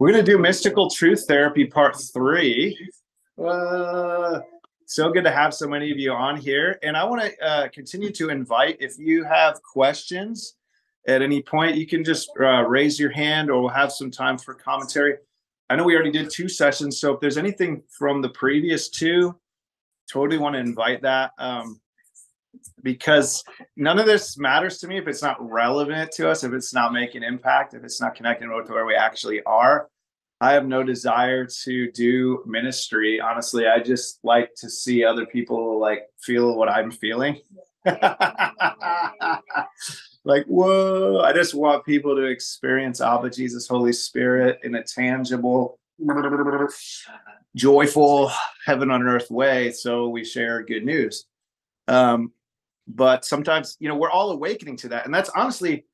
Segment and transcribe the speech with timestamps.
[0.00, 2.88] We're going to do mystical truth therapy part three.
[3.38, 4.40] Uh,
[4.86, 6.78] so good to have so many of you on here.
[6.82, 10.54] And I want to uh, continue to invite if you have questions
[11.06, 14.38] at any point, you can just uh, raise your hand or we'll have some time
[14.38, 15.18] for commentary.
[15.68, 16.98] I know we already did two sessions.
[16.98, 19.38] So if there's anything from the previous two,
[20.10, 21.32] totally want to invite that.
[21.36, 21.78] Um,
[22.82, 23.44] because
[23.76, 26.92] none of this matters to me if it's not relevant to us, if it's not
[26.92, 29.88] making impact, if it's not connecting with where we actually are.
[30.42, 33.20] I have no desire to do ministry.
[33.20, 37.40] Honestly, I just like to see other people like feel what I'm feeling.
[37.84, 38.00] like,
[40.46, 45.78] whoa, I just want people to experience Abba Jesus, Holy Spirit in a tangible,
[47.54, 48.32] joyful,
[48.64, 49.72] heaven on earth way.
[49.72, 51.26] So we share good news.
[51.86, 52.32] Um,
[52.94, 55.04] but sometimes you know we're all awakening to that.
[55.04, 55.84] And that's honestly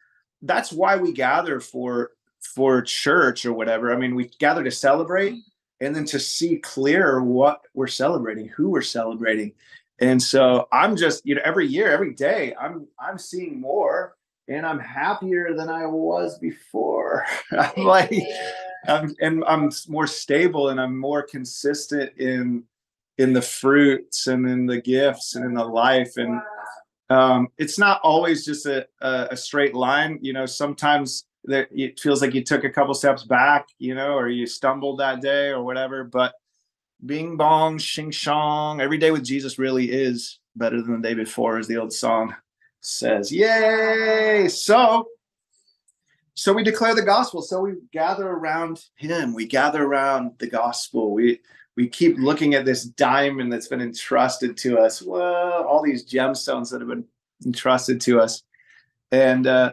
[0.42, 2.12] that's why we gather for
[2.54, 3.92] for church or whatever.
[3.92, 5.34] I mean we gather to celebrate
[5.80, 9.52] and then to see clear what we're celebrating who we're celebrating.
[9.98, 14.14] And so i'm just you know every year every day i'm i'm seeing more
[14.46, 17.24] and i'm happier than i was before.
[17.52, 18.12] I'm like
[18.86, 22.64] I'm, and i'm more stable and i'm more consistent in
[23.18, 26.40] in the fruits and in the gifts and in the life and
[27.08, 30.18] um, it's not always just a, a, a, straight line.
[30.22, 34.14] You know, sometimes that it feels like you took a couple steps back, you know,
[34.14, 36.02] or you stumbled that day or whatever.
[36.02, 36.34] But
[37.04, 41.58] bing bong, shing shong, every day with Jesus really is better than the day before,
[41.58, 42.34] as the old song
[42.80, 43.30] says.
[43.30, 44.48] Yay!
[44.48, 45.06] So,
[46.34, 47.40] so we declare the gospel.
[47.40, 49.32] So we gather around Him.
[49.32, 51.12] We gather around the gospel.
[51.12, 51.40] We
[51.76, 55.02] we keep looking at this diamond that's been entrusted to us.
[55.02, 57.04] Well, all these gemstones that have been
[57.44, 58.42] entrusted to us.
[59.12, 59.72] And uh,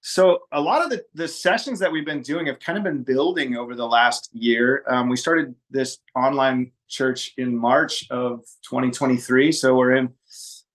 [0.00, 3.02] so a lot of the, the sessions that we've been doing have kind of been
[3.02, 4.84] building over the last year.
[4.88, 9.50] Um, we started this online church in March of 2023.
[9.50, 10.14] So we're in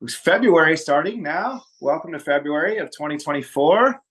[0.09, 1.63] February starting now.
[1.79, 4.01] Welcome to February of 2024.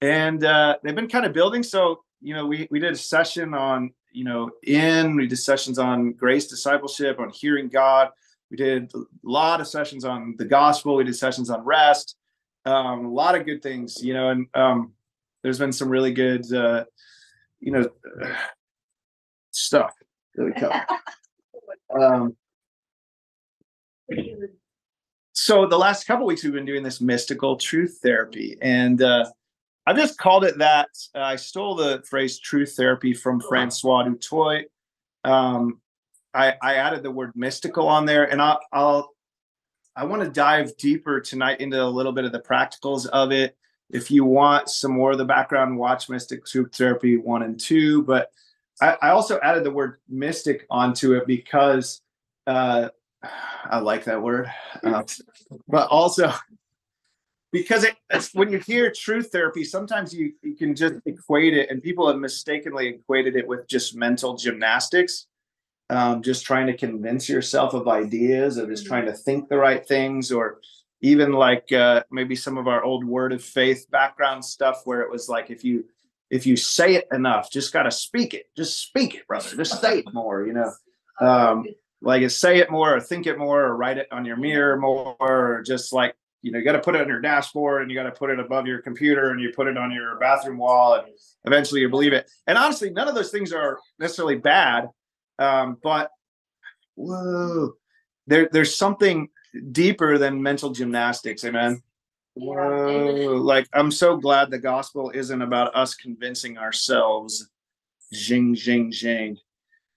[0.00, 1.64] And uh, they've been kind of building.
[1.64, 5.16] So, you know, we, we did a session on you know, in.
[5.16, 8.10] We did sessions on grace discipleship, on hearing God.
[8.50, 10.96] We did a lot of sessions on the gospel.
[10.96, 12.16] We did sessions on rest.
[12.64, 14.92] Um, a lot of good things, you know, and um,
[15.42, 16.84] there's been some really good, uh,
[17.60, 17.90] you know,
[19.50, 19.92] stuff
[20.34, 20.86] that we covered.
[22.00, 22.36] um,
[25.32, 29.26] so the last couple weeks we've been doing this mystical truth therapy, and uh,
[29.86, 30.88] I've just called it that.
[31.14, 34.64] Uh, I stole the phrase truth therapy from Francois du Toit.
[35.24, 35.80] Um,
[36.32, 39.14] I, I, added the word mystical on there, and I'll, I'll
[39.96, 43.56] I want to dive deeper tonight into a little bit of the practicals of it.
[43.90, 48.02] If you want some more of the background, watch Mystic Truth Therapy one and two.
[48.02, 48.30] But
[48.80, 52.00] I, I also added the word mystic onto it because
[52.46, 52.88] uh,
[53.64, 54.50] I like that word.
[54.82, 55.04] Uh,
[55.68, 56.32] but also,
[57.54, 61.70] because it, it's when you hear truth therapy, sometimes you, you can just equate it,
[61.70, 65.28] and people have mistakenly equated it with just mental gymnastics,
[65.88, 68.88] um, just trying to convince yourself of ideas, or just mm-hmm.
[68.88, 70.58] trying to think the right things, or
[71.00, 75.10] even like uh, maybe some of our old word of faith background stuff, where it
[75.10, 75.84] was like if you
[76.30, 79.80] if you say it enough, just got to speak it, just speak it, brother, just
[79.80, 80.72] say it more, you know.
[81.20, 81.66] Um,
[82.02, 85.16] like say it more or think it more or write it on your mirror more
[85.20, 87.96] or just like you know you got to put it on your dashboard and you
[87.96, 90.94] got to put it above your computer and you put it on your bathroom wall
[90.94, 91.06] and
[91.46, 92.30] eventually you believe it.
[92.46, 94.90] And honestly none of those things are necessarily bad
[95.38, 96.10] um, but
[96.96, 97.72] whoa
[98.26, 99.28] there, there's something
[99.72, 101.82] deeper than mental gymnastics amen?
[102.34, 107.48] Whoa like i'm so glad the gospel isn't about us convincing ourselves.
[108.12, 109.38] Jing jing jing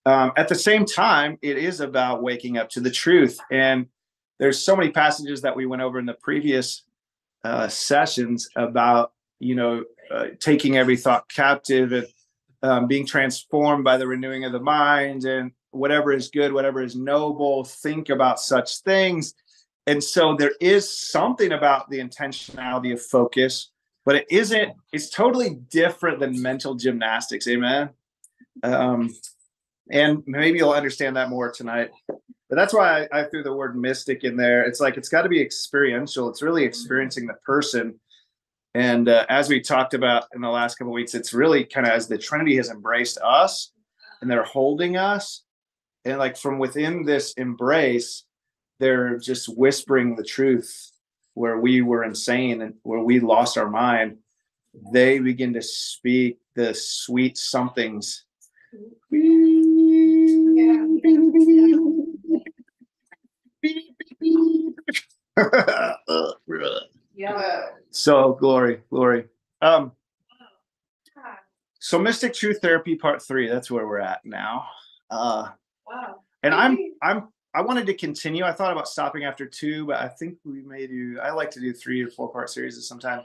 [0.06, 3.88] um, at the same time it is about waking up to the truth and
[4.40, 6.84] there's so many passages that we went over in the previous
[7.44, 12.08] uh, sessions about you know uh, taking every thought captive and
[12.64, 16.96] um, being transformed by the renewing of the mind and whatever is good whatever is
[16.96, 19.34] noble think about such things.
[19.86, 23.72] And so there is something about the intentionality of focus
[24.06, 27.90] but it isn't it's totally different than mental gymnastics amen?
[28.64, 29.14] Um,
[29.92, 31.92] and maybe you'll understand that more tonight
[32.50, 34.64] but that's why I, I threw the word mystic in there.
[34.64, 36.30] It's like it's got to be experiential.
[36.30, 38.00] It's really experiencing the person.
[38.74, 41.94] And uh, as we talked about in the last couple weeks, it's really kind of
[41.94, 43.72] as the Trinity has embraced us
[44.22, 45.44] and they're holding us.
[46.06, 48.24] And like from within this embrace,
[48.80, 50.92] they're just whispering the truth
[51.34, 54.18] where we were insane and where we lost our mind.
[54.94, 58.26] They begin to speak the sweet somethings
[59.12, 60.84] Yeah.
[67.92, 69.26] so glory, glory.
[69.62, 69.92] Um,
[71.80, 73.48] so mystic truth therapy part three.
[73.48, 74.66] That's where we're at now.
[75.10, 75.50] Uh,
[75.88, 76.20] Wow.
[76.44, 78.44] and I'm I'm I wanted to continue.
[78.44, 81.18] I thought about stopping after two, but I think we may do.
[81.24, 83.22] I like to do three or four part series sometime.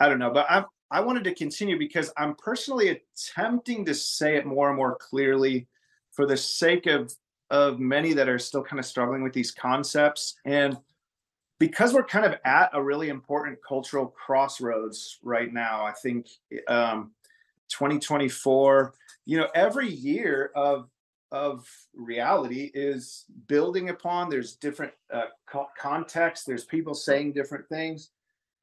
[0.00, 4.36] I don't know, but I I wanted to continue because I'm personally attempting to say
[4.36, 5.66] it more and more clearly
[6.12, 7.12] for the sake of
[7.50, 10.36] of many that are still kind of struggling with these concepts.
[10.44, 10.76] And
[11.58, 16.26] because we're kind of at a really important cultural crossroads right now i think
[16.66, 17.12] um
[17.68, 18.92] 2024
[19.24, 20.90] you know every year of
[21.34, 28.10] of reality is building upon there's different uh, co- contexts there's people saying different things.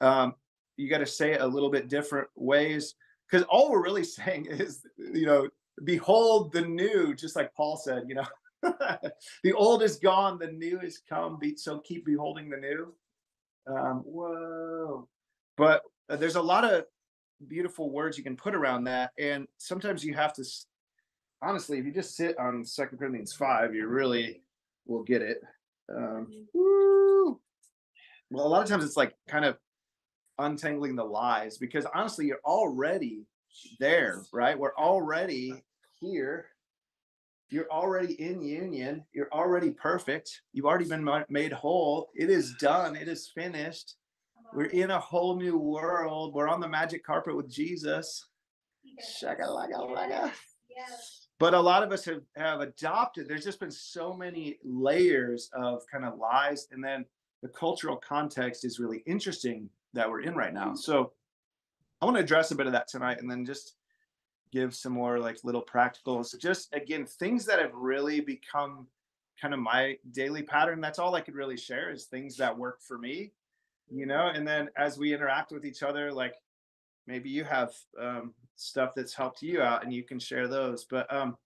[0.00, 0.34] Um,
[0.78, 2.94] you got to say it a little bit different ways
[3.30, 5.48] because all we're really saying is you know
[5.84, 8.26] behold the new just like paul said you know
[9.42, 12.94] the old is gone the new is come be, so keep beholding the new.
[13.66, 15.08] Um, whoa.
[15.56, 16.84] But uh, there's a lot of
[17.48, 20.44] beautiful words you can put around that and sometimes you have to
[21.42, 24.42] honestly if you just sit on second corinthians 5 you really
[24.86, 25.40] will get it.
[25.92, 27.40] Um, woo.
[28.30, 29.56] well a lot of times it's like kind of
[30.38, 33.26] untangling the lies because honestly you're already
[33.80, 34.58] there right?
[34.58, 35.64] We're already
[36.00, 36.46] here
[37.52, 39.04] you're already in union.
[39.12, 40.40] You're already perfect.
[40.52, 42.08] You've already been made whole.
[42.14, 42.96] It is done.
[42.96, 43.96] It is finished.
[44.54, 46.34] We're in a whole new world.
[46.34, 48.26] We're on the magic carpet with jesus.
[50.74, 51.28] Yes.
[51.38, 55.82] but a lot of us have, have adopted there's just been so many layers of
[55.92, 57.04] kind of lies and then
[57.42, 60.74] the cultural context is really interesting that we're in right now.
[60.74, 61.12] So
[62.00, 63.74] i want to address a bit of that tonight and then just
[64.52, 68.86] give some more like little practicals just again things that have really become
[69.40, 72.80] kind of my daily pattern that's all i could really share is things that work
[72.82, 73.32] for me
[73.94, 74.30] you know?
[74.34, 76.34] And then as we interact with each other like
[77.06, 81.12] maybe you have um, stuff that's helped you out and you can share those but
[81.12, 81.36] um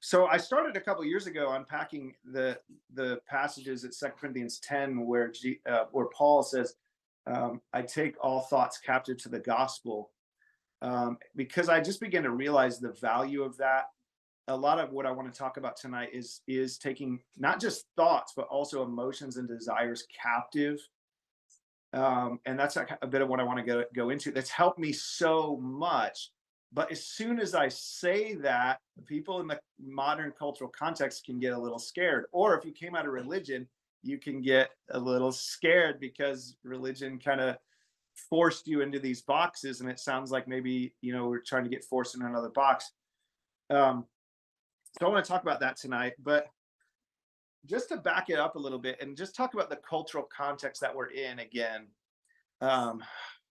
[0.00, 2.58] so i started a couple years ago unpacking the
[2.94, 6.74] the passages at second corinthians 10 where G, uh, where paul says
[7.26, 10.10] um, i take all thoughts captive to the gospel
[10.82, 13.86] um, because i just began to realize the value of that
[14.48, 17.86] a lot of what i want to talk about tonight is is taking not just
[17.96, 20.78] thoughts but also emotions and desires captive
[21.92, 24.30] um, and that's a, a bit of what I want to go go into.
[24.30, 26.30] That's helped me so much.
[26.72, 31.54] But as soon as I say that, people in the modern cultural context can get
[31.54, 32.26] a little scared.
[32.30, 33.66] Or if you came out of religion,
[34.02, 37.56] you can get a little scared because religion kind of
[38.30, 41.70] forced you into these boxes, and it sounds like maybe you know we're trying to
[41.70, 42.92] get forced in another box.
[43.70, 44.06] Um,
[44.98, 46.46] so I want to talk about that tonight, but
[47.66, 50.80] just to back it up a little bit and just talk about the cultural context
[50.80, 51.88] that we're in again
[52.60, 53.02] um,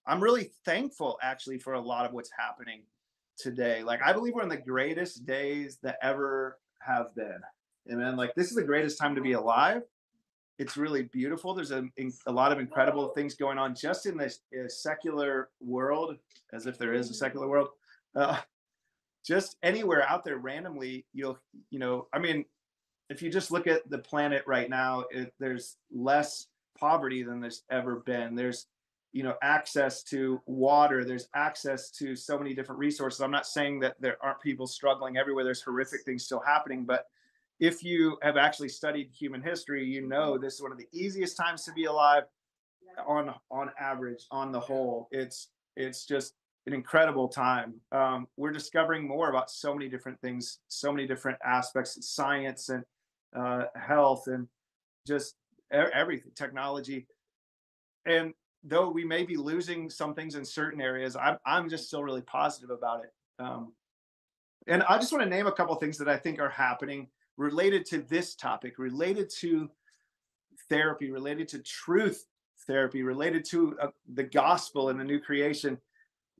[0.06, 2.82] i'm really thankful actually for a lot of what's happening
[3.38, 3.82] today.
[3.82, 7.40] Like i believe we're in the greatest days that ever have been.
[7.86, 9.82] And then like this is the greatest time to be alive
[10.58, 11.84] it's really beautiful there's a,
[12.26, 16.16] a lot of incredible things going on just in this uh, secular world
[16.52, 17.68] as if there is a secular world
[18.16, 18.38] uh,
[19.24, 21.38] just anywhere out there randomly you'll
[21.70, 22.44] you know i mean
[23.10, 26.46] if you just look at the planet right now, it, there's less
[26.78, 28.34] poverty than there's ever been.
[28.34, 28.66] There's,
[29.12, 31.04] you know, access to water.
[31.04, 33.20] There's access to so many different resources.
[33.20, 35.44] I'm not saying that there aren't people struggling everywhere.
[35.44, 37.06] There's horrific things still happening, but
[37.60, 41.36] if you have actually studied human history, you know this is one of the easiest
[41.36, 42.24] times to be alive
[43.06, 45.08] on on average on the whole.
[45.10, 46.34] It's it's just
[46.66, 47.74] an incredible time.
[47.92, 52.68] Um, we're discovering more about so many different things so many different aspects of science
[52.68, 52.84] and
[53.36, 54.46] uh, health and
[55.06, 55.34] just
[55.70, 57.06] everything technology.
[58.06, 58.32] And
[58.64, 62.22] though we may be losing some things in certain areas i'm, I'm just still really
[62.22, 63.12] positive about it.
[63.38, 63.72] Um,
[64.66, 67.08] and i just want to name a couple things that i think are happening
[67.38, 69.70] related to this topic related to
[70.68, 72.26] therapy related to truth
[72.66, 75.78] therapy related to uh, the gospel and the new creation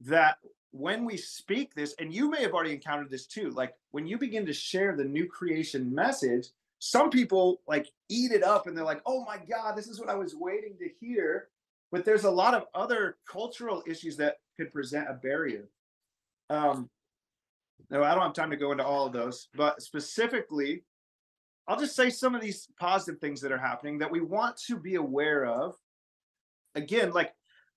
[0.01, 0.39] that
[0.73, 4.19] when we speak this and you may have already encountered this too like when you
[4.19, 6.49] begin to share the new creation message
[6.81, 10.11] some people like eat it up and they're like oh my god this is what
[10.11, 11.49] i was waiting to hear.
[11.91, 15.71] But there's a lot of other cultural issues that could present a barrier.
[16.51, 16.91] Um
[17.91, 20.83] no i don't have time to go into all of those but specifically
[21.69, 24.77] i'll just say some of these positive things that are happening that we want to
[24.77, 25.77] be aware of
[26.75, 27.33] again like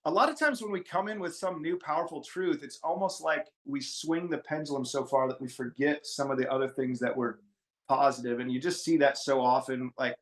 [0.06, 3.22] a lot of times when we come in with some new powerful truth, it's almost
[3.22, 7.00] like we swing the pendulum so far that we forget some of the other things
[7.00, 7.40] that were
[7.88, 8.40] positive.
[8.40, 9.92] And you just see that so often.
[10.00, 10.16] Like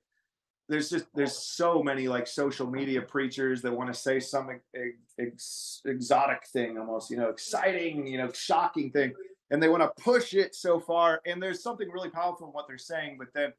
[0.67, 4.97] there's just there's so many like social media preachers that want to say some ex-
[5.17, 9.13] ex- exotic thing almost, you know, exciting, you know, shocking thing.
[9.51, 11.21] And they want to push it so far.
[11.25, 13.53] And there's something really powerful in what they're saying, but then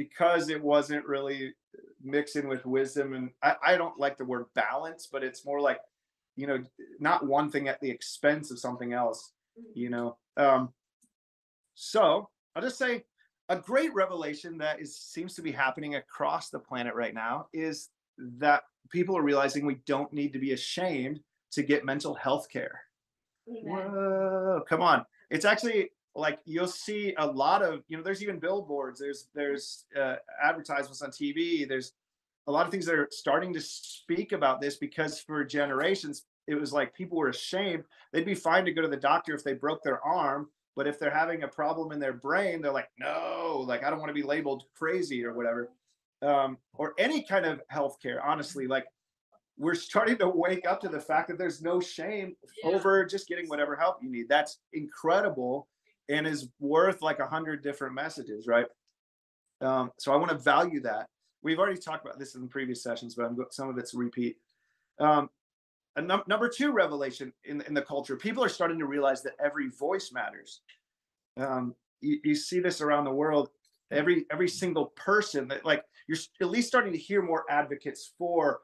[0.00, 1.52] because it wasn't really
[2.02, 5.78] mixing with wisdom and I, I, don't like the word balance but it's more like
[6.36, 6.64] you know
[6.98, 9.32] not one thing at the expense of something else
[9.74, 10.16] you know?
[10.38, 10.70] Um
[11.74, 13.04] so i'll just say
[13.50, 17.90] a great revelation that is seems to be happening across the planet right now is
[18.16, 21.20] that people are realizing we don't need to be ashamed
[21.52, 22.80] to get mental health care.
[23.44, 28.38] Whoa, come on it's actually like you'll see a lot of you know there's even
[28.38, 31.92] billboards there's there's uh, advertisements on tv there's
[32.46, 36.54] a lot of things that are starting to speak about this because for generations it
[36.54, 37.84] was like people were ashamed.
[38.12, 40.98] They'd be fine to go to the doctor if they broke their arm but if
[40.98, 44.14] they're having a problem in their brain they're like no like i don't want to
[44.14, 45.70] be labeled crazy or whatever.
[46.22, 48.84] Um, or any kind of healthcare honestly like
[49.58, 52.70] we're starting to wake up to the fact that there's no shame yeah.
[52.70, 55.68] over just getting whatever help you need that's incredible
[56.10, 58.66] and is worth like a hundred different messages, right?
[59.60, 61.06] Um, so I want to value that.
[61.42, 64.36] We've already talked about this in previous sessions, but I'm some of it's repeat.
[64.98, 65.30] Um,
[65.96, 69.34] a num- number two revelation in, in the culture, people are starting to realize that
[69.42, 70.60] every voice matters.
[71.36, 73.50] Um, you, you see this around the world.
[73.90, 78.60] Every every single person that like you're at least starting to hear more advocates for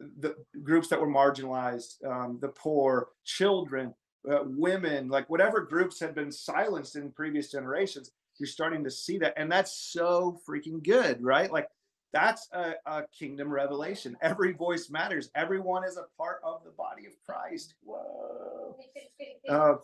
[0.00, 3.94] the groups that were marginalized, um, the poor, children,
[4.30, 9.18] uh, women, like whatever groups had been silenced in previous generations, you're starting to see
[9.18, 9.34] that.
[9.36, 11.50] And that's so freaking good, right?
[11.50, 11.68] Like
[12.12, 14.16] that's a, a kingdom revelation.
[14.22, 15.30] Every voice matters.
[15.34, 17.74] Everyone is a part of the body of Christ.
[17.82, 18.76] Whoa.
[19.48, 19.76] Uh,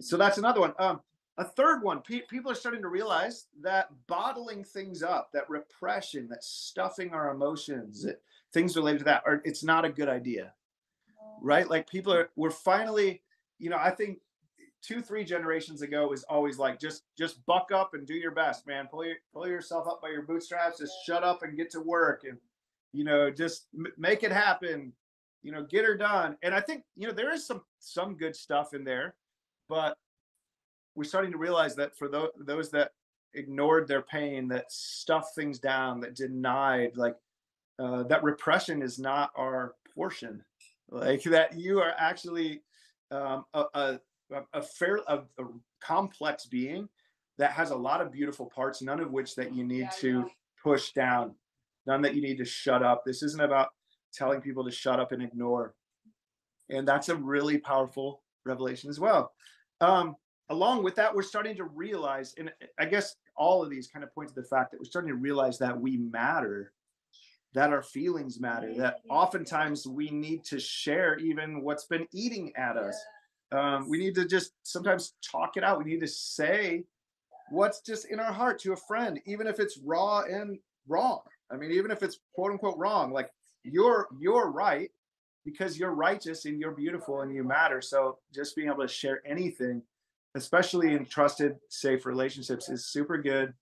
[0.00, 0.74] so that's another one.
[0.78, 1.00] Um,
[1.38, 6.28] a third one, pe- people are starting to realize that bottling things up, that repression,
[6.28, 8.20] that stuffing our emotions, that
[8.52, 10.52] things related to that, are, it's not a good idea,
[11.40, 11.68] right?
[11.68, 13.22] Like people are, we're finally
[13.62, 14.18] you know, I think
[14.82, 18.66] two, three generations ago was always like just just buck up and do your best,
[18.66, 18.88] man.
[18.90, 20.80] Pull your, pull yourself up by your bootstraps.
[20.80, 22.36] Just shut up and get to work, and
[22.92, 24.92] you know, just m- make it happen.
[25.44, 26.36] You know, get her done.
[26.42, 29.14] And I think you know there is some some good stuff in there,
[29.68, 29.96] but
[30.96, 32.90] we're starting to realize that for those those that
[33.34, 37.14] ignored their pain, that stuffed things down, that denied, like
[37.78, 40.44] uh, that repression is not our portion.
[40.90, 42.62] Like that, you are actually
[43.12, 44.00] um, a, a,
[44.52, 45.44] a fair a, a,
[45.80, 46.88] complex being
[47.38, 50.18] that has a lot of beautiful parts none of which that you need yeah, to
[50.20, 50.24] yeah.
[50.62, 51.34] push down
[51.86, 53.70] none that you need to shut up this isn't about
[54.14, 55.74] telling people to shut up and ignore
[56.70, 59.32] and that's a really powerful revelation as well
[59.80, 60.14] um,
[60.50, 64.14] along with that we're starting to realize and i guess all of these kind of
[64.14, 66.72] point to the fact that we're starting to realize that we matter
[67.54, 72.76] that our feelings matter, that oftentimes we need to share even what's been eating at
[72.76, 72.98] us.
[73.52, 75.78] Um, we need to just sometimes talk it out.
[75.78, 76.84] We need to say
[77.50, 81.20] what's just in our heart to a friend, even if it's raw and wrong.
[81.50, 83.30] I mean, even if it's quote unquote wrong, like
[83.64, 84.90] you're you're right
[85.44, 87.82] because you're righteous and you're beautiful and you matter.
[87.82, 89.82] So just being able to share anything,
[90.34, 93.52] especially in trusted, safe relationships, is super good.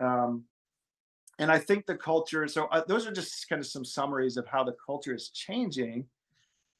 [0.00, 0.44] Um,
[1.38, 2.46] and I think the culture.
[2.48, 6.06] So uh, those are just kind of some summaries of how the culture is changing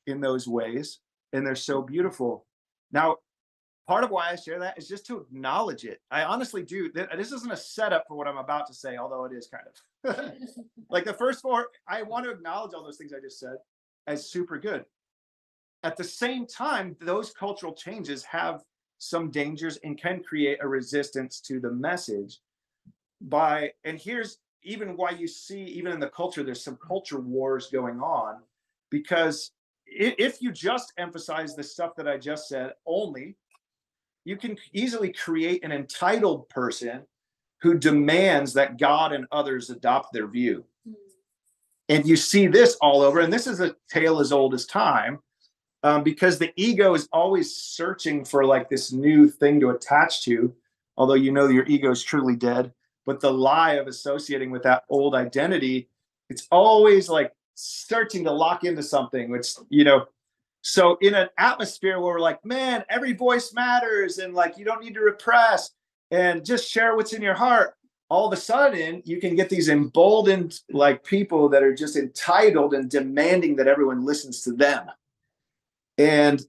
[0.07, 1.01] in those ways,
[1.33, 2.47] and they're so beautiful.
[2.93, 3.17] Now,
[3.87, 6.01] part of why I share that is just to acknowledge it.
[6.11, 6.91] I honestly do.
[6.93, 10.33] This isn't a setup for what I'm about to say, although it is kind of
[10.91, 11.69] like the first four.
[11.89, 13.57] I want to acknowledge all those things I just said
[14.07, 14.85] as super good.
[15.83, 18.63] At the same time, those cultural changes have
[18.99, 22.41] some dangers and can create a resistance to the message
[23.21, 27.69] by and here's even why you see even in the culture there's some culture wars
[27.73, 28.37] going on
[28.91, 29.53] because
[29.87, 33.37] if you just emphasize the stuff that i just said only
[34.27, 37.03] you can easily create an entitled person
[37.63, 40.65] who demands that god and others adopt their view.
[41.89, 45.21] And you see this all over and this is a tale as old as time
[45.85, 50.53] um, because the ego is always searching for like this new thing to attach to
[50.97, 52.73] although you know your ego is truly dead
[53.07, 55.89] but the lie of associating with that old identity
[56.29, 60.05] it's always like searching to lock into something which you know
[60.63, 64.83] so in an atmosphere where we're like man every voice matters and like you don't
[64.83, 65.71] need to repress
[66.11, 67.77] and just share what's in your heart
[68.09, 72.75] all of a sudden you can get these emboldened like people that are just entitled
[72.75, 74.87] and demanding that everyone listens to them.
[75.99, 76.45] And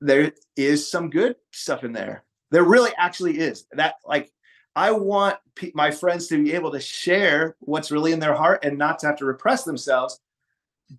[0.00, 2.24] there is some good stuff in there.
[2.50, 3.66] There really actually is.
[3.72, 4.30] That like
[4.78, 8.64] i want pe- my friends to be able to share what's really in their heart
[8.64, 10.20] and not to have to repress themselves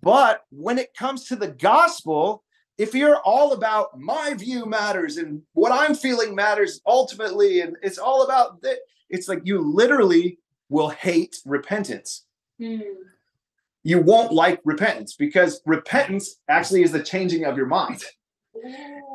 [0.02, 2.42] but when it comes to the gospel
[2.78, 7.98] if you're all about my view matters and what i'm feeling matters ultimately and it's
[7.98, 8.78] all about that
[9.10, 10.38] it's like you literally
[10.70, 12.24] will hate repentance.
[12.60, 12.82] Mm.
[13.82, 18.02] You won't like repentance because repentance actually is the changing of your mind.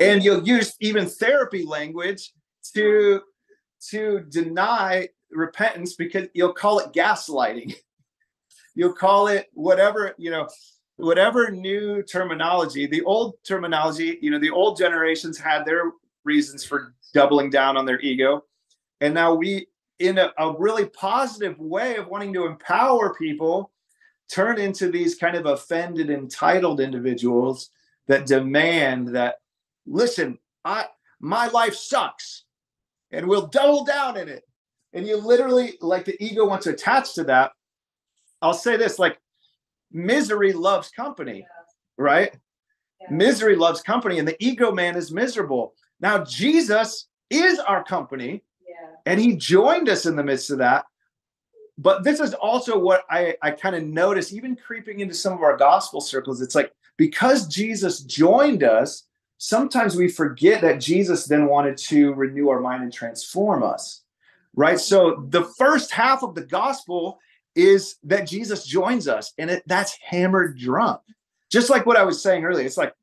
[0.02, 2.34] And you'll use even therapy language
[2.74, 3.22] to
[3.90, 7.76] to deny repentance because you'll call it gaslighting.
[8.78, 10.50] You'll call it whatever, you know,
[10.98, 12.86] whatever new terminology.
[12.88, 15.94] The old terminology, you know, the old generations had their
[16.26, 18.44] reasons for doubling down on their ego.
[19.00, 19.68] And now we
[20.00, 23.72] in a, a really positive way of wanting to empower people
[24.30, 27.70] turn into these kind of offended entitled individuals
[28.08, 29.36] that demand that
[29.86, 30.86] listen i
[31.20, 32.45] my life sucks
[33.16, 34.44] and we'll double down in it
[34.94, 37.52] and you literally like the ego wants to attach to that
[38.42, 39.20] i'll say this like
[39.92, 41.46] misery loves company
[41.98, 42.36] right
[43.02, 43.08] yeah.
[43.10, 48.44] misery loves company and the ego man is miserable now jesus is our company
[49.06, 50.86] and he joined us in the midst of that.
[51.78, 55.44] But this is also what I, I kind of notice, even creeping into some of
[55.44, 56.42] our gospel circles.
[56.42, 59.05] It's like because Jesus joined us,
[59.38, 64.04] sometimes we forget that Jesus then wanted to renew our mind and transform us.
[64.56, 64.80] Right.
[64.80, 67.20] So the first half of the gospel
[67.56, 71.00] is that Jesus joins us, and it, that's hammered drum.
[71.52, 72.94] Just like what I was saying earlier, it's like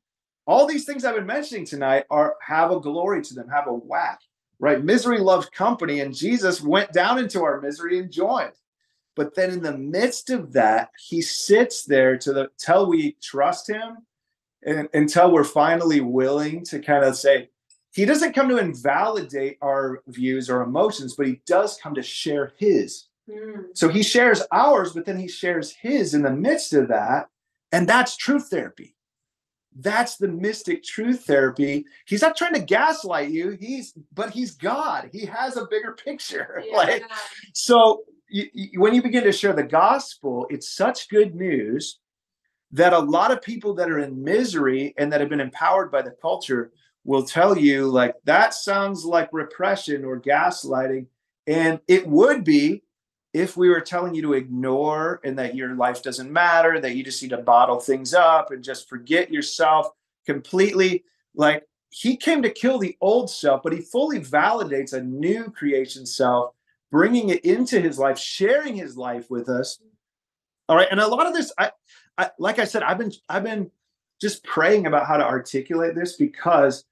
[0.45, 3.73] all these things I've been mentioning tonight are have a glory to them, have a
[3.73, 4.19] whack
[4.63, 4.81] right?
[4.81, 8.53] Misery loves company, and Jesus went down into our misery and joined.
[9.13, 13.69] But then in the midst of that, he sits there to the till we trust
[13.69, 13.97] him
[14.65, 17.49] and until we're finally willing to kind of say,
[17.93, 22.53] he doesn't come to invalidate our views or emotions, but he does come to share
[22.57, 23.05] his.
[23.29, 23.65] Mm.
[23.75, 27.29] So he shares ours, but then he shares his in the midst of that.
[27.71, 28.95] And that's truth therapy.
[29.75, 31.85] That's the mystic truth therapy.
[32.05, 33.57] He's not trying to gaslight you.
[33.59, 35.09] He's, but he's God.
[35.11, 36.63] He has a bigger picture.
[36.69, 36.77] Yeah.
[36.77, 37.03] Like,
[37.53, 41.99] so you, you, when you begin to share the gospel, it's such good news
[42.73, 46.01] that a lot of people that are in misery and that have been empowered by
[46.01, 46.71] the culture
[47.05, 51.05] will tell you, like, that sounds like repression or gaslighting.
[51.47, 52.83] And it would be
[53.33, 57.03] if we were telling you to ignore and that your life doesn't matter, that you
[57.03, 59.89] just need to bottle things up and just forget yourself
[60.25, 61.03] completely,
[61.35, 66.05] like he came to kill the old self, but he fully validates a new creation
[66.05, 66.53] self,
[66.91, 69.79] bringing it into his life, sharing his life with us.
[70.69, 71.71] All right, and a lot of this, I,
[72.17, 73.71] I like I said, I've been I've been
[74.21, 76.85] just praying about how to articulate this because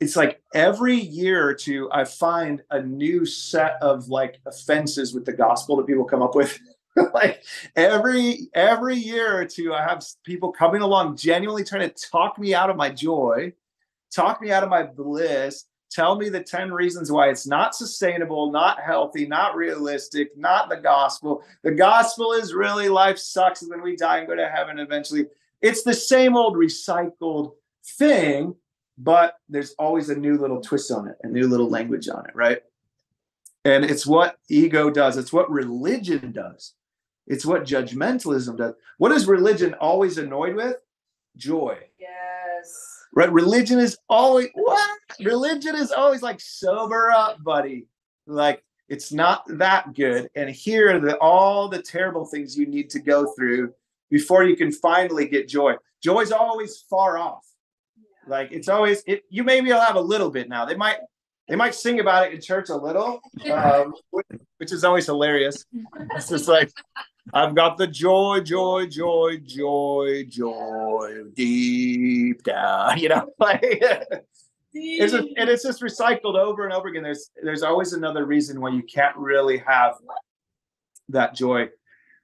[0.00, 5.24] it's like every year or two i find a new set of like offenses with
[5.24, 6.58] the gospel that people come up with.
[7.12, 7.44] Like
[7.76, 12.54] every every year or two i have people coming along genuinely trying to talk me
[12.54, 13.52] out of my joy
[14.10, 18.50] talk me out of my bliss tell me the 10 reasons why it's not sustainable
[18.50, 23.82] not healthy not realistic not the gospel the gospel is really life sucks and then
[23.82, 25.26] we die and go to heaven eventually
[25.62, 27.52] it's the same old recycled
[27.98, 28.54] thing
[28.98, 32.34] but there's always a new little twist on it, a new little language on it,
[32.34, 32.62] right?
[33.64, 36.74] And it's what ego does, it's what religion does,
[37.26, 38.74] it's what judgmentalism does.
[38.98, 40.76] What is religion always annoyed with?
[41.36, 41.78] Joy.
[41.98, 42.95] Yes.
[43.14, 43.32] Right?
[43.32, 44.98] Religion is always what?
[45.20, 47.86] Religion is always like sober up, buddy.
[48.26, 50.28] Like it's not that good.
[50.34, 53.72] And here are the all the terrible things you need to go through
[54.10, 55.74] before you can finally get joy.
[56.02, 57.46] Joy is always far off.
[58.26, 59.22] Like it's always it.
[59.30, 60.64] You maybe will have a little bit now.
[60.64, 60.98] They might
[61.48, 63.20] they might sing about it in church a little,
[63.52, 65.64] um, which is always hilarious.
[66.16, 66.70] It's just like
[67.32, 72.98] I've got the joy, joy, joy, joy, joy deep down.
[72.98, 73.60] You know, like
[74.72, 77.02] it's just, and it's just recycled over and over again.
[77.02, 79.94] There's there's always another reason why you can't really have
[81.08, 81.68] that joy.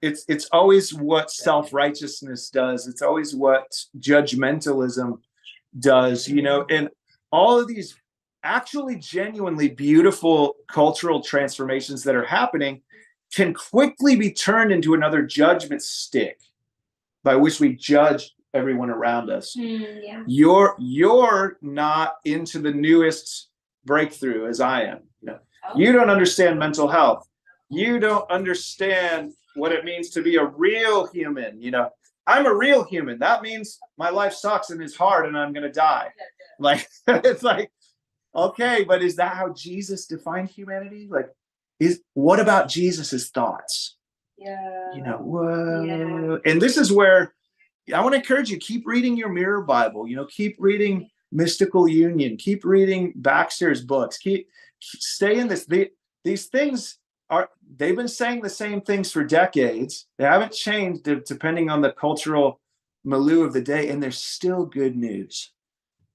[0.00, 2.86] It's it's always what self righteousness does.
[2.86, 5.18] It's always what judgmentalism
[5.78, 6.88] does, you know, and
[7.30, 7.96] all of these
[8.44, 12.82] actually genuinely beautiful cultural transformations that are happening
[13.34, 16.38] can quickly be turned into another judgment stick
[17.24, 19.56] by which we judge everyone around us.
[19.56, 20.24] Mm, yeah.
[20.26, 23.48] You're you're not into the newest
[23.84, 25.00] breakthrough as I am.
[25.20, 25.78] You know, oh.
[25.78, 27.26] you don't understand mental health.
[27.70, 31.60] you don't understand what it means to be a real human.
[31.60, 31.90] You know,
[32.26, 33.18] I'm a real human.
[33.18, 36.08] That means my life sucks and it's hard and I'm going to die.
[36.58, 37.70] Like, it's like,
[38.34, 41.08] okay, but is that how Jesus defined humanity?
[41.10, 41.30] Like,
[41.86, 43.96] is what about Jesus's thoughts?
[44.36, 44.94] Yeah.
[44.94, 46.40] You know, whoa.
[46.44, 47.34] And this is where
[47.94, 51.88] I want to encourage you keep reading your mirror Bible, you know, keep reading Mystical
[51.88, 54.48] Union, keep reading Baxter's books, keep,
[54.80, 55.64] stay in this.
[55.66, 55.90] The,
[56.24, 56.98] these things
[57.30, 60.06] are they've been saying the same things for decades.
[60.18, 62.60] They haven't changed depending on the cultural
[63.04, 65.51] milieu of the day, and they're still good news.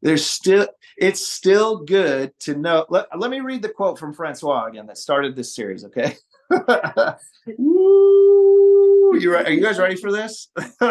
[0.01, 2.85] There's still it's still good to know.
[2.89, 6.15] Let, let me read the quote from Francois again that started this series, okay?
[7.57, 8.83] Woo!
[9.17, 10.49] You are you guys ready for this?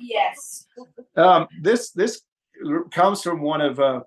[0.00, 0.66] yes.
[1.16, 2.22] Um, this this
[2.90, 4.00] comes from one of uh,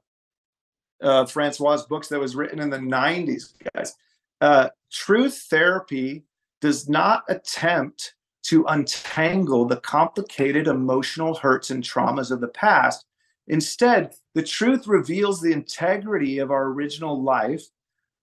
[1.01, 3.95] uh, Francois's books that was written in the 90s, guys.
[4.41, 6.25] Uh, truth therapy
[6.61, 13.05] does not attempt to untangle the complicated emotional hurts and traumas of the past.
[13.47, 17.63] Instead, the truth reveals the integrity of our original life,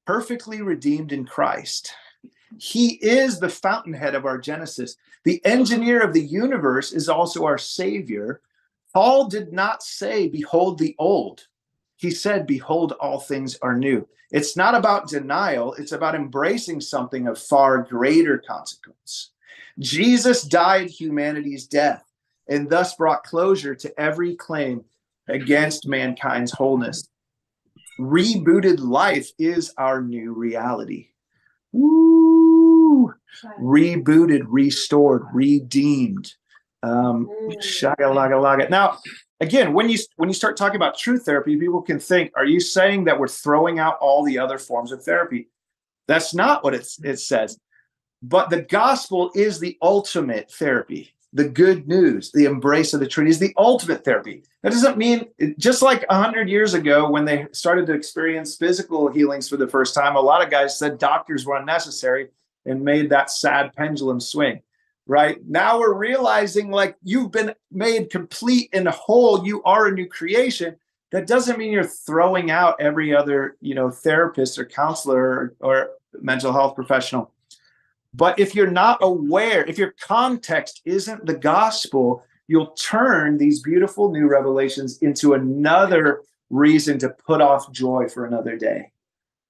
[0.06, 1.94] perfectly redeemed in Christ.
[2.58, 4.96] He is the fountainhead of our Genesis.
[5.24, 8.42] The engineer of the universe is also our Savior.
[8.92, 11.46] Paul did not say, Behold the old.
[11.96, 14.06] He said, Behold, all things are new.
[14.30, 19.30] It's not about denial, it's about embracing something of far greater consequence.
[19.78, 22.04] Jesus died humanity's death
[22.48, 24.84] and thus brought closure to every claim
[25.28, 27.08] against mankind's wholeness.
[27.98, 31.08] Rebooted life is our new reality.
[31.72, 33.12] Woo!
[33.60, 36.32] Rebooted, restored, redeemed.
[36.82, 37.28] Um,
[37.62, 38.68] shaga laga laga.
[38.68, 38.98] Now,
[39.40, 42.60] again, when you when you start talking about truth therapy, people can think, are you
[42.60, 45.48] saying that we're throwing out all the other forms of therapy?
[46.06, 47.58] That's not what it says.
[48.22, 51.14] But the gospel is the ultimate therapy.
[51.34, 54.44] The good news, the embrace of the Trinity is the ultimate therapy.
[54.62, 55.26] That doesn't mean,
[55.58, 59.94] just like 100 years ago when they started to experience physical healings for the first
[59.94, 62.28] time, a lot of guys said doctors were unnecessary
[62.64, 64.62] and made that sad pendulum swing
[65.06, 65.38] right?
[65.46, 69.46] Now we're realizing like you've been made complete and whole.
[69.46, 70.76] You are a new creation.
[71.12, 75.90] That doesn't mean you're throwing out every other you know therapist or counselor or, or
[76.20, 77.32] mental health professional
[78.14, 84.10] but if you're not aware if your context isn't the gospel you'll turn these beautiful
[84.10, 88.90] new revelations into another reason to put off joy for another day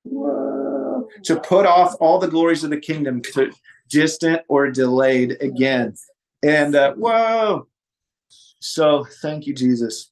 [0.04, 1.08] Whoa.
[1.24, 3.52] to put off all the glories of the kingdom to
[3.88, 5.94] distant or delayed again.
[6.42, 7.68] And uh, whoa.
[8.60, 10.10] So thank you, Jesus.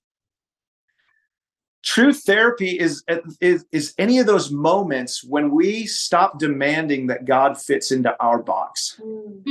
[1.82, 3.02] True therapy is,
[3.40, 8.40] is is any of those moments when we stop demanding that God fits into our
[8.40, 9.00] box.
[9.02, 9.42] Mm.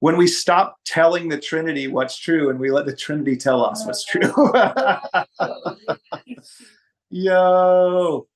[0.00, 3.86] when we stop telling the Trinity what's true and we let the Trinity tell us
[3.86, 4.10] what's uh.
[4.10, 4.32] true.
[7.10, 8.26] Yo.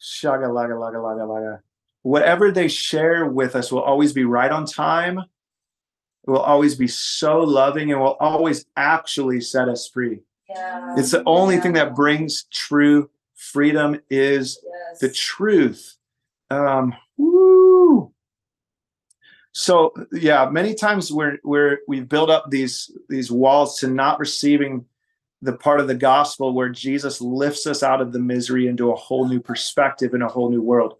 [0.00, 1.58] Shaga laga laga laga laga
[2.02, 5.18] whatever they share with us will always be right on time.
[5.18, 10.20] It will always be so loving and will always actually set us free.
[10.48, 10.94] Yeah.
[10.96, 11.60] It's the only yeah.
[11.60, 15.00] thing that brings true freedom is yes.
[15.00, 15.96] the truth.
[16.50, 18.12] Um, woo.
[19.52, 24.84] So yeah, many times we're we're we've built up these these walls to not receiving
[25.42, 28.96] the part of the gospel where Jesus lifts us out of the misery into a
[28.96, 30.96] whole new perspective and a whole new world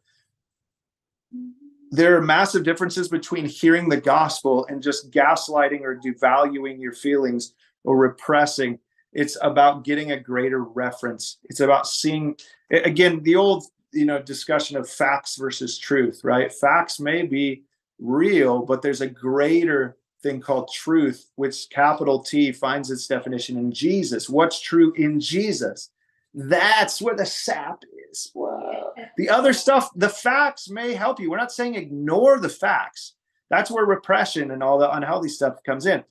[1.91, 7.55] there are massive differences between hearing the gospel and just gaslighting or devaluing your feelings
[7.85, 8.79] or repressing.
[9.19, 11.39] It's about getting a greater reference.
[11.51, 12.37] It's about seeing
[12.71, 16.53] again the old you know discussion of facts versus truth, right?
[16.53, 17.65] Facts may be
[17.99, 23.73] real, but there's a greater thing called truth, which capital T finds its definition in
[23.73, 24.29] Jesus.
[24.29, 25.91] What's true in Jesus?
[26.33, 28.31] That's where the sap is.
[28.37, 28.93] Wow.
[29.17, 31.29] The other stuff, the facts may help you.
[31.29, 33.15] We're not saying ignore the facts.
[33.51, 36.05] That's where repression and all the unhealthy stuff comes in.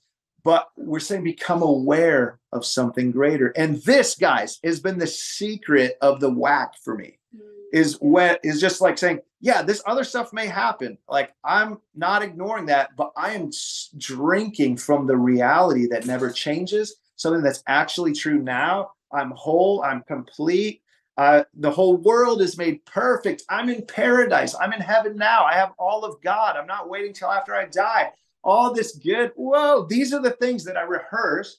[0.43, 3.49] But we're saying become aware of something greater.
[3.57, 7.17] And this, guys, has been the secret of the whack for me.
[7.35, 7.41] Mm.
[7.73, 10.97] Is what is just like saying, yeah, this other stuff may happen.
[11.09, 13.51] Like I'm not ignoring that, but I am
[13.97, 20.03] drinking from the reality that never changes, something that's actually true now I'm whole, I'm
[20.03, 20.81] complete.
[21.17, 23.43] Uh, the whole world is made perfect.
[23.49, 24.55] I'm in paradise.
[24.59, 25.45] I'm in heaven now.
[25.45, 26.55] I have all of God.
[26.55, 28.11] I'm not waiting till after I die.
[28.43, 29.31] All this good.
[29.35, 31.57] Whoa, these are the things that I rehearse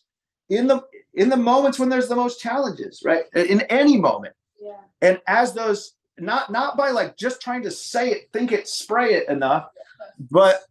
[0.49, 0.83] in the
[1.15, 3.25] in the moments when there's the most challenges, right?
[3.35, 4.35] In any moment.
[4.61, 4.77] Yeah.
[5.03, 9.15] And as those not not by like just trying to say it, think it, spray
[9.15, 9.69] it enough,
[10.31, 10.63] but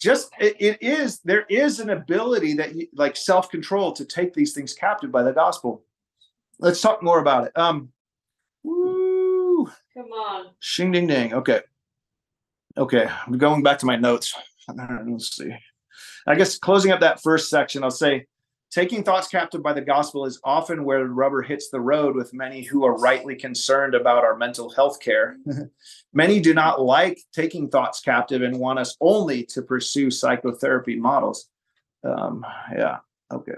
[0.00, 4.52] just it, it is there is an ability that you like self-control to take these
[4.52, 5.82] things captive by the gospel.
[6.58, 7.52] Let's talk more about it.
[7.56, 7.90] Um
[8.62, 10.50] woo, Come on.
[10.60, 11.34] shing ding ding.
[11.34, 11.60] Okay.
[12.76, 14.34] Okay, I'm going back to my notes.
[15.06, 15.52] Let's see.
[16.26, 18.26] I guess closing up that first section, I'll say
[18.70, 22.62] taking thoughts captive by the gospel is often where rubber hits the road with many
[22.62, 25.36] who are rightly concerned about our mental health care.
[26.14, 31.48] many do not like taking thoughts captive and want us only to pursue psychotherapy models.
[32.02, 32.44] Um,
[32.74, 32.98] yeah,
[33.30, 33.56] okay.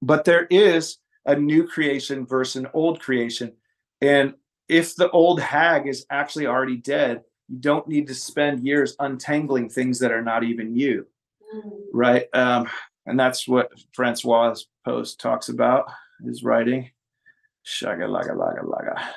[0.00, 3.52] But there is a new creation versus an old creation.
[4.00, 4.34] And
[4.68, 9.68] if the old hag is actually already dead, you don't need to spend years untangling
[9.68, 11.06] things that are not even you
[11.92, 12.26] right?
[12.34, 12.68] Um,
[13.06, 15.86] and that's what Francois' post talks about,
[16.24, 16.90] his writing.
[17.64, 19.08] Shaga laga laga laga.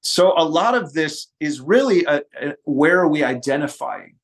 [0.00, 4.16] So a lot of this is really a, a- where are we identifying?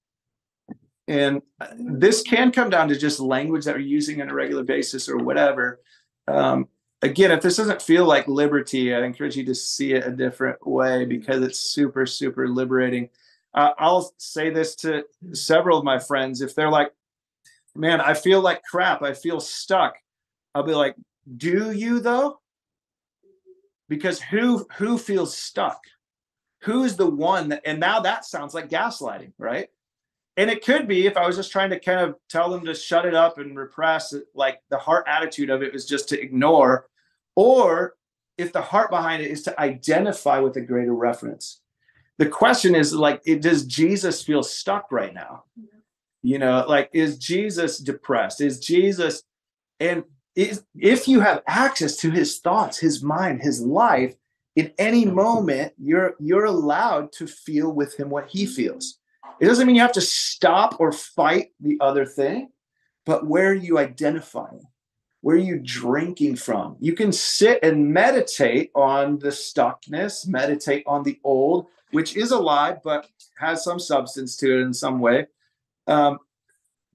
[1.09, 4.63] And uh, this can come down to just language that we're using on a regular
[4.63, 5.81] basis or whatever.
[6.29, 6.69] Um,
[7.03, 10.65] again, if this doesn't feel like liberty, I encourage you to see it a different
[10.67, 13.11] way because it's super, super liberating.
[13.55, 16.93] Uh, I'll say this to several of my friends if they're like,
[17.75, 19.03] man, I feel like crap.
[19.03, 19.97] I feel stuck.
[20.55, 20.97] I'll be like,
[21.37, 22.41] do you though?
[23.89, 25.81] Because who who feels stuck?
[26.63, 29.69] Who's the one that, and now that sounds like gaslighting, right?
[30.37, 32.75] And it could be if I was just trying to kind of tell them to
[32.75, 36.21] shut it up and repress it, like the heart attitude of it was just to
[36.21, 36.87] ignore,
[37.37, 37.97] or
[38.39, 41.62] if the heart behind it is to identify with a greater reference.
[42.19, 45.45] The question is like, it, does Jesus feel stuck right now?
[46.23, 48.41] you know like is jesus depressed?
[48.41, 49.23] Is jesus
[49.81, 54.15] and is, if you have access to his thoughts his mind his life
[54.57, 58.99] in any moment you're you're allowed to feel with him what he feels.
[59.41, 62.51] It doesn't mean you have to stop or fight the other thing
[63.05, 64.63] but where are you identifying?
[65.23, 66.77] Where are you drinking from?
[66.79, 72.39] You can sit and meditate on the stuckness meditate on the old which is a
[72.39, 75.27] lie, but has some substance to it in some way
[75.87, 76.19] um,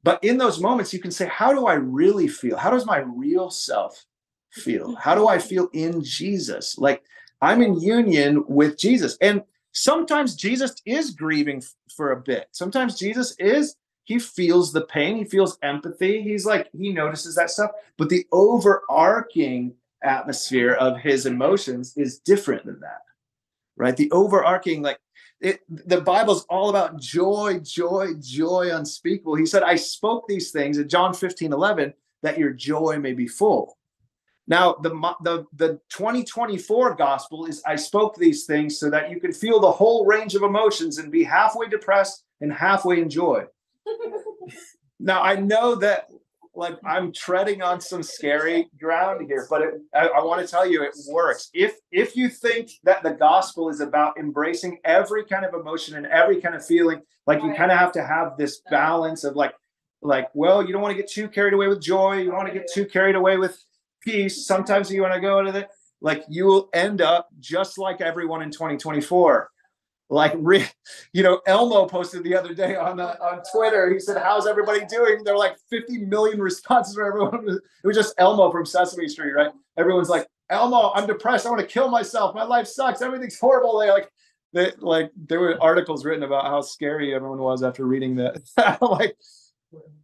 [0.04, 2.58] but in those moments, you can say, How do I really feel?
[2.58, 4.06] How does my real self
[4.52, 4.96] feel?
[4.96, 6.78] How do I feel in Jesus?
[6.78, 7.04] Like
[7.42, 9.18] I'm in union with Jesus.
[9.22, 11.62] And sometimes Jesus is grieving
[11.96, 12.48] for a bit.
[12.52, 16.22] Sometimes Jesus is, he feels the pain, he feels empathy.
[16.22, 17.72] He's like, he notices that stuff.
[17.98, 23.02] But the overarching atmosphere of his emotions is different than that,
[23.78, 23.96] right?
[23.96, 25.00] The overarching, like,
[25.40, 29.36] it, the Bible's all about joy, joy, joy unspeakable.
[29.36, 33.28] He said, I spoke these things in John 15, 11, that your joy may be
[33.28, 33.78] full.
[34.48, 34.90] Now, the,
[35.22, 39.72] the, the 2024 gospel is I spoke these things so that you can feel the
[39.72, 43.46] whole range of emotions and be halfway depressed and halfway in joy.
[45.00, 46.10] Now, I know that
[46.58, 50.65] like I'm treading on some scary ground here, but it, I, I want to tell
[50.65, 51.50] you it works.
[51.54, 56.08] If if you think that the gospel is about embracing every kind of emotion and
[56.08, 59.54] every kind of feeling, like you kind of have to have this balance of like,
[60.02, 62.48] like, well, you don't want to get too carried away with joy, you don't want
[62.48, 63.63] to get too carried away with
[64.02, 64.48] peace.
[64.48, 65.67] Sometimes you want to go to the
[66.02, 69.50] like you will end up just like everyone in 2024
[70.10, 70.34] like
[71.13, 73.91] you know elmo posted the other day on uh, on twitter.
[73.91, 75.24] He said how's everybody doing?
[75.24, 77.48] There were like 50 million responses for everyone.
[77.50, 79.52] It was just elmo from sesame street right?
[79.78, 81.46] Everyone's like elmo i'm depressed.
[81.46, 82.34] I want to kill myself.
[82.34, 83.02] My life sucks.
[83.02, 83.80] Everything's horrible.
[83.80, 84.10] They like
[84.54, 88.38] they like there were articles written about how scary everyone was after reading that.
[88.82, 89.17] Like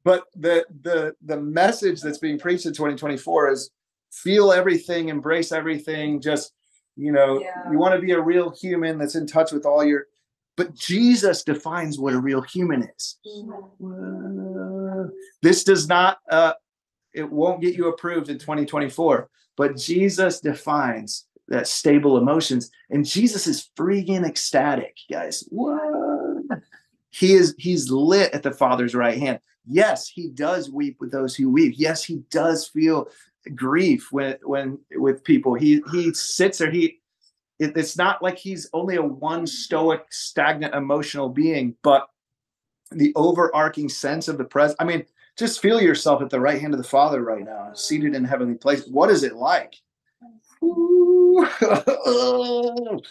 [0.03, 3.71] but the the the message that's being preached in 2024 is
[4.11, 6.51] feel everything embrace everything just
[6.95, 7.71] you know Yeah.
[7.71, 10.05] you want to be a real human that's in touch with all your
[10.55, 13.17] but jesus defines what a real human is.
[13.83, 15.07] Uh,
[15.41, 16.53] this does not uh
[17.13, 23.47] it won't get you approved in 2024 but jesus defines that stable emotions and jesus
[23.47, 25.43] is freaking ecstatic guys.
[25.49, 25.81] What?
[27.09, 29.39] He is he's lit at the father's right hand.
[29.67, 31.75] Yes he does weep with those who weep.
[31.77, 33.07] Yes he does feel
[33.55, 35.53] grief when when with people.
[35.53, 36.99] He he sits there he
[37.59, 42.07] it, it's not like he's only a one stoic stagnant emotional being but
[42.91, 45.05] the overarching sense of the present i mean
[45.37, 48.55] just feel yourself at the right hand of the father right now seated in heavenly
[48.55, 49.75] place what is it like?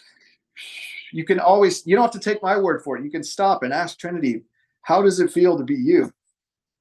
[1.14, 3.05] You can always you don't have to take my word for it.
[3.05, 4.45] You can stop and ask trinity
[4.81, 6.11] how does it feel to be you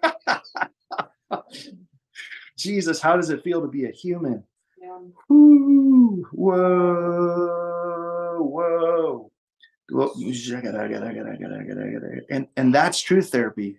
[2.58, 4.44] jesus how does it feel to be a human
[4.80, 4.98] Yeah.
[5.34, 9.30] Ooh, whoa, whoa.
[12.30, 13.78] and and that's truth therapy.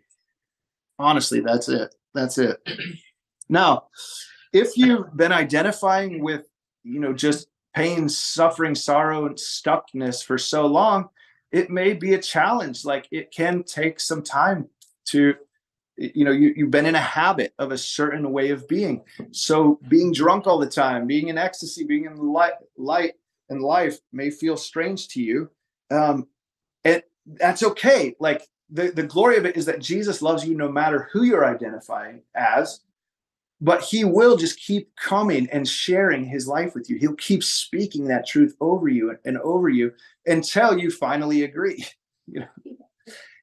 [0.98, 1.94] Honestly, that's it.
[2.14, 2.58] That's it.
[3.52, 3.88] Now,
[4.54, 6.44] if you've been identifying with,
[6.84, 11.10] you know, just pain, suffering, sorrow, and stuckness for so long,
[11.52, 12.86] it may be a challenge.
[12.86, 14.70] Like it can take some time
[15.06, 15.34] to,
[16.00, 19.04] you know, you, you've been in a habit of a certain way of being.
[19.32, 23.14] So being drunk all the time, being in ecstasy, being in light, light
[23.50, 25.50] and life may feel strange to you.
[25.92, 26.28] Um,
[26.86, 28.16] and that's okay.
[28.20, 31.46] Like the, the glory of it is that Jesus loves you no matter who you're
[31.46, 32.82] identifying as
[33.62, 36.98] but he will just keep coming and sharing his life with you.
[36.98, 39.94] He'll keep speaking that truth over you and over you
[40.26, 41.86] until you finally agree.
[42.32, 42.79] You know?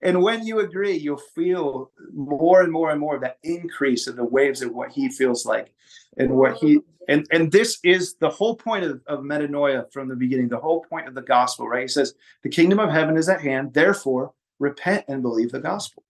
[0.06, 4.14] And when you agree, you'll feel more and more and more of that increase of
[4.14, 5.74] the waves of what he feels like
[6.16, 10.14] and what he and and this is the whole point of, of metanoia from the
[10.14, 11.82] beginning, the whole point of the gospel, right?
[11.82, 12.14] He says,
[12.44, 16.04] the kingdom of heaven is at hand, therefore repent and believe the gospel.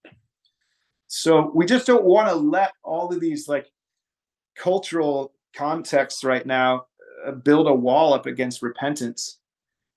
[1.07, 3.73] So we just don't want to let all of these like
[4.59, 6.85] cultural contexts right now
[7.27, 9.39] uh, build a wall up against repentance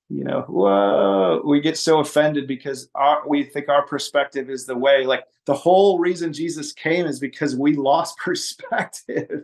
[0.10, 4.76] you know whoa we get so offended because our, we think our perspective is the
[4.76, 5.06] way.
[5.06, 9.43] Like the whole reason jesus came is because we lost perspective.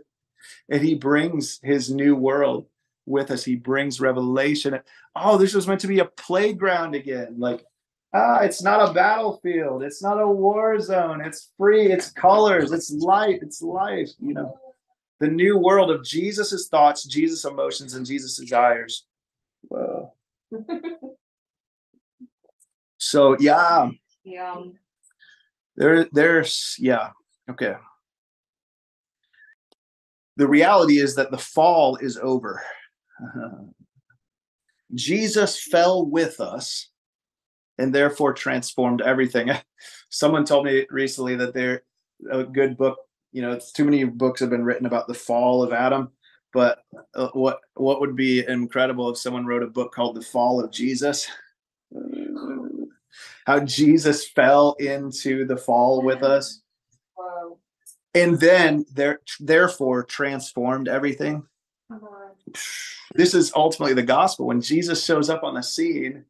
[0.70, 2.68] And he brings his new world
[3.08, 3.44] with us.
[3.44, 4.80] He brings revelation.
[5.16, 7.36] Oh this was meant to be a playground again.
[7.38, 7.64] Like
[8.14, 9.84] ah it's not a battlefield.
[9.84, 11.22] It's not a war zone.
[11.22, 11.92] It's free.
[11.92, 12.72] It's colors.
[12.72, 14.58] It's light it's life you know.
[15.20, 19.06] The new world of Jesus's thoughts, Jesus' emotions, and Jesus' desires.
[19.70, 20.15] Whoa.
[22.98, 23.90] So yeah.
[24.24, 24.64] Yeah.
[25.76, 27.10] There, there's yeah.
[27.50, 27.76] Okay.
[30.38, 32.62] The reality is that the fall is over.
[34.94, 36.90] Jesus fell with us
[37.78, 39.52] and therefore transformed everything.
[40.10, 41.84] Someone told me recently that there
[42.32, 42.98] a good book
[43.36, 46.10] you know, it's too many books have been written about the fall of Adam.
[46.56, 50.64] But uh, what what would be incredible if someone wrote a book called The Fall
[50.64, 51.28] of Jesus?
[53.46, 56.62] How Jesus fell into the fall with us.
[57.18, 57.58] Wow.
[58.14, 61.44] And then there therefore transformed everything.
[63.14, 64.48] This is ultimately the gospel.
[64.48, 66.24] When Jesus shows up on the scene,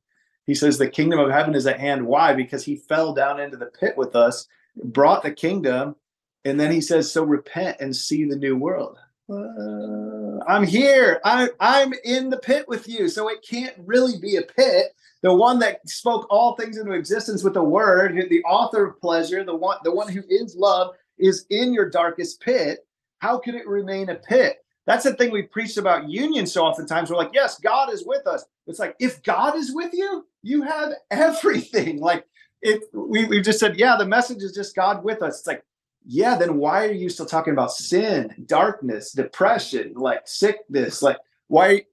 [0.47, 2.05] he says the kingdom of heaven is at hand.
[2.05, 2.33] Why?
[2.33, 5.95] Because he fell down into the pit with us, brought the kingdom,
[6.43, 8.97] and then he says, So repent and see the new world.
[9.29, 11.19] Uh, I'm here.
[11.23, 13.09] I, I'm in the pit with you.
[13.09, 14.87] So it can't really be a pit.
[15.23, 19.43] The one that spoke all things into existence with the word, the author of pleasure,
[19.43, 22.79] the one, the one who is love, is in your darkest pit.
[23.19, 24.57] How can it remain a pit?
[24.85, 27.09] That's the thing we preach about union so oftentimes.
[27.09, 28.45] We're like, yes, God is with us.
[28.67, 31.99] It's like, if God is with you, you have everything.
[31.99, 32.25] Like,
[32.61, 35.39] if we, we just said, yeah, the message is just God with us.
[35.39, 35.63] It's like,
[36.07, 41.01] yeah, then why are you still talking about sin, darkness, depression, like sickness?
[41.01, 41.85] Like, why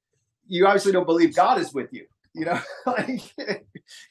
[0.47, 2.07] you obviously don't believe God is with you?
[2.35, 3.21] You know, like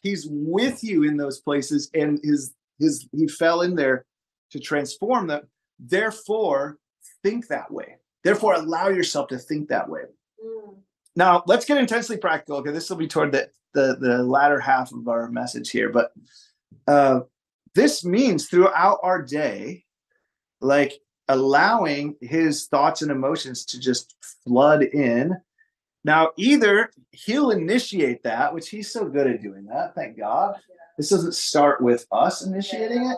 [0.02, 4.06] he's with you in those places, and his his he fell in there
[4.52, 5.48] to transform them.
[5.80, 6.78] Therefore,
[7.24, 7.98] think that way.
[8.24, 10.02] Therefore, allow yourself to think that way.
[10.44, 10.78] Mm.
[11.16, 12.58] Now, let's get intensely practical.
[12.58, 16.12] Okay, this will be toward the the, the latter half of our message here, but
[16.88, 17.22] uh,
[17.76, 19.86] this means throughout our day
[20.62, 25.36] like allowing his thoughts and emotions to just flood in.
[26.04, 30.56] Now, either he'll initiate that, which he's so good at doing that, thank God.
[30.98, 33.18] This doesn't start with us initiating it.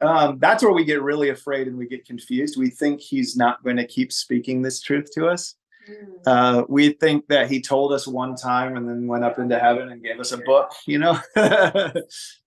[0.00, 2.56] Um, that's where we get really afraid and we get confused.
[2.58, 5.56] We think he's not going to keep speaking this truth to us.
[5.88, 6.06] Mm.
[6.26, 9.90] Uh, we think that he told us one time and then went up into heaven
[9.90, 11.18] and gave us a book, you know,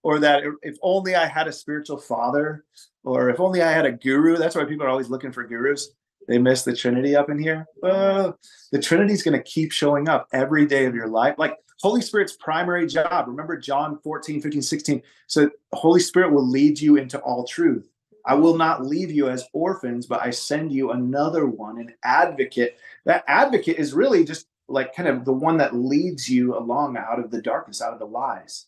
[0.02, 2.64] or that if only I had a spiritual father
[3.04, 4.36] or if only I had a guru.
[4.36, 5.90] That's why people are always looking for gurus.
[6.28, 7.66] They miss the Trinity up in here.
[7.82, 8.38] Well,
[8.72, 11.34] the Trinity is going to keep showing up every day of your life.
[11.38, 13.26] Like Holy Spirit's primary job.
[13.26, 15.02] Remember John 14, 15, 16.
[15.26, 17.88] So Holy Spirit will lead you into all truth.
[18.26, 22.78] I will not leave you as orphans, but I send you another one, an advocate.
[23.06, 27.18] That advocate is really just like kind of the one that leads you along out
[27.18, 28.66] of the darkness, out of the lies,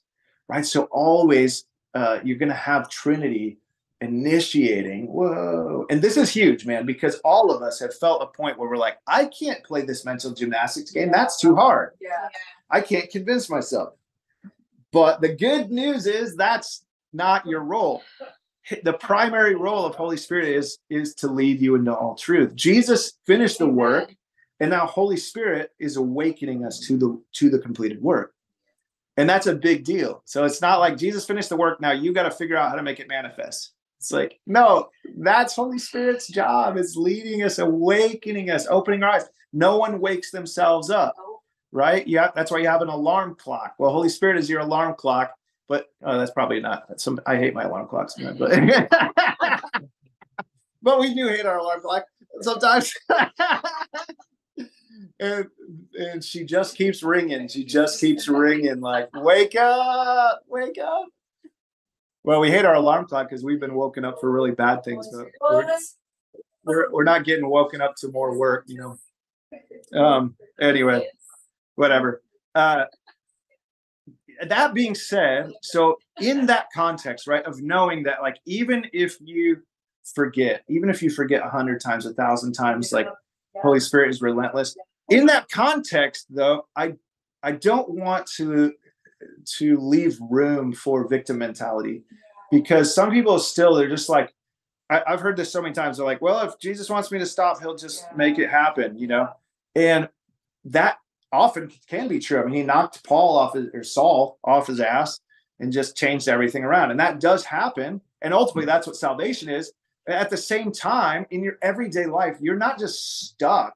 [0.49, 0.65] right?
[0.65, 3.59] So always uh, you're going to have Trinity
[4.03, 5.07] initiating.
[5.07, 5.87] Whoa.
[5.91, 8.77] And this is huge, man, because all of us have felt a point where we're
[8.77, 11.11] like, I can't play this mental gymnastics game.
[11.11, 11.93] That's too hard.
[12.01, 12.29] Yeah.
[12.71, 13.95] I can't convince myself.
[14.93, 18.03] But the good news is that's not your role.
[18.85, 22.55] The primary role of Holy Spirit is is to lead you into all truth.
[22.55, 24.15] Jesus finished the work,
[24.61, 28.35] and now Holy Spirit is awakening us to the to the completed work.
[29.17, 30.23] And that's a big deal.
[30.25, 31.81] So it's not like Jesus finished the work.
[31.81, 33.73] Now you got to figure out how to make it manifest.
[34.03, 34.89] It's like, no,
[35.19, 39.29] that's Holy Spirit's job is leading us, awakening us, opening our eyes.
[39.53, 41.15] No one wakes themselves up,
[41.71, 42.05] right?
[42.05, 43.77] Yeah, that's why you have an alarm clock.
[43.79, 45.33] Well, Holy Spirit is your alarm clock,
[45.69, 48.39] but oh, that's probably not some I hate my alarm clocks, but
[50.83, 52.05] but we do hate our alarm clock
[52.41, 52.93] sometimes.
[55.21, 55.47] and
[55.97, 57.47] and she just keeps ringing.
[57.47, 61.07] She just keeps ringing, like, wake up, wake up.
[62.25, 65.09] Well, we hate our alarm clock because we've been woken up for really bad things,
[65.13, 65.79] but we're,
[66.65, 69.99] we're, we're not getting woken up to more work, you know.
[69.99, 71.09] Um, anyway,
[71.75, 72.23] whatever.
[72.55, 72.85] Uh,
[74.47, 79.63] that being said, so in that context, right, of knowing that, like, even if you
[80.15, 83.09] forget, even if you forget a hundred times, a thousand times, like,
[83.57, 84.77] Holy Spirit is relentless.
[85.11, 86.95] In that context, though, I
[87.43, 88.73] I don't want to
[89.59, 92.03] to leave room for victim mentality
[92.51, 94.33] because some people still they're just like
[94.91, 95.97] I, have heard this so many times.
[95.97, 99.07] They're like, well, if Jesus wants me to stop, he'll just make it happen, you
[99.07, 99.29] know?
[99.75, 100.09] And
[100.67, 100.99] that
[101.33, 102.41] often can be true.
[102.41, 105.19] I mean, he knocked Paul off his, or Saul off his ass
[105.61, 106.91] and just changed everything around.
[106.91, 108.01] And that does happen.
[108.21, 109.73] And ultimately, that's what salvation is.
[110.07, 113.75] At the same time, in your everyday life, you're not just stuck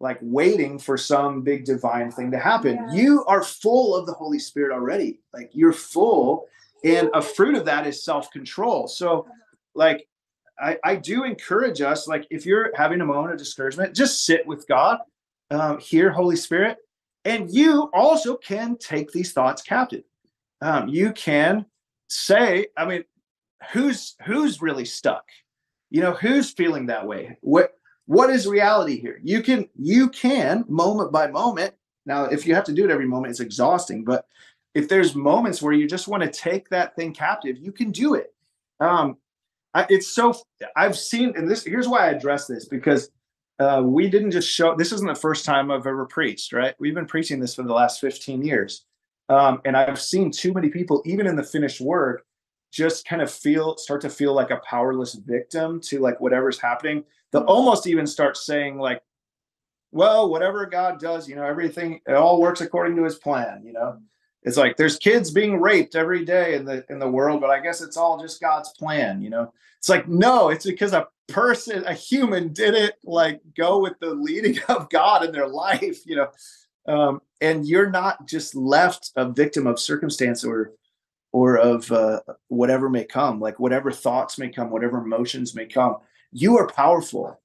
[0.00, 2.88] like waiting for some big divine thing to happen.
[2.92, 5.20] You are full of the Holy Spirit already.
[5.32, 6.46] Like you're full,
[6.84, 8.86] and a fruit of that is self control.
[8.86, 9.26] So,
[9.74, 10.06] like,
[10.60, 14.46] I, I do encourage us, like, if you're having a moment of discouragement, just sit
[14.46, 14.98] with God,
[15.50, 16.78] um, hear Holy Spirit,
[17.24, 20.04] and you also can take these thoughts captive.
[20.60, 21.66] Um, you can
[22.08, 23.04] say, I mean,
[23.72, 25.24] who's who's really stuck?
[25.90, 27.38] You know, who's feeling that way?
[27.40, 27.72] What
[28.08, 29.20] what is reality here?
[29.22, 31.74] You can you can moment by moment.
[32.06, 34.24] Now if you have to do it every moment it's exhausting but
[34.74, 38.14] if there's moments where you just want to take that thing captive you can do
[38.14, 38.32] it.
[38.80, 39.18] Um
[39.74, 40.34] I, it's so
[40.74, 43.10] i've seen and this here's why i address this because
[43.58, 46.74] uh, we didn't just show this isn't the first time i've ever preached right?
[46.80, 48.86] We've been preaching this for the last 15 years.
[49.28, 52.22] Um, and i've seen too many people even in the finished word
[52.70, 57.04] just kind of feel start to feel like a powerless victim to like whatever's happening
[57.32, 59.02] they'll almost even start saying like
[59.90, 63.72] well whatever god does you know everything it all works according to his plan you
[63.72, 63.98] know?
[64.44, 67.60] It's like there's kids being raped every day in the in the world but i
[67.60, 69.52] guess it's all just god's plan you know?
[69.78, 74.58] It's like no it's because a person a human didn't like go with the leading
[74.68, 76.28] of god in their life you know?
[76.86, 80.72] Um, and you're not just left a victim of circumstance or
[81.38, 85.96] or of uh, whatever may come like whatever thoughts may come whatever emotions may come
[86.32, 87.40] you are powerful.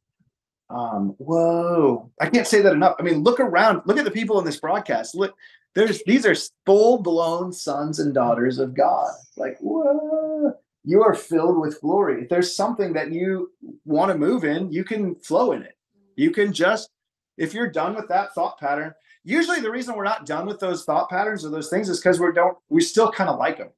[0.69, 2.95] Um, whoa, I can't say that enough.
[2.99, 5.15] I mean, look around, look at the people in this broadcast.
[5.15, 5.35] Look,
[5.75, 6.35] there's these are
[6.65, 9.11] full-blown sons and daughters of God.
[9.37, 12.23] Like, whoa, you are filled with glory.
[12.23, 13.51] If there's something that you
[13.85, 15.77] want to move in, you can flow in it.
[16.15, 16.89] You can just,
[17.37, 20.85] if you're done with that thought pattern, usually the reason we're not done with those
[20.85, 23.69] thought patterns or those things is because we don't we still kind of like them.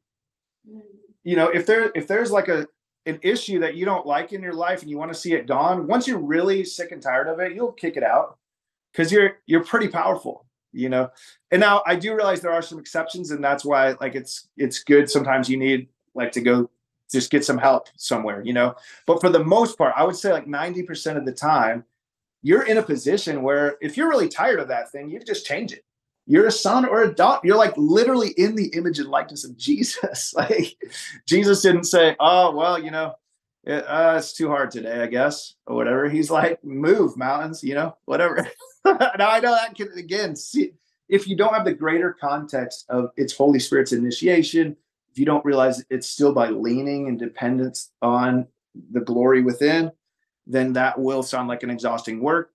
[1.24, 2.68] You know if there if there's like a
[3.05, 5.47] an issue that you don't like in your life and you want to see it
[5.47, 8.38] gone, once you're really sick and tired of it, you'll kick it out
[8.91, 11.09] because you're you're pretty powerful, you know.
[11.51, 14.84] And now I do realize there are some exceptions, and that's why like it's it's
[14.84, 16.70] good sometimes you need like to go
[17.11, 18.76] just get some help somewhere, you know.
[19.05, 21.84] But for the most part, I would say like 90% of the time,
[22.41, 25.72] you're in a position where if you're really tired of that thing, you just change
[25.72, 25.86] it
[26.28, 27.41] you're a son or a daughter.
[27.43, 30.34] You're like literally in the image and likeness of Jesus.
[30.36, 30.76] like
[31.28, 33.13] Jesus didn't say, "Oh, well, you know,
[33.63, 36.09] it, uh, it's too hard today, I guess," or whatever.
[36.09, 38.47] He's like, "Move mountains, you know, whatever."
[38.86, 40.73] now I know that can again see
[41.09, 44.76] if you don't have the greater context of its Holy Spirit's initiation,
[45.11, 48.47] if you don't realize it's still by leaning and dependence on
[48.91, 49.91] the glory within,
[50.47, 52.51] then that will sound like an exhausting work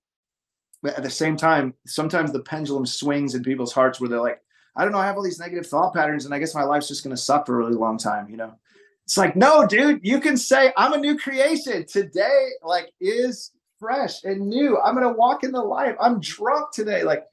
[0.83, 4.41] but at the same time, sometimes the pendulum swings in people's hearts where they're like,
[4.77, 6.89] I don't know, I have all these negative thought patterns, and I guess my life's
[6.89, 8.55] just going to suck for a really long time, you know?
[9.05, 11.85] It's like, no, dude, you can say, I'm a new creation.
[11.85, 13.51] Today, like, is
[13.81, 14.79] fresh and new.
[14.79, 15.97] I'm going to walk in the light.
[16.01, 17.03] I'm drunk today.
[17.03, 17.25] Like,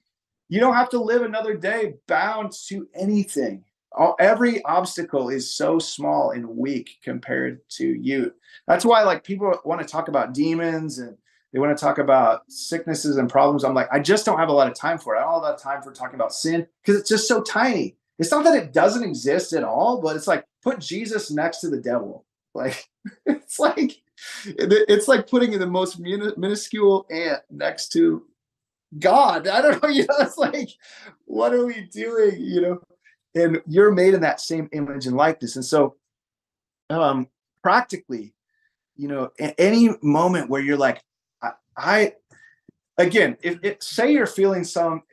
[0.49, 3.63] you don't have to live another day bound to anything.
[3.95, 8.33] All, every obstacle is so small and weak compared to you.
[8.67, 11.15] That's why, like, people want to talk about demons and
[11.53, 13.63] they want to talk about sicknesses and problems.
[13.63, 15.19] I'm like, I just don't have a lot of time for it.
[15.19, 17.41] I don't have a lot of time for talking about sin because it's just so
[17.41, 17.95] tiny.
[18.19, 21.69] It's not that it doesn't exist at all, but it's like put Jesus next to
[21.69, 22.25] the devil.
[22.53, 22.89] Like
[23.25, 24.01] it's like
[24.45, 28.23] it's like putting the most minuscule ant next to
[28.99, 29.47] God.
[29.47, 29.89] I don't know.
[29.97, 30.69] You know, it's like,
[31.25, 32.37] what are we doing?
[32.39, 32.81] You know,
[33.35, 35.55] and you're made in that same image and likeness.
[35.55, 35.95] And so,
[36.89, 37.27] um,
[37.61, 38.33] practically,
[38.95, 41.01] you know, any moment where you're like,
[41.77, 42.13] I,
[42.97, 45.03] again, if, if say you're feeling some,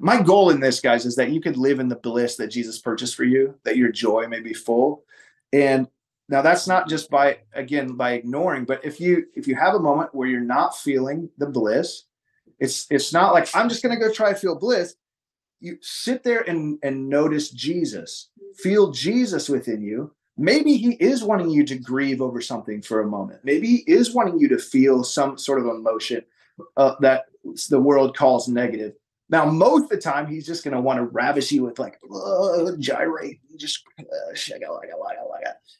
[0.00, 2.78] my goal in this, guys, is that you could live in the bliss that Jesus
[2.78, 5.04] purchased for you, that your joy may be full.
[5.52, 5.88] And
[6.28, 9.80] now that's not just by again by ignoring, but if you if you have a
[9.80, 12.02] moment where you're not feeling the bliss,
[12.58, 14.96] it's it's not like I'm just gonna go try to feel bliss.
[15.60, 20.15] You sit there and and notice Jesus, feel Jesus within you.
[20.38, 23.40] Maybe he is wanting you to grieve over something for a moment.
[23.42, 26.22] Maybe he is wanting you to feel some sort of emotion
[26.76, 27.26] uh, that
[27.70, 28.94] the world calls negative.
[29.28, 31.98] Now, most of the time, he's just going to want to ravish you with like
[32.78, 34.34] gyrate, just uh,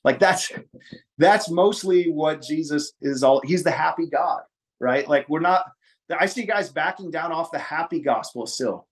[0.02, 0.50] like that's
[1.18, 3.40] that's mostly what Jesus is all.
[3.44, 4.42] He's the happy God,
[4.80, 5.06] right?
[5.08, 5.66] Like we're not.
[6.18, 8.88] I see guys backing down off the happy gospel still,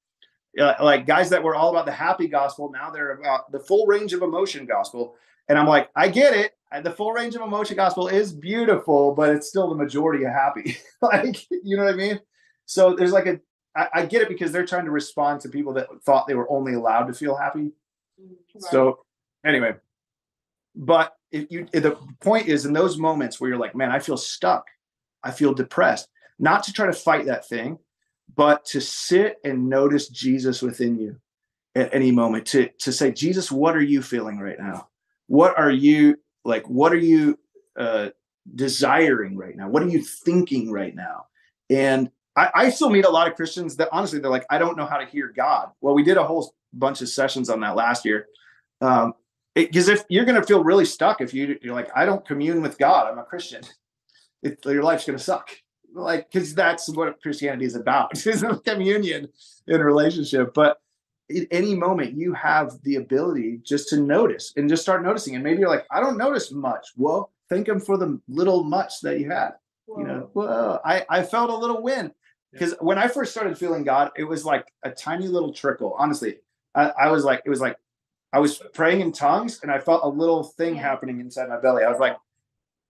[0.61, 2.71] uh, like guys that were all about the happy gospel.
[2.71, 5.17] Now they're about the full range of emotion gospel,
[5.49, 6.53] and I'm like, I get it.
[6.83, 10.77] The full range of emotion gospel is beautiful, but it's still the majority of happy.
[11.03, 12.21] like you know what I mean?
[12.67, 13.41] So there's like a
[13.77, 16.51] I, I, get it because they're trying to respond to people that thought they were
[16.51, 17.73] only allowed to feel happy.
[18.19, 18.71] Right.
[18.71, 19.05] So
[19.45, 19.75] anyway,
[20.75, 23.99] but if you if the point is in those moments where you're like, man, I
[23.99, 24.65] feel stuck,
[25.23, 27.79] I feel depressed, not to try to fight that thing,
[28.35, 31.17] but to sit and notice Jesus within you
[31.75, 32.47] at any moment.
[32.47, 34.89] To to say, Jesus, what are you feeling right now?
[35.27, 36.69] What are you like?
[36.69, 37.39] What are you
[37.79, 38.11] uh,
[38.55, 39.69] desiring right now?
[39.69, 41.27] What are you thinking right now?
[41.71, 44.77] And I, I still meet a lot of Christians that honestly they're like, I don't
[44.77, 45.71] know how to hear God.
[45.81, 48.27] Well, we did a whole bunch of sessions on that last year.
[48.81, 49.15] Um,
[49.55, 52.61] because if you're going to feel really stuck if you you're like I don't commune
[52.61, 53.63] with God, I'm a Christian.
[54.43, 55.49] It, your life's going to suck.
[55.95, 59.31] Like because that's what Christianity is about is communion
[59.67, 60.53] in relationship.
[60.53, 60.77] But
[61.31, 65.35] at any moment you have the ability just to notice and just start noticing.
[65.35, 66.89] And maybe you're like, I don't notice much.
[66.97, 69.53] Well, thank him for the little much that you had.
[69.87, 70.01] Whoa.
[70.01, 72.13] You know, well, I, I felt a little win
[72.53, 72.79] because yeah.
[72.81, 75.95] when I first started feeling God, it was like a tiny little trickle.
[75.99, 76.37] Honestly,
[76.75, 77.77] I, I was like, it was like
[78.33, 81.85] I was praying in tongues and I felt a little thing happening inside my belly.
[81.85, 82.17] I was like,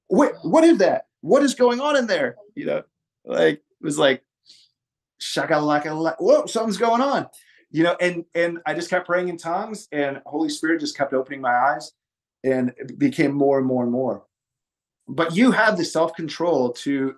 [0.08, 1.06] wait, what is that?
[1.20, 2.36] What is going on in there?
[2.54, 2.82] You know,
[3.24, 4.22] like it was like
[5.20, 7.26] shakalaka, whoa, something's going on.
[7.74, 11.12] You know, and and I just kept praying in tongues, and Holy Spirit just kept
[11.12, 11.90] opening my eyes,
[12.44, 14.22] and it became more and more and more.
[15.08, 17.16] But you have the self control to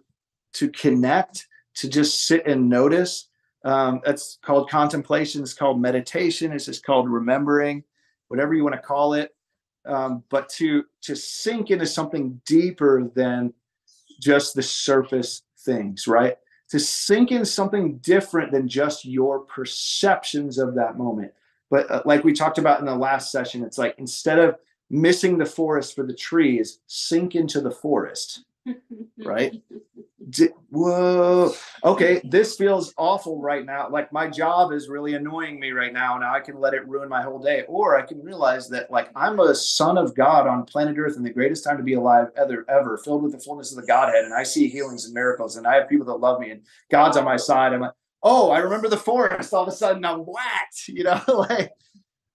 [0.54, 3.28] to connect, to just sit and notice.
[3.66, 5.42] Um, that's called contemplation.
[5.42, 6.52] It's called meditation.
[6.52, 7.84] It's just called remembering
[8.28, 9.34] whatever you want to call it,
[9.84, 13.52] um, but to to sink into something deeper than
[14.22, 16.38] just the surface things, right?
[16.70, 21.32] To sink in something different than just your perceptions of that moment.
[21.70, 24.56] But uh, like we talked about in the last session, it's like instead of
[24.90, 28.44] missing the forest for the trees, sink into the forest,
[29.24, 29.62] right?
[30.70, 31.52] Whoa.
[31.84, 33.88] Okay this feels awful right now.
[33.88, 37.08] Like my job is really annoying me right now now i can let it ruin
[37.08, 37.64] my whole day.
[37.68, 41.24] Or i can realize that like i'm a son of god on planet earth and
[41.24, 44.24] the greatest time to be alive ever ever filled with the fullness of the godhead
[44.24, 47.16] and i see healings and miracles and i have people that love me and god's
[47.16, 47.72] on my side.
[47.72, 51.20] I'm like oh i remember the forest all of a sudden i'm whacked you know?
[51.28, 51.70] Like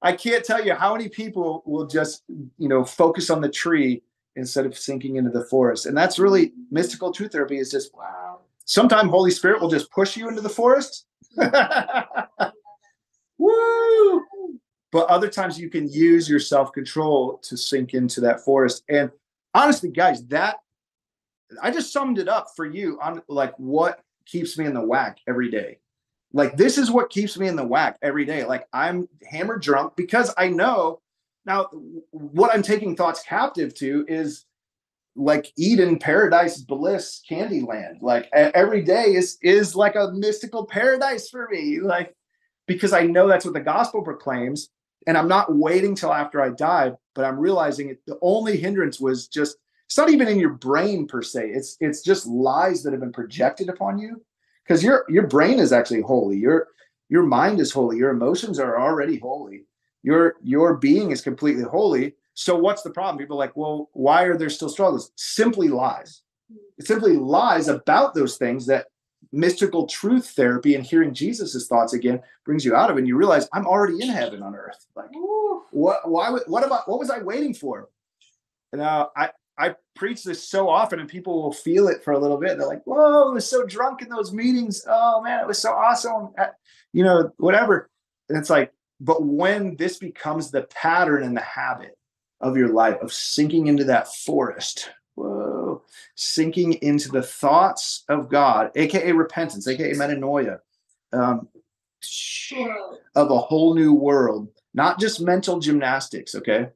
[0.02, 4.02] i can't tell you how many people will just you know focus on the tree
[4.36, 5.86] instead of sinking into the forest.
[5.86, 8.40] And that's really mystical truth therapy is just wow.
[8.66, 11.06] Sometimes Holy Spirit will just push you into the forest.
[13.38, 14.24] Woo!
[14.92, 18.84] But other times you can use your self-control to sink into that forest.
[18.90, 19.10] And
[19.54, 20.58] honestly, guys, that
[21.62, 25.20] I just summed it up for you on like what keeps me in the whack
[25.28, 25.80] every day.
[26.34, 28.46] Like this is what keeps me in the whack every day.
[28.46, 31.02] Like I'm hammered drunk because I know
[31.46, 31.70] now,
[32.12, 34.46] what I'm taking thoughts captive to is
[35.16, 38.02] like Eden, paradise, bliss, Candyland.
[38.02, 41.80] Like every day is is like a mystical paradise for me.
[41.80, 42.16] Like
[42.68, 44.70] because I know that's what the gospel proclaims,
[45.08, 48.00] and I'm not waiting till after I die, but I'm realizing it.
[48.06, 51.50] The only hindrance was just it's not even in your brain per se.
[51.50, 54.24] It's it's just lies that have been projected upon you
[54.64, 56.38] because your your brain is actually holy.
[56.38, 56.68] Your
[57.10, 57.98] your mind is holy.
[57.98, 59.66] Your emotions are already holy
[60.04, 62.16] your your being is completely holy.
[62.34, 63.18] So what's the problem?
[63.18, 65.12] People are like well why are there still struggles?
[65.16, 66.22] Simply lies.
[66.78, 68.88] It simply lies about those things that
[69.32, 73.16] mystical truth therapy and hearing jesus's thoughts again brings you out of it and you
[73.16, 74.86] realize i'm already in heaven on earth.
[74.96, 75.10] Like
[75.72, 77.90] what why what about what was i waiting for?
[78.74, 82.20] And uh, i i preach this so often and people will feel it for a
[82.20, 82.58] little bit.
[82.58, 84.86] They're like whoa i was so drunk in those meetings.
[84.88, 86.34] Oh man it was so awesome.
[86.94, 87.90] You know whatever.
[88.28, 91.98] And it's like but when this becomes the pattern and the habit
[92.40, 95.82] of your life of sinking into that forest, whoa,
[96.16, 100.60] sinking into the thoughts of God, aka repentance, aka metanoia,
[101.14, 101.48] um,
[103.16, 106.70] of a whole new world, not just mental gymnastics, okay,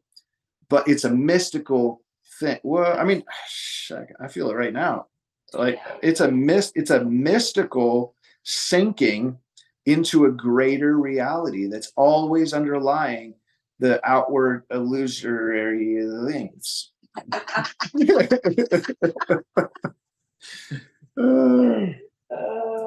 [0.67, 2.01] but it's a mystical
[2.39, 2.59] thing.
[2.63, 3.23] Well, I mean,
[4.19, 5.07] I feel it right now.
[5.53, 9.37] Like it's a mist, it's a mystical sinking
[9.85, 13.35] into a greater reality that's always underlying
[13.79, 15.99] the outward illusory
[16.31, 16.91] things.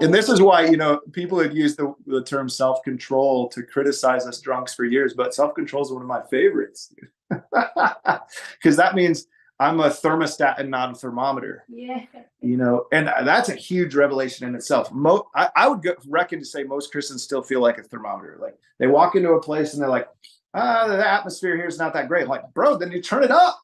[0.01, 4.27] and this is why you know people had used the, the term self-control to criticize
[4.27, 6.93] us drunks for years but self-control is one of my favorites
[7.31, 9.27] because that means
[9.61, 11.65] I'm a thermostat and not a thermometer.
[11.69, 12.05] Yeah.
[12.41, 14.93] You know, and that's a huge revelation in itself.
[14.93, 18.39] Mo- I, I would go, reckon to say most Christians still feel like a thermometer.
[18.41, 20.09] Like they walk into a place and they're like,
[20.55, 22.23] ah, the atmosphere here is not that great.
[22.23, 23.61] I'm like, bro, then you turn it up.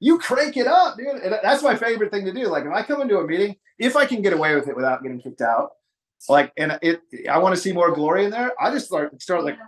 [0.00, 1.06] You crank it up, dude.
[1.08, 2.48] And that's my favorite thing to do.
[2.48, 5.02] Like if I come into a meeting, if I can get away with it without
[5.02, 5.70] getting kicked out,
[6.28, 7.00] like, and it,
[7.30, 8.52] I want to see more glory in there.
[8.60, 9.58] I just start start like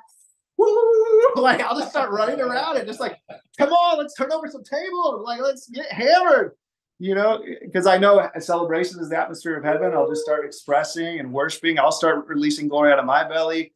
[1.36, 3.18] like I'll just start running around and just like,
[3.58, 5.22] come on, let's turn over some tables.
[5.24, 6.52] Like, let's get hammered.
[6.98, 9.92] You know, because I know a celebration is the atmosphere of heaven.
[9.92, 11.78] I'll just start expressing and worshiping.
[11.78, 13.72] I'll start releasing glory out of my belly.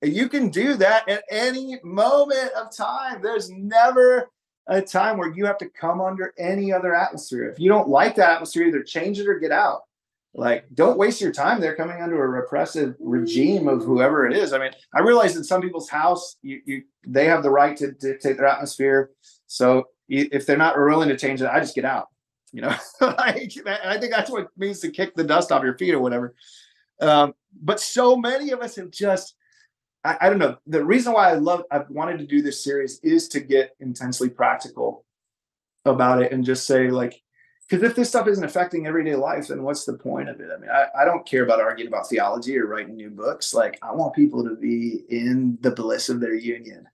[0.00, 3.20] And You can do that at any moment of time.
[3.20, 4.30] There's never
[4.66, 7.50] a time where you have to come under any other atmosphere.
[7.50, 9.82] If you don't like the atmosphere, either change it or get out
[10.34, 14.52] like don't waste your time they're coming under a repressive regime of whoever it is.
[14.52, 17.92] I mean i realize in some people's house you, you they have the right to
[17.92, 19.10] dictate their atmosphere.
[19.46, 22.08] So if they're not willing to change it i just get out
[22.52, 22.74] you know?
[23.00, 23.32] I
[24.00, 26.34] think that's what it means to kick the dust off your feet or whatever.
[27.00, 29.34] Um, but so many of us have just
[30.04, 30.56] I, I don't know.
[30.66, 34.28] The reason why i love i've wanted to do this series is to get intensely
[34.28, 35.04] practical
[35.84, 37.20] about it and just say like
[37.70, 40.50] because if this stuff isn't affecting everyday life, then what's the point of it?
[40.52, 43.54] I mean, I, I don't care about arguing about theology or writing new books.
[43.54, 46.88] Like, I want people to be in the bliss of their union,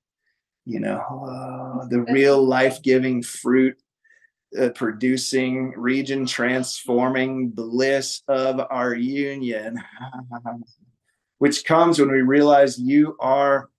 [0.66, 3.78] you know, uh, the real life giving fruit
[4.60, 9.82] uh, producing, region transforming bliss of our union,
[11.38, 13.70] which comes when we realize you are,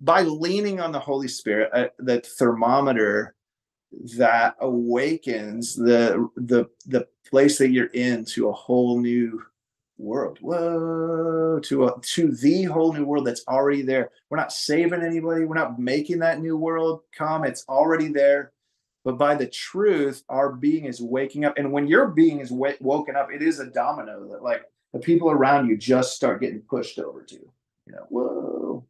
[0.00, 3.34] by leaning on the Holy Spirit, uh, the thermometer
[4.16, 9.42] that awakens the the the place that you're in to a whole new
[9.98, 10.38] world.
[10.40, 14.10] Whoa, to a to the whole new world that's already there.
[14.30, 15.44] We're not saving anybody.
[15.44, 17.44] We're not making that new world come.
[17.44, 18.52] It's already there.
[19.04, 21.58] But by the truth, our being is waking up.
[21.58, 24.98] And when your being is w- woken up, it is a domino that like the
[24.98, 27.34] people around you just start getting pushed over to.
[27.34, 28.86] You know, whoa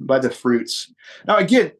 [0.00, 0.92] by the fruits.
[1.26, 1.72] Now, again,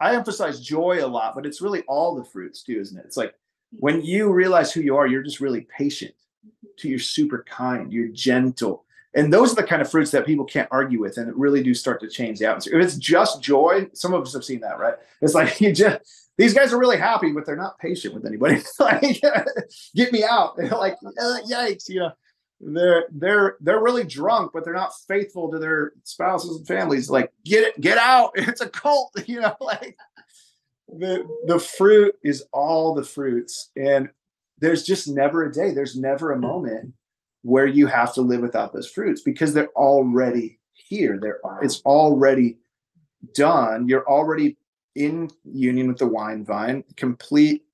[0.00, 3.04] I emphasize joy a lot, but it's really all the fruits too, isn't it?
[3.04, 3.34] It's like
[3.70, 6.14] when you realize who you are, you're just really patient.
[6.46, 6.66] Mm-hmm.
[6.78, 8.84] To you're super kind, you're gentle,
[9.14, 11.62] and those are the kind of fruits that people can't argue with, and it really
[11.62, 12.78] do start to change the atmosphere.
[12.78, 14.94] If it's just joy, some of us have seen that, right?
[15.20, 16.00] It's like you just
[16.38, 18.62] these guys are really happy, but they're not patient with anybody.
[18.80, 19.20] like,
[19.94, 20.56] get me out!
[20.58, 22.12] like, uh, yikes, you know
[22.62, 27.10] they're they're they're really drunk, but they're not faithful to their spouses and families.
[27.10, 28.32] Like, get it, get out!
[28.36, 29.56] It's a cult, you know.
[29.60, 29.96] Like
[30.88, 34.08] the the fruit is all the fruits, and
[34.58, 35.72] there's just never a day.
[35.72, 36.94] There's never a moment
[37.42, 41.18] where you have to live without those fruits because they're already here.
[41.20, 42.58] They're it's already
[43.34, 43.88] done.
[43.88, 44.56] You're already
[44.94, 47.64] in union with the wine vine, complete.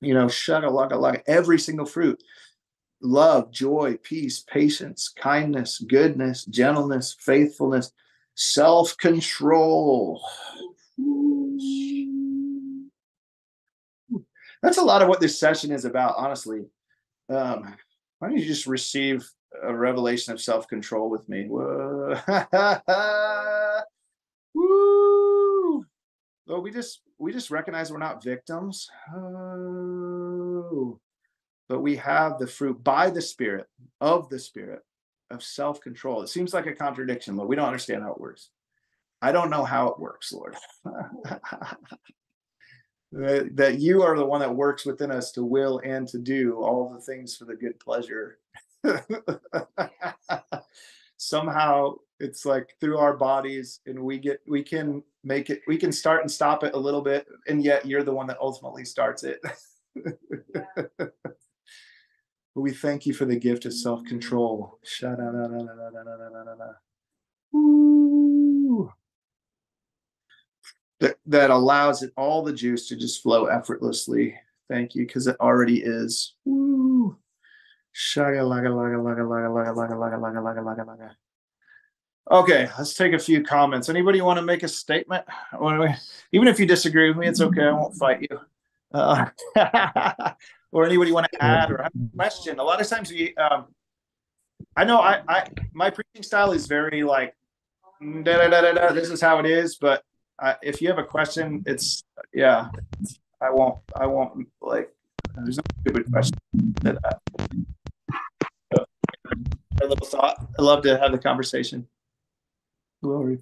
[0.00, 2.20] You know, shut a lug a lug every single fruit
[3.02, 7.92] love, joy, peace, patience, kindness, goodness, gentleness, faithfulness,
[8.34, 10.22] self control.
[14.62, 16.66] That's a lot of what this session is about, honestly.
[17.28, 17.74] Um,
[18.18, 19.26] why don't you just receive
[19.62, 21.46] a revelation of self control with me?
[21.48, 22.18] Whoa.
[24.54, 25.86] Woo!
[26.46, 28.90] We just we just recognize we're not victims.
[29.14, 31.00] Oh
[31.70, 33.68] but we have the fruit by the Spirit
[34.00, 34.80] of the Spirit
[35.30, 36.20] of self control.
[36.20, 37.48] It seems like a contradiction, Lord.
[37.48, 38.50] We don't understand how it works.
[39.22, 40.56] I don't know how it works, Lord.
[43.12, 46.56] that, that you are the one that works within us to will and to do
[46.56, 48.38] all the things for the good pleasure.
[51.18, 55.92] Somehow it's like through our bodies, and we get we can make it, we can
[55.92, 59.22] start and stop it a little bit, and yet you're the one that ultimately starts
[59.22, 59.40] it.
[62.60, 64.78] But we thank you for the gift of self control.
[71.00, 74.34] That, that allows it, all the juice to just flow effortlessly.
[74.68, 76.34] Thank you, because it already is.
[76.44, 77.16] Woo.
[82.30, 83.88] Okay, let's take a few comments.
[83.88, 85.24] Anybody want to make a statement?
[86.32, 87.64] Even if you disagree with me, it's okay.
[87.64, 88.38] I won't fight you.
[88.92, 90.34] Uh,
[90.72, 92.58] or anybody want to add or have a question?
[92.58, 93.66] A lot of times we, um,
[94.76, 97.34] I know I, I, my preaching style is very like,
[98.00, 99.76] da, da, da, da, this is how it is.
[99.76, 100.02] But
[100.40, 102.68] I, if you have a question, it's yeah,
[103.40, 104.92] I won't, I won't like.
[105.34, 106.38] There's no stupid question.
[106.82, 106.98] That,
[108.74, 108.84] so,
[109.82, 110.46] a little thought.
[110.58, 111.86] I love to have the conversation.
[113.02, 113.38] Glory.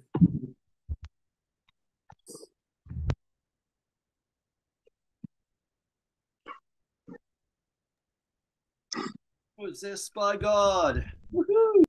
[9.59, 11.03] Possessed by God.
[11.33, 11.83] Woohoo.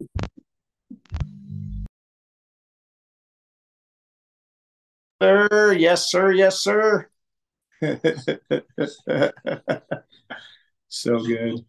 [5.23, 7.09] Sir, yes, sir, yes, sir.
[10.89, 11.65] so good.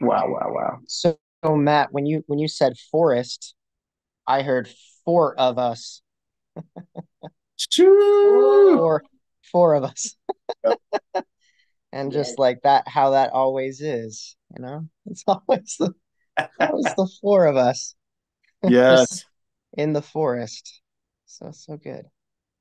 [0.00, 0.78] Wow, wow, wow.
[0.86, 3.54] So, so Matt, when you when you said forest,
[4.26, 4.68] I heard
[5.06, 6.02] four of us.
[7.74, 9.04] four
[9.50, 10.16] four of us.
[11.94, 14.88] and just like that, how that always is, you know?
[15.06, 15.94] It's always the
[16.58, 17.94] always the four of us.
[18.66, 19.26] Yes.
[19.76, 20.80] in the forest.
[21.26, 22.06] So so good.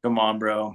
[0.04, 0.72] Come on, bro.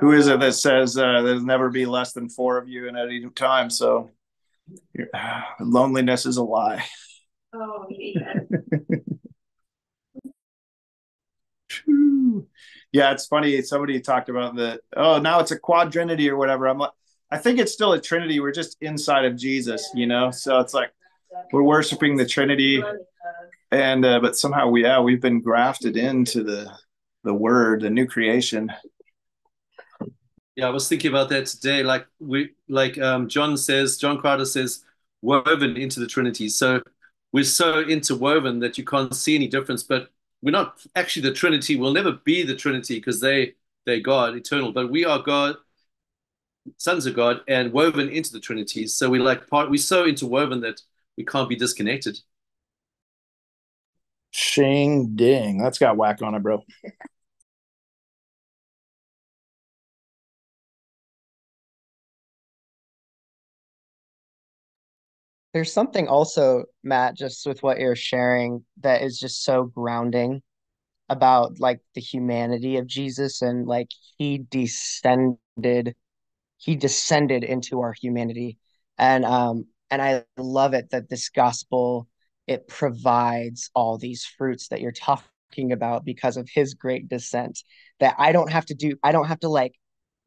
[0.00, 2.96] Who is it that says uh, there'll never be less than four of you in
[2.96, 3.70] any time?
[3.70, 4.10] So
[5.60, 6.84] loneliness is a lie.
[7.54, 8.34] Oh, yeah.
[12.92, 13.62] yeah, it's funny.
[13.62, 16.66] Somebody talked about the oh now it's a quadrinity or whatever.
[16.66, 16.90] I'm like,
[17.30, 18.40] I think it's still a trinity.
[18.40, 20.30] We're just inside of Jesus, you know.
[20.30, 20.92] So it's like
[21.52, 22.82] we're worshiping the Trinity,
[23.70, 26.70] and uh, but somehow we yeah we've been grafted into the
[27.24, 28.72] the Word, the new creation.
[30.56, 31.82] Yeah, I was thinking about that today.
[31.82, 34.84] Like we, like um, John says, John Crowder says,
[35.22, 36.48] woven into the Trinity.
[36.48, 36.82] So
[37.32, 39.82] we're so interwoven that you can't see any difference.
[39.82, 40.10] But
[40.42, 41.76] we're not actually the Trinity.
[41.76, 43.54] We'll never be the Trinity because they
[43.86, 44.72] they're God, eternal.
[44.72, 45.56] But we are God,
[46.76, 48.86] sons of God, and woven into the Trinity.
[48.86, 49.70] So we like part.
[49.70, 50.80] We're so interwoven that
[51.16, 52.18] we can't be disconnected.
[54.30, 55.58] Shing ding.
[55.58, 56.62] That's got whack on it, bro.
[65.52, 70.42] There's something also, Matt, just with what you're sharing that is just so grounding
[71.08, 75.96] about like the humanity of Jesus and like he descended
[76.60, 78.58] he descended into our humanity.
[78.98, 82.06] And um and I love it that this gospel
[82.46, 87.60] it provides all these fruits that you're talking about because of his great descent
[87.98, 89.74] that I don't have to do I don't have to like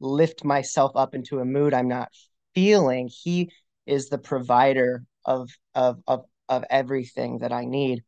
[0.00, 2.08] lift myself up into a mood I'm not
[2.54, 3.08] feeling.
[3.08, 3.50] He
[3.86, 8.02] is the provider of of of of everything that I need.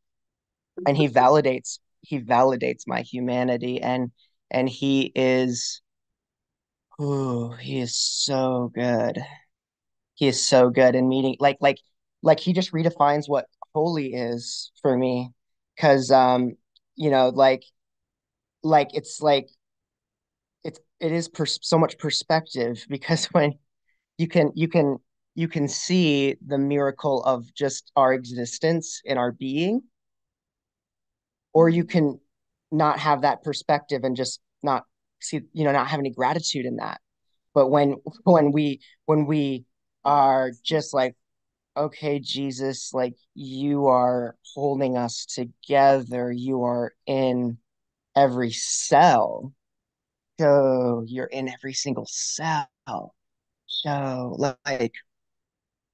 [0.87, 4.11] And he validates he validates my humanity and
[4.51, 5.81] and he is
[6.99, 9.19] oh he is so good.
[10.15, 11.79] He is so good in meeting like like
[12.23, 15.33] like he just redefines what holy is for me.
[15.77, 16.57] Because um
[16.97, 17.65] you know like
[18.63, 19.49] like it's like
[20.65, 23.55] it's it is pers- so much perspective because when
[24.19, 24.99] you can you can
[25.35, 29.83] you can see the miracle of just our existence and our being
[31.53, 32.21] or you can
[32.71, 34.85] not have that perspective and just not
[35.27, 37.01] see you know not have any gratitude in that.
[37.55, 39.65] But when when we when we
[40.05, 41.17] are just like
[41.77, 46.33] okay jesus like you are holding us together.
[46.33, 47.59] You are in
[48.17, 49.53] every cell.
[50.41, 53.15] So you're in every single cell.
[53.67, 54.93] So like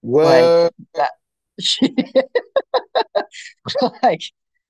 [0.03, 0.63] Whoa.
[0.65, 1.11] like that
[4.03, 4.23] like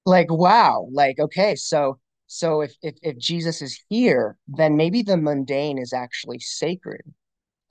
[0.05, 1.99] like wow like okay so
[2.33, 7.03] so if, if if jesus is here then maybe the mundane is actually sacred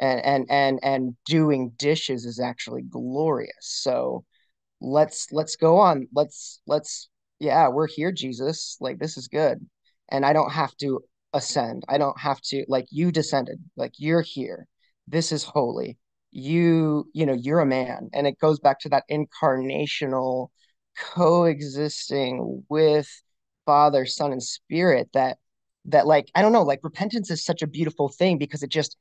[0.02, 3.54] and and and and doing dishes is actually glorious.
[3.62, 4.26] So
[4.82, 6.08] let's let's go on.
[6.14, 7.10] Let's let's
[7.40, 8.78] yeah we're here jesus.
[8.82, 9.66] Like this is good.
[10.10, 11.02] And i don't have to
[11.34, 11.84] ascend.
[11.88, 13.60] I don't have to like you descended.
[13.78, 14.68] Like you're here.
[15.08, 15.98] This is holy.
[16.32, 18.10] You you know you're a man.
[18.14, 20.50] And it goes back to that incarnational
[20.98, 23.08] coexisting with
[23.72, 25.38] father son and spirit that
[25.86, 28.98] that like i don't know like repentance is such a beautiful thing because it just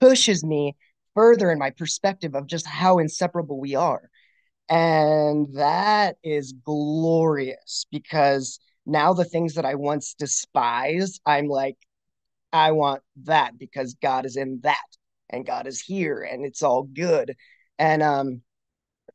[0.00, 0.76] pushes me
[1.14, 4.10] further in my perspective of just how inseparable we are
[4.68, 11.76] and that is glorious because now the things that I once despised, I'm like,
[12.52, 14.76] I want that because God is in that
[15.30, 17.34] and God is here and it's all good.
[17.78, 18.42] And um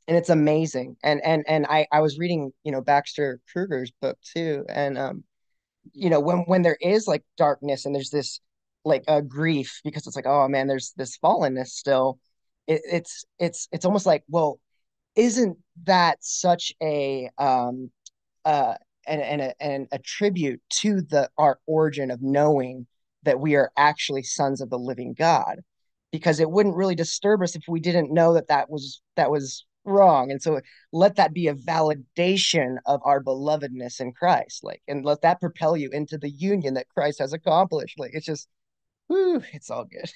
[0.08, 0.98] and it's amazing.
[1.04, 4.66] And and and I I was reading, you know, Baxter Kruger's book too.
[4.70, 5.24] And um,
[5.94, 8.40] you know, when when there is like darkness and there's this
[8.86, 12.20] like a uh, grief because it's like, oh man, there's this fallenness still.
[12.68, 14.60] It, it's it's it's almost like, well,
[15.16, 17.92] isn't that such a um
[18.46, 18.76] uh
[19.08, 22.88] and and a, and a tribute to the our origin of knowing
[23.24, 25.62] that we are actually sons of the living God
[26.12, 29.66] because it wouldn't really disturb us if we didn't know that that was that was
[29.88, 30.32] wrong.
[30.32, 30.60] And so
[30.92, 35.76] let that be a validation of our belovedness in christ like and let that propel
[35.78, 37.98] you into the union that christ has accomplished.
[37.98, 38.48] Like it's just
[39.08, 40.12] whew, it's all good.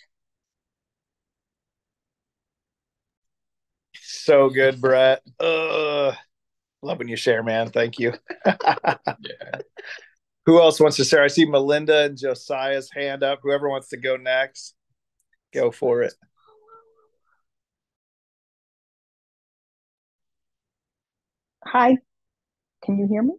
[3.95, 5.21] So good brett.
[5.39, 6.13] Uh
[6.81, 7.69] love when you share man.
[7.71, 8.13] Thank you.
[8.45, 9.59] Yeah.
[10.45, 11.23] who else wants to share?
[11.23, 13.39] I see melinda and josiah's hand up.
[13.43, 14.75] Whoever wants to go next
[15.53, 16.13] go for it
[21.65, 21.97] Hi,
[22.83, 23.33] can you hear me?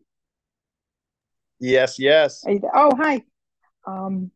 [1.59, 2.45] Yes, yes.
[2.75, 3.23] Oh, hi.
[3.87, 4.31] Um,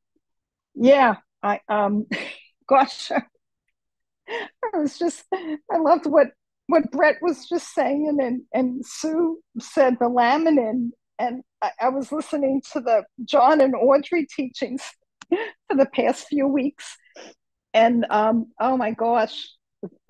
[0.75, 2.07] yeah, I um,
[2.69, 6.29] gosh, I was just I loved what
[6.67, 12.11] what Brett was just saying, and and Sue said the laminin, and I, I was
[12.11, 14.83] listening to the John and Audrey teachings
[15.31, 16.97] for the past few weeks,
[17.73, 19.49] and um, oh my gosh,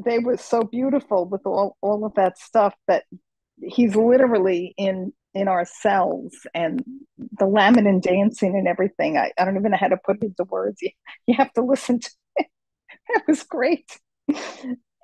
[0.03, 3.05] they were so beautiful with all all of that stuff that
[3.63, 6.83] he's literally in in our cells and
[7.19, 9.19] the laminin dancing and everything.
[9.19, 10.81] I, I don't even know how to put it into words.
[10.81, 10.91] You,
[11.27, 12.47] you have to listen to it.
[13.11, 13.99] It was great.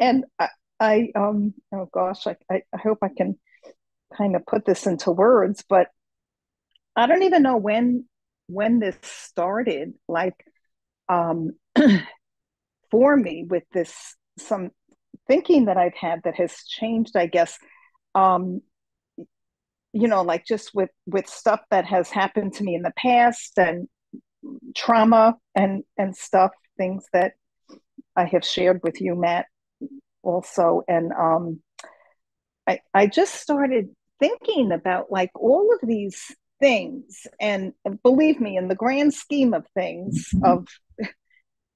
[0.00, 0.48] And I,
[0.80, 3.38] I um oh gosh, I, I, I hope I can
[4.16, 5.88] kind of put this into words, but
[6.96, 8.06] I don't even know when
[8.48, 10.34] when this started, like
[11.08, 11.52] um
[12.90, 14.70] for me with this some
[15.28, 17.58] thinking that I've had that has changed, I guess,
[18.14, 18.62] um,
[19.92, 23.58] you know, like just with with stuff that has happened to me in the past
[23.58, 23.88] and
[24.74, 27.34] trauma and and stuff, things that
[28.16, 29.46] I have shared with you, Matt,
[30.22, 31.60] also, and um,
[32.66, 38.68] I I just started thinking about like all of these things, and believe me, in
[38.68, 40.68] the grand scheme of things, of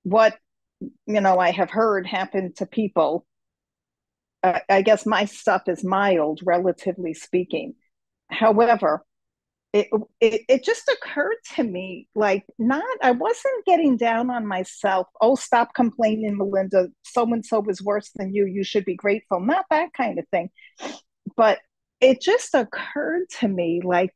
[0.04, 0.38] what
[1.06, 3.26] you know I have heard happen to people
[4.68, 7.74] I guess my stuff is mild, relatively speaking.
[8.30, 9.04] However,
[9.72, 9.88] it,
[10.20, 15.08] it it just occurred to me like not I wasn't getting down on myself.
[15.20, 16.88] Oh, stop complaining, Melinda.
[17.04, 18.46] So and so was worse than you.
[18.46, 19.40] You should be grateful.
[19.40, 20.50] Not that kind of thing.
[21.36, 21.58] But
[22.00, 24.12] it just occurred to me like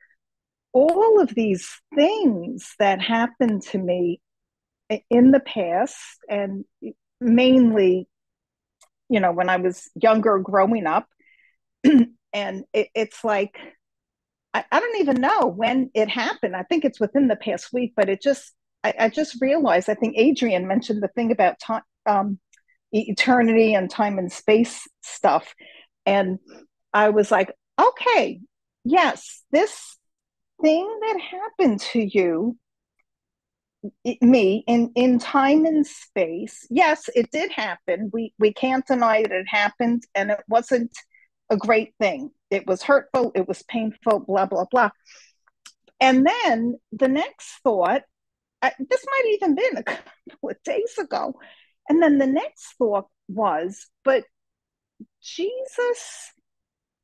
[0.73, 4.21] all of these things that happened to me
[5.11, 5.97] in the past
[6.29, 6.65] and
[7.21, 8.09] mainly
[9.11, 11.07] you know, when I was younger growing up.
[11.85, 13.59] and it, it's like,
[14.55, 16.57] I, I, don't even know when it happened.
[16.57, 18.53] I think it's within the past week, but it just,
[18.85, 22.39] I, I just realized, I think Adrian mentioned the thing about time, um,
[22.93, 25.55] eternity and time and space stuff.
[26.07, 26.39] And
[26.93, 28.41] I was like, okay,
[28.85, 29.97] yes, this
[30.61, 32.57] thing that happened to you
[34.21, 38.11] me in in time and space yes it did happen.
[38.13, 40.93] We we can't deny that it happened and it wasn't
[41.49, 42.31] a great thing.
[42.51, 44.91] It was hurtful it was painful blah blah blah.
[46.01, 48.03] And then the next thought
[48.63, 49.83] I, this might even been a
[50.29, 51.35] couple of days ago.
[51.89, 54.25] And then the next thought was but
[55.23, 56.33] jesus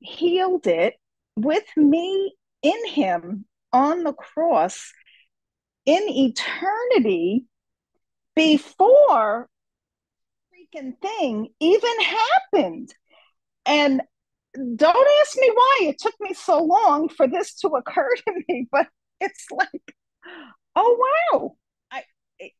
[0.00, 0.94] healed it
[1.36, 4.92] with me in him on the cross
[5.86, 7.46] in eternity
[8.34, 9.48] before
[10.52, 12.92] freaking thing even happened.
[13.64, 14.02] And
[14.54, 18.68] don't ask me why it took me so long for this to occur to me,
[18.72, 18.88] but
[19.20, 19.94] it's like,
[20.74, 21.56] oh wow,
[21.90, 22.02] I
[22.38, 22.52] it,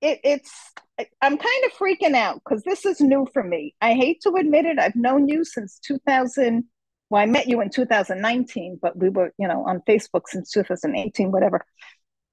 [0.00, 0.72] it it's
[1.20, 3.74] I'm kind of freaking out because this is new for me.
[3.80, 4.78] I hate to admit it.
[4.78, 6.64] I've known you since 2000.
[7.10, 11.30] Well, I met you in 2019, but we were, you know, on Facebook since 2018,
[11.30, 11.64] whatever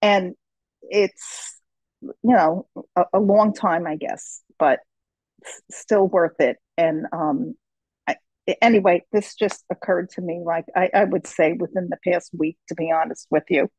[0.02, 0.34] and
[0.84, 1.60] it's
[2.04, 4.80] you know a, a long time i guess but
[5.70, 6.58] still worth it.
[6.78, 7.56] And um
[8.08, 8.16] I,
[8.62, 12.58] anyway this just occurred to me like I, I would say within the past week
[12.70, 13.70] to be honest with you.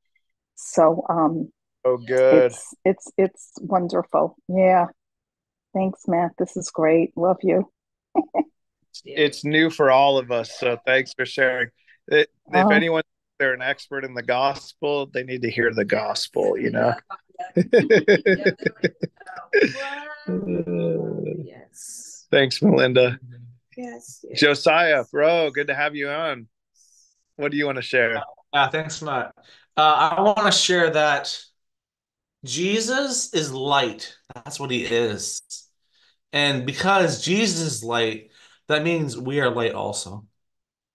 [0.55, 1.51] So um
[1.85, 2.45] oh good.
[2.45, 4.37] it's it's it's wonderful.
[4.49, 4.87] Yeah.
[5.75, 6.33] Thanks matt.
[6.39, 7.13] This is great.
[7.17, 7.71] Love you.
[9.07, 11.71] It's new for all of us so thanks for sharing.
[12.09, 12.69] If uh-huh.
[12.69, 13.03] anyone
[13.43, 16.95] they're an expert in the gospel, they need to hear the gospel, you know.
[21.45, 22.27] Yes.
[22.31, 23.19] Thanks, Melinda.
[23.77, 24.21] Yes.
[24.23, 24.39] yes.
[24.39, 26.47] Josiah, bro, good to have you on.
[27.35, 28.23] What do you want to share?
[28.55, 29.35] Yeah, thanks, Matt.
[29.77, 31.37] Uh, I want to share that
[32.45, 34.17] Jesus is light.
[34.33, 35.43] That's what he is.
[36.33, 38.31] And because Jesus is light,
[38.69, 40.27] that means we are light also.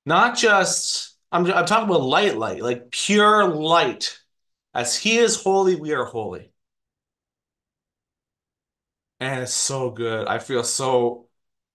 [0.05, 4.19] Not just, I'm, I'm talking about light, light, like pure light.
[4.73, 6.51] As he is holy, we are holy.
[9.19, 10.27] And it's so good.
[10.27, 11.27] I feel so,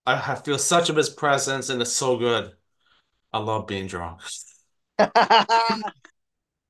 [0.06, 2.54] I feel such of his presence, and it's so good.
[3.32, 4.22] I love being drunk.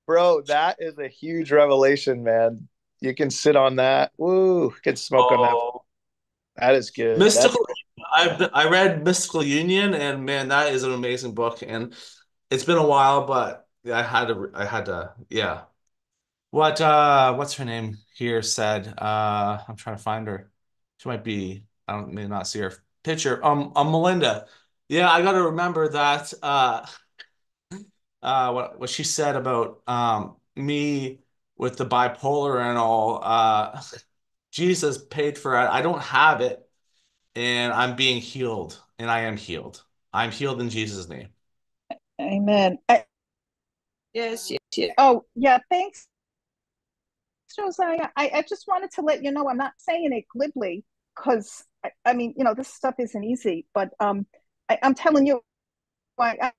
[0.06, 2.68] Bro, that is a huge revelation, man.
[3.00, 4.12] You can sit on that.
[4.18, 5.58] Woo, can smoke on that.
[5.58, 5.84] Oh,
[6.56, 7.18] That is good.
[7.18, 7.66] Mystical.
[8.14, 11.62] I've I read Mystical Union, and man, that is an amazing book.
[11.62, 11.94] And
[12.52, 14.50] it's been a while, but I had to.
[14.54, 15.14] I had to.
[15.30, 15.62] Yeah.
[16.50, 18.88] What uh, what's her name here said?
[18.98, 20.50] Uh, I'm trying to find her.
[20.98, 21.64] She might be.
[21.88, 22.74] I don't may not see her
[23.04, 23.44] picture.
[23.44, 24.46] Um, um, Melinda.
[24.88, 26.32] Yeah, I got to remember that.
[26.42, 26.86] Uh,
[28.22, 31.20] uh, what what she said about um me
[31.56, 33.20] with the bipolar and all.
[33.22, 33.80] Uh,
[34.52, 35.66] Jesus paid for it.
[35.68, 36.68] I don't have it
[37.34, 39.84] and I'm being healed, and I am healed.
[40.12, 41.28] I'm healed in Jesus' name.
[42.22, 42.78] Amen.
[42.88, 43.04] I,
[44.14, 44.94] Yes, yes, yes.
[44.98, 46.06] oh, yeah, thanks,
[47.56, 48.08] Josiah.
[48.16, 50.84] I, I just wanted to let you know I'm not saying it glibly
[51.16, 54.26] because I, I mean, you know, this stuff isn't easy, but um,
[54.68, 55.40] I, I'm telling you,
[56.18, 56.52] I, I,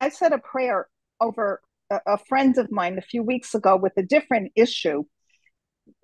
[0.00, 0.88] I said a prayer
[1.20, 5.04] over a, a friend of mine a few weeks ago with a different issue,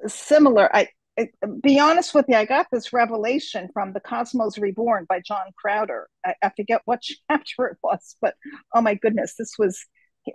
[0.07, 0.75] similar.
[0.75, 0.89] I,
[1.19, 1.29] I
[1.63, 6.09] be honest with you, I got this revelation from The Cosmos Reborn by John Crowder.
[6.25, 8.35] I, I forget what chapter it was, but
[8.75, 9.85] oh my goodness, this was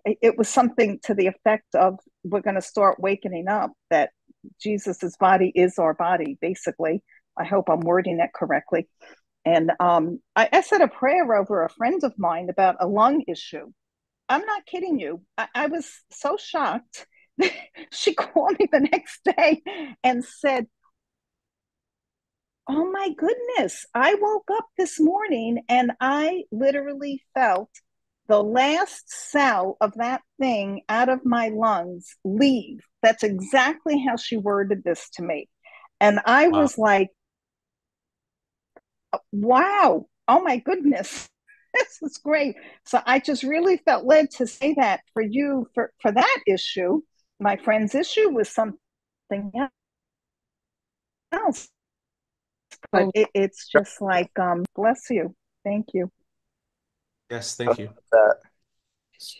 [0.05, 4.11] it was something to the effect of we're going to start wakening up that
[4.61, 7.03] Jesus's body is our body, basically.
[7.37, 8.87] I hope I'm wording that correctly.
[9.45, 13.23] And um, I, I said a prayer over a friend of mine about a lung
[13.27, 13.71] issue.
[14.27, 15.21] I'm not kidding you.
[15.37, 17.07] I, I was so shocked.
[17.91, 19.61] she called me the next day
[20.03, 20.67] and said,
[22.67, 27.69] Oh my goodness, I woke up this morning and I literally felt
[28.27, 32.81] the last cell of that thing out of my lungs leave.
[33.01, 35.49] That's exactly how she worded this to me.
[35.99, 36.49] And I Wow.
[36.49, 37.09] was like,
[39.31, 41.29] wow, oh my goodness,
[41.73, 42.55] this is great.
[42.85, 47.01] So I just really felt led to say that for you for, for that issue.
[47.39, 48.79] My friend's issue was something
[51.31, 51.69] else.
[52.91, 53.11] But Oh.
[53.13, 55.35] it, it's just like, um, bless you.
[55.63, 56.11] Thank you.
[57.29, 57.89] Yes, thank you.
[58.11, 58.35] that.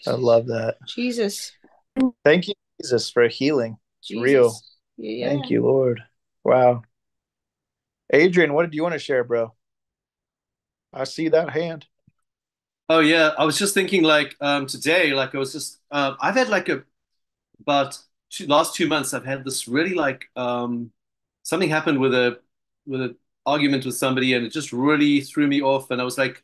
[0.06, 0.78] I love that.
[0.88, 1.54] Jesus.
[2.24, 3.78] Thank you, Jesus, for healing.
[4.04, 4.22] Jesus.
[4.22, 4.54] real.
[4.98, 5.30] Yeah.
[5.30, 6.04] Thank you, Lord.
[6.44, 6.84] Wow.
[8.12, 9.54] Adrian, what did you want to share, bro?
[10.94, 11.86] I see that hand.
[12.90, 16.36] Oh yeah, I was just thinking like um today, like I was just um I've
[16.36, 16.84] had like a
[17.62, 17.98] about
[18.30, 20.92] two last two months I've had this really like um
[21.44, 22.40] something happened with a
[22.86, 26.18] with an argument with somebody and it just really threw me off and I was
[26.18, 26.44] like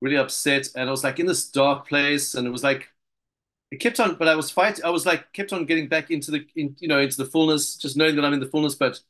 [0.00, 2.88] really upset and I was like in this dark place and it was like
[3.70, 6.30] it kept on but I was fighting I was like kept on getting back into
[6.30, 9.00] the in, you know into the fullness just knowing that I'm in the fullness but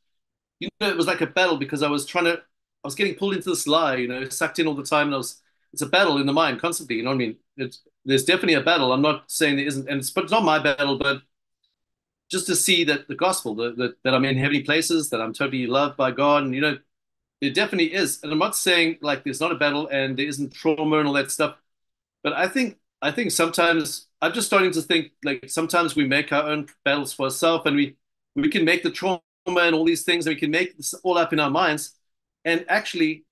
[0.60, 3.14] you know it was like a battle because I was trying to I was getting
[3.14, 5.42] pulled into this lie you know sucked in all the time and I was
[5.72, 6.96] it's a battle in the mind constantly.
[6.96, 7.36] You know what I mean?
[7.56, 8.92] It's, there's definitely a battle.
[8.92, 11.22] I'm not saying there isn't, and it's but it's not my battle, but
[12.30, 15.32] just to see that the gospel, that, that that I'm in heavenly places, that I'm
[15.32, 16.78] totally loved by God, and you know,
[17.40, 18.22] it definitely is.
[18.22, 21.14] And I'm not saying like there's not a battle and there isn't trauma and all
[21.14, 21.56] that stuff,
[22.22, 26.32] but I think I think sometimes I'm just starting to think like sometimes we make
[26.32, 27.96] our own battles for ourselves, and we
[28.34, 31.18] we can make the trauma and all these things, and we can make this all
[31.18, 31.96] up in our minds,
[32.44, 33.24] and actually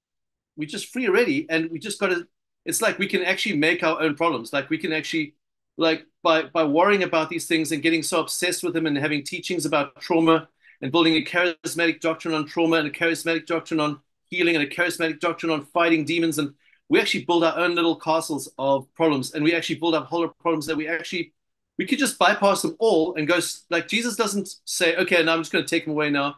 [0.56, 2.26] we're just free already and we just got to
[2.70, 5.34] it's like we can actually make our own problems like we can actually
[5.76, 9.22] like by by worrying about these things and getting so obsessed with them and having
[9.22, 10.48] teachings about trauma
[10.80, 14.68] and building a charismatic doctrine on trauma and a charismatic doctrine on healing and a
[14.68, 16.54] charismatic doctrine on fighting demons and
[16.88, 20.28] we actually build our own little castles of problems and we actually build up whole
[20.40, 21.32] problems that we actually
[21.78, 25.40] we could just bypass them all and go like jesus doesn't say okay now i'm
[25.40, 26.36] just going to take them away now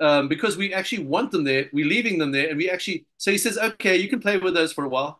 [0.00, 1.68] um, because we actually want them there.
[1.72, 3.06] We're leaving them there, and we actually.
[3.18, 5.19] So he says, okay, you can play with those for a while,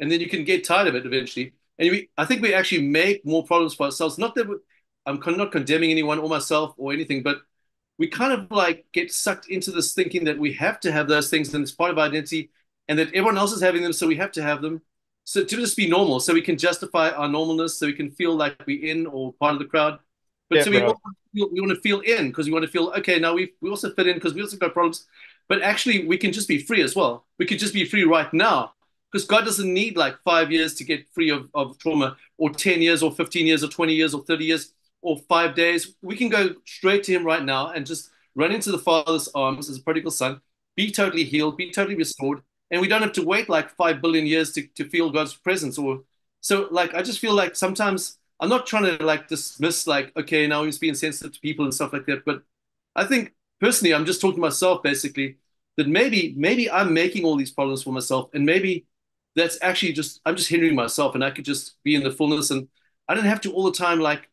[0.00, 1.54] and then you can get tired of it eventually.
[1.78, 4.18] And we, I think we actually make more problems for ourselves.
[4.18, 4.56] Not that we,
[5.06, 7.38] I'm con- not condemning anyone or myself or anything, but
[7.98, 11.30] we kind of like get sucked into this thinking that we have to have those
[11.30, 12.50] things and it's part of our identity,
[12.88, 14.80] and that everyone else is having them, so we have to have them.
[15.24, 18.34] so to just be normal, so we can justify our normalness, so we can feel
[18.34, 19.98] like we're in or part of the crowd.
[20.48, 20.98] But Yeah, so we want,
[21.34, 23.18] we want to feel in because we want to feel okay.
[23.20, 25.06] Now we we also fit in because we also got problems.
[25.48, 27.26] But actually, we can just be free as well.
[27.38, 28.74] We could just be free right now
[29.10, 32.80] because God doesn't need like five years to get free of, of trauma, or ten
[32.80, 35.94] years, or fifteen years, or twenty years, or thirty years, or five days.
[36.02, 39.68] We can go straight to Him right now and just run into the Father's arms
[39.68, 40.40] as a prodigal son,
[40.76, 44.26] be totally healed, be totally restored, and we don't have to wait like five billion
[44.26, 45.78] years to, to feel God's presence.
[45.78, 46.02] Or
[46.40, 50.46] so, like, I just feel like sometimes I'm not trying to like dismiss like, okay,
[50.46, 52.42] now he's being sensitive to people and stuff like that, but
[52.94, 55.36] I think personally, I'm just talking to myself basically
[55.76, 58.86] that maybe maybe I'm making all these problems for myself, and maybe
[59.40, 62.50] that's actually just I'm just hindering myself, and I could just be in the fullness,
[62.50, 62.68] and
[63.08, 64.28] I don't have to all the time like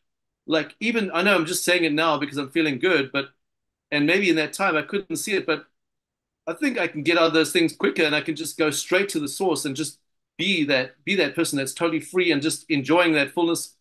[0.46, 3.30] like even I know I'm just saying it now because I'm feeling good, but
[3.90, 5.66] and maybe in that time I couldn't see it, but
[6.46, 8.70] I think I can get out of those things quicker, and I can just go
[8.70, 9.98] straight to the source and just
[10.38, 13.74] be that be that person that's totally free and just enjoying that fullness,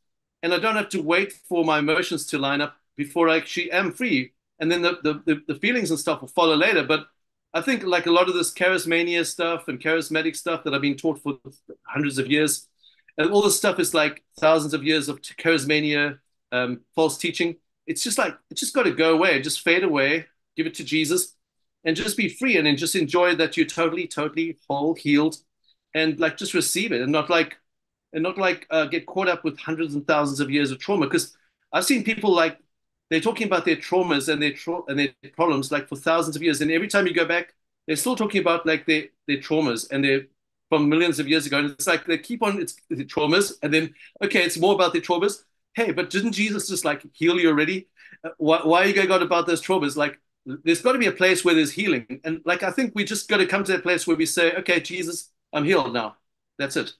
[0.44, 3.72] and I don't have to wait for my emotions to line up before I actually
[3.72, 7.08] am free, and then the the, the, feelings and stuff will follow later, but
[7.58, 10.96] I think like a lot of this charismania stuff and charismatic stuff that I've been
[10.96, 11.38] taught for
[11.84, 12.68] hundreds of years,
[13.18, 16.20] and all this stuff is like thousands of years of charismania,
[16.52, 17.56] um, false teaching.
[17.88, 20.84] It's just like it's just got to go away, just fade away, give it to
[20.84, 21.36] Jesus,
[21.84, 25.38] and just be free and then just enjoy that you're totally, totally whole, healed,
[25.96, 27.58] and like just receive it and not like
[28.14, 31.08] and not like uh, get caught up with hundreds and thousands of years of trauma.
[31.08, 31.36] Because
[31.74, 32.60] I've seen people like
[33.10, 36.42] they're talking about their traumas and their tra- and their problems like for thousands of
[36.44, 37.54] years, and every time you go back,
[37.88, 40.28] they're still talking about like their their traumas and their
[40.70, 41.60] from millions of years ago.
[41.60, 43.94] And it's like they keep on it's the traumas, and then
[44.24, 45.44] okay, it's more about their traumas.
[45.76, 47.88] Hey, but didn't Jesus just like heal you already?
[48.24, 49.96] Uh, Why, why are you going on about those traumas?
[49.96, 53.04] Like, there's got to be a place where there's healing, and like I think we
[53.04, 56.18] just got to come to that place where we say, okay, Jesus, I'm healed now.
[56.58, 56.94] That's it,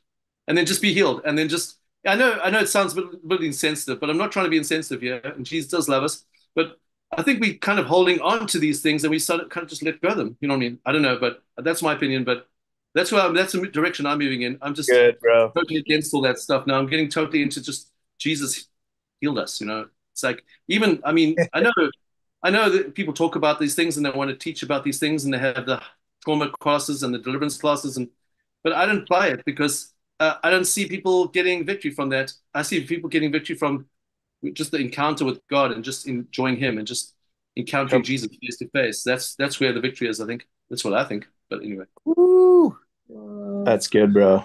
[0.48, 3.02] and then just be healed, and then just I know, I know it sounds a
[3.02, 5.22] bit, bit insensitive, but I'm not trying to be insensitive here.
[5.24, 6.26] And Jesus does love us,
[6.56, 6.80] but
[7.12, 9.64] I think we kind of holding on to these things and we sort of kind
[9.64, 10.38] of just let go of them.
[10.40, 10.80] You know what I mean?
[10.86, 12.24] I don't know, but that's my opinion.
[12.24, 12.48] But
[12.94, 14.58] that's where I'm, that's the direction I'm moving in.
[14.62, 15.52] I'm just Good, bro.
[15.56, 16.78] totally against all that stuff now.
[16.78, 18.68] I'm getting totally into just Jesus
[19.22, 19.62] healed us.
[19.62, 21.72] You know, it's like even I mean I know
[22.44, 25.00] I know that people talk about these things and they want to teach about these
[25.00, 25.82] things and they have the
[26.24, 28.10] trauma classes and the deliverance classes and
[28.64, 32.34] but I don't buy it because uh, I don't see people getting victory from that.
[32.54, 33.86] I see people getting victory from
[34.54, 37.14] just the encounter with God and just enjoying Him and just
[37.56, 38.06] encountering Yep.
[38.06, 39.04] Jesus face to face.
[39.04, 40.22] That's that's where the victory is.
[40.22, 41.28] I think that's what I think.
[41.50, 42.78] But anyway, Woo.
[43.66, 44.44] That's good, bro.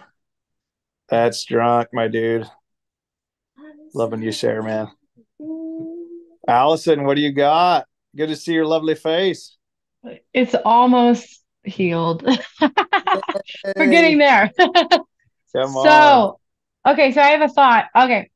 [1.09, 2.49] That's drunk, my dude.
[3.95, 4.89] Loving you share, man.
[6.49, 7.87] Allison, what do you got?
[8.17, 9.57] Good to see your lovely face.
[10.33, 12.25] It's almost healed.
[12.61, 14.51] We're getting there.
[15.55, 16.37] Come on.
[16.85, 17.87] So, okay, so I have a thought.
[17.97, 18.31] Okay.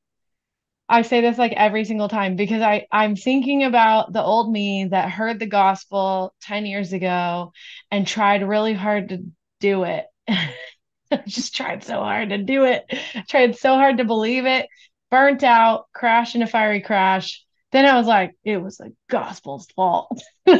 [0.88, 4.86] I say this like every single time because I I'm thinking about the old me
[4.90, 7.52] that heard the gospel 10 years ago
[7.90, 9.24] and tried really hard to
[9.58, 10.06] do it.
[11.26, 12.84] Just tried so hard to do it.
[13.28, 14.68] Tried so hard to believe it.
[15.10, 17.44] Burnt out, crashed in a fiery crash.
[17.72, 20.20] Then I was like, it was the gospel's fault.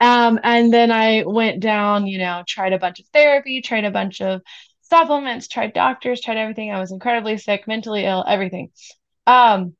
[0.00, 3.90] Um, and then I went down, you know, tried a bunch of therapy, tried a
[3.90, 4.42] bunch of
[4.88, 6.72] supplements, tried doctors, tried everything.
[6.72, 8.70] I was incredibly sick, mentally ill, everything.
[9.26, 9.74] Um,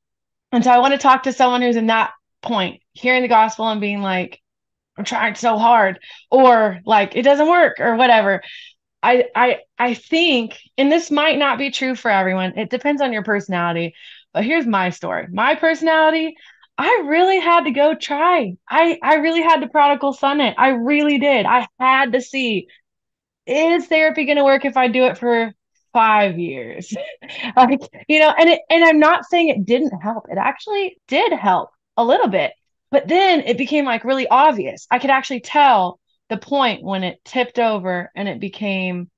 [0.52, 2.12] and so I want to talk to someone who's in that
[2.42, 4.40] point, hearing the gospel and being like,
[4.98, 5.98] I'm trying so hard,
[6.30, 8.42] or like it doesn't work, or whatever.
[9.02, 12.58] I I I think, and this might not be true for everyone.
[12.58, 13.94] It depends on your personality.
[14.32, 15.26] But here's my story.
[15.30, 16.34] My personality,
[16.78, 18.54] I really had to go try.
[18.68, 20.54] I I really had to prodigal son it.
[20.58, 21.46] I really did.
[21.46, 22.68] I had to see
[23.46, 25.52] is therapy going to work if I do it for
[25.92, 26.94] five years?
[27.56, 30.26] like, you know, and it, and I'm not saying it didn't help.
[30.30, 32.52] It actually did help a little bit.
[32.90, 34.86] But then it became like really obvious.
[34.90, 35.98] I could actually tell
[36.28, 39.10] the point when it tipped over and it became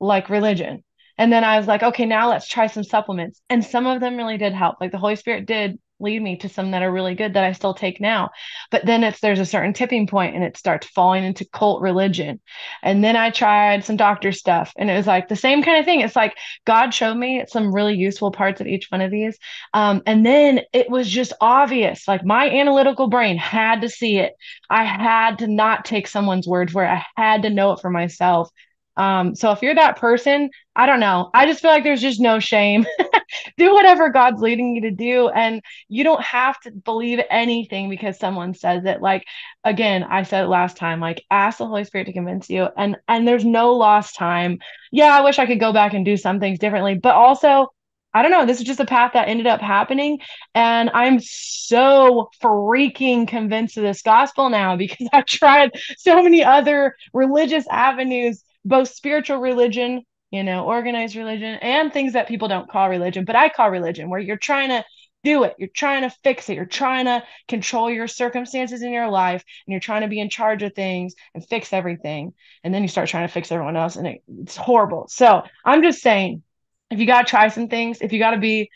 [0.00, 0.82] like religion.
[1.18, 3.40] And then I was like, okay, now let's try some supplements.
[3.48, 4.76] And some of them really did help.
[4.80, 7.52] Like the Holy Spirit did lead me to some that are really good that I
[7.52, 8.30] still take now.
[8.70, 12.40] But then it's there's a certain tipping point and it starts falling into cult religion.
[12.82, 15.84] And then I tried some doctor stuff and it was like the same kind of
[15.84, 16.00] thing.
[16.00, 19.38] It's like God showed me some really useful parts of each one of these.
[19.72, 22.06] Um, and then it was just obvious.
[22.06, 24.34] Like my analytical brain had to see it.
[24.68, 26.88] I had to not take someone's word for it.
[26.88, 28.50] I had to know it for myself.
[28.96, 31.30] Um, so if you're that person, I don't know.
[31.34, 32.86] I just feel like there's just no shame
[33.58, 35.28] do whatever God's leading you to do.
[35.28, 39.02] And you don't have to believe anything because someone says it.
[39.02, 39.24] Like,
[39.64, 42.68] again, I said it last time, like ask the Holy Spirit to convince you.
[42.76, 44.58] And and there's no lost time.
[44.90, 47.68] Yeah, I wish I could go back and do some things differently, but also
[48.14, 48.44] I don't know.
[48.44, 50.20] This is just a path that ended up happening.
[50.54, 56.94] And I'm so freaking convinced of this gospel now because I've tried so many other
[57.12, 62.88] religious avenues, both spiritual religion, you know, organized religion, and things that people don't call
[62.88, 64.84] religion, but I call religion, where you're trying to
[65.22, 65.54] do it.
[65.58, 66.54] You're trying to fix it.
[66.54, 70.28] You're trying to control your circumstances in your life and you're trying to be in
[70.28, 72.32] charge of things and fix everything.
[72.64, 75.06] And then you start trying to fix everyone else and it, it's horrible.
[75.08, 76.42] So I'm just saying,
[76.90, 78.70] if you got to try some things, if you got to be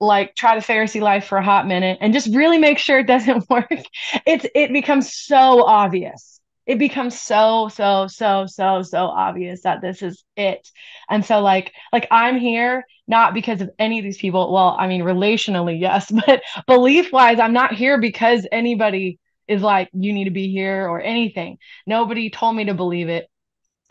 [0.00, 3.06] like try the Pharisee life for a hot minute and just really make sure it
[3.06, 3.70] doesn't work,
[4.26, 6.40] it's it becomes so obvious.
[6.66, 10.68] It becomes so so so so so obvious that this is it.
[11.10, 14.52] And so like like I'm here not because of any of these people.
[14.52, 19.18] Well, I mean relationally, yes, but belief wise, I'm not here because anybody
[19.48, 21.58] is like you need to be here or anything.
[21.86, 23.28] Nobody told me to believe it.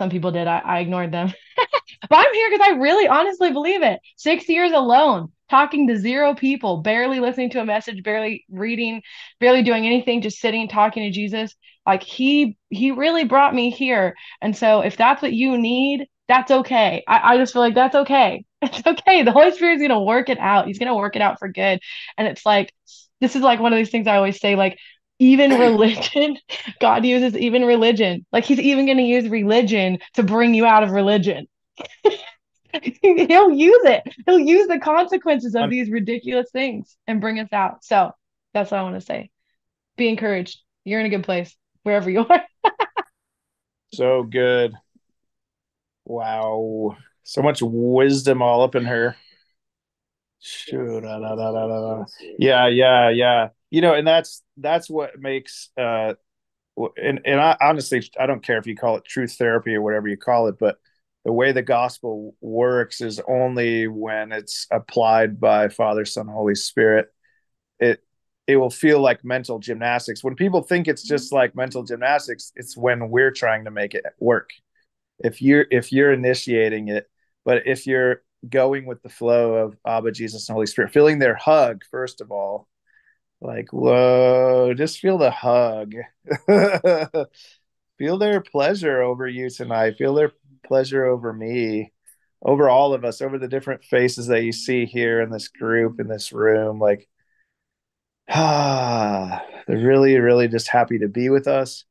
[0.02, 0.48] Some people did.
[0.48, 1.32] I, I ignored them.
[2.10, 3.99] but I'm here because I really honestly believe it.
[4.18, 9.03] Six years alone, talking to zero people, barely listening to a message, barely reading,
[9.40, 11.53] barely doing anything, just sitting talking to Jesus.
[11.86, 14.15] Like he he really brought me here.
[14.41, 17.03] And so if that's what you need, that's okay.
[17.07, 18.44] I, I just feel like that's okay.
[18.64, 19.22] It's okay.
[19.22, 20.65] The Holy Spirit's gonna work it out.
[20.65, 21.80] He's gonna work it out for good.
[22.18, 22.73] And it's like
[23.19, 24.80] this is like one of these things I always say, like
[25.22, 26.35] even religion,
[26.81, 28.26] God uses even religion.
[28.31, 31.48] Like he's even going to use religion to bring you out of religion.
[33.02, 34.02] He'll use it.
[34.26, 37.84] He'll use the consequences of these ridiculous things and bring us out.
[37.84, 38.11] So
[38.53, 39.30] that's what I want to say.
[39.95, 40.60] Be encouraged.
[40.85, 42.43] You're in a good place wherever you are.
[43.93, 44.73] so good.
[46.06, 46.98] Wow.
[47.23, 49.15] So much wisdom all up in her.
[50.39, 51.03] Shoot,
[52.39, 53.49] yeah, yeah, yeah.
[53.72, 56.14] You know, and that's that's what makes uh
[56.98, 60.07] and and I honestly I don't care if you call it truth therapy or whatever
[60.07, 60.77] you call it, but
[61.26, 67.10] the way the gospel works is only when it's applied by Father, Son, Holy Spirit.
[67.80, 68.03] It
[68.48, 70.23] it will feel like mental gymnastics.
[70.23, 74.06] When people think it's just like mental gymnastics, it's when we're trying to make it
[74.19, 74.52] work.
[75.19, 77.10] If you're if you're initiating it,
[77.45, 81.35] but if you're going with the flow of Abba, Jesus, and Holy Spirit, feeling their
[81.35, 82.68] hug first of all,
[83.41, 85.95] like whoa, just feel the hug.
[87.97, 89.97] feel their pleasure over you tonight.
[89.97, 90.31] Feel their
[90.63, 91.91] pleasure over me,
[92.41, 95.99] over all of us, over the different faces that you see here in this group,
[95.99, 96.80] in this room.
[96.80, 97.09] Like,
[98.30, 101.85] ah, they're really, really just happy to be with us.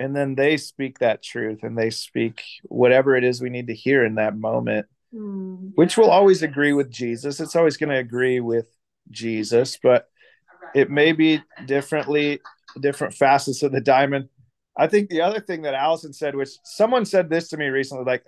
[0.00, 3.74] And then they speak that truth and they speak whatever it is we need to
[3.74, 5.72] hear in that moment, mm.
[5.74, 7.40] which will always agree with Jesus.
[7.40, 8.68] It's always going to agree with
[9.10, 10.08] Jesus, but
[10.74, 12.40] it may be differently,
[12.80, 14.28] different facets of the diamond
[14.76, 18.04] I think the other thing that Allison said, which someone said this to me recently,
[18.04, 18.24] like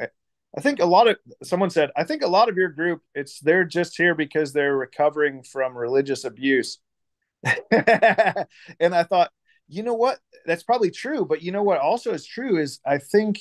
[0.56, 3.38] I think a lot of someone said, I think a lot of your group, it's
[3.40, 6.78] they're just here because they're recovering from religious abuse.
[7.70, 9.30] and I thought,
[9.68, 10.18] you know what?
[10.46, 11.26] That's probably true.
[11.26, 13.40] But you know what also is true is I think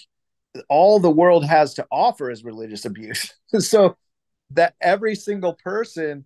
[0.68, 3.34] all the world has to offer is religious abuse.
[3.60, 3.96] so
[4.52, 6.26] that every single person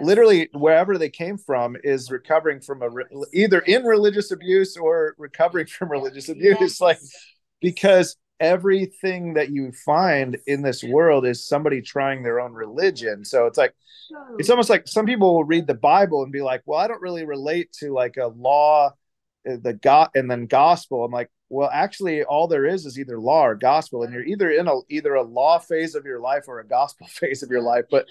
[0.00, 2.88] literally wherever they came from is recovering from a
[3.32, 6.80] either in religious abuse or recovering from religious abuse yes.
[6.80, 6.98] like
[7.60, 13.24] because everything that you find in this world is somebody trying their own religion.
[13.24, 13.72] So it's like
[14.38, 17.00] it's almost like some people will read the bible and be like well i don't
[17.00, 18.90] really relate to like a law
[19.48, 21.04] uh, the god and then gospel.
[21.04, 24.50] I'm like well actually all there is is either law or gospel and you're either
[24.50, 27.62] in a either a law phase of your life or a gospel phase of your
[27.62, 27.84] life.
[27.90, 28.06] But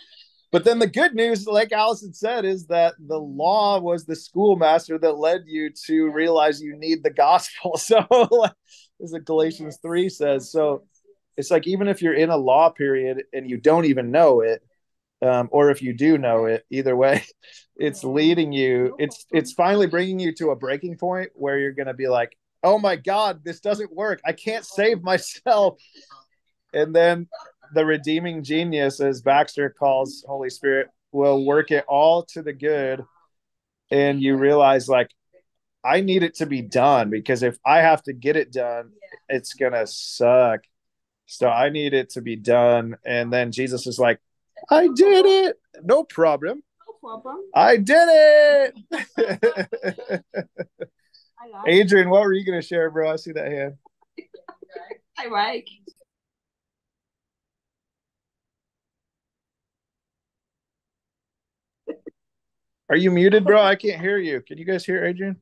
[0.52, 4.98] but then the good news, like Allison said, is that the law was the schoolmaster
[4.98, 7.78] that led you to realize you need the gospel.
[7.78, 8.06] So,
[9.02, 10.84] as Galatians 3 says, so
[11.38, 14.62] it's like even if you're in a law period and you don't even know it,
[15.22, 17.24] um, or if you do know it, either way,
[17.76, 18.96] it's leading you.
[19.00, 22.38] It's it's finally bringing you to a breaking point where you're going to be like,
[22.64, 24.22] "Oh my God, this doesn't work.
[24.26, 25.80] I can't save myself."
[26.74, 27.28] And then
[27.74, 33.04] the redeeming genius, as Baxter calls Holy Spirit, will work it all to the good.
[33.90, 35.12] And you realize, like,
[35.84, 38.92] I need it to be done because if I have to get it done,
[39.28, 40.62] it's going to suck.
[41.26, 42.98] So I need it to be done.
[43.06, 44.20] And then Jesus is like,
[44.70, 45.60] I did it.
[45.84, 46.62] No problem.
[46.88, 47.42] No problem.
[47.56, 48.76] I did it.
[51.68, 53.12] Adrian, what were you going to share, bro?
[53.12, 53.76] I see that hand.
[55.18, 55.68] Hi, Mike.
[62.92, 63.62] Are you muted, bro?
[63.62, 64.42] I can't hear you.
[64.42, 65.42] Can you guys hear Adrian?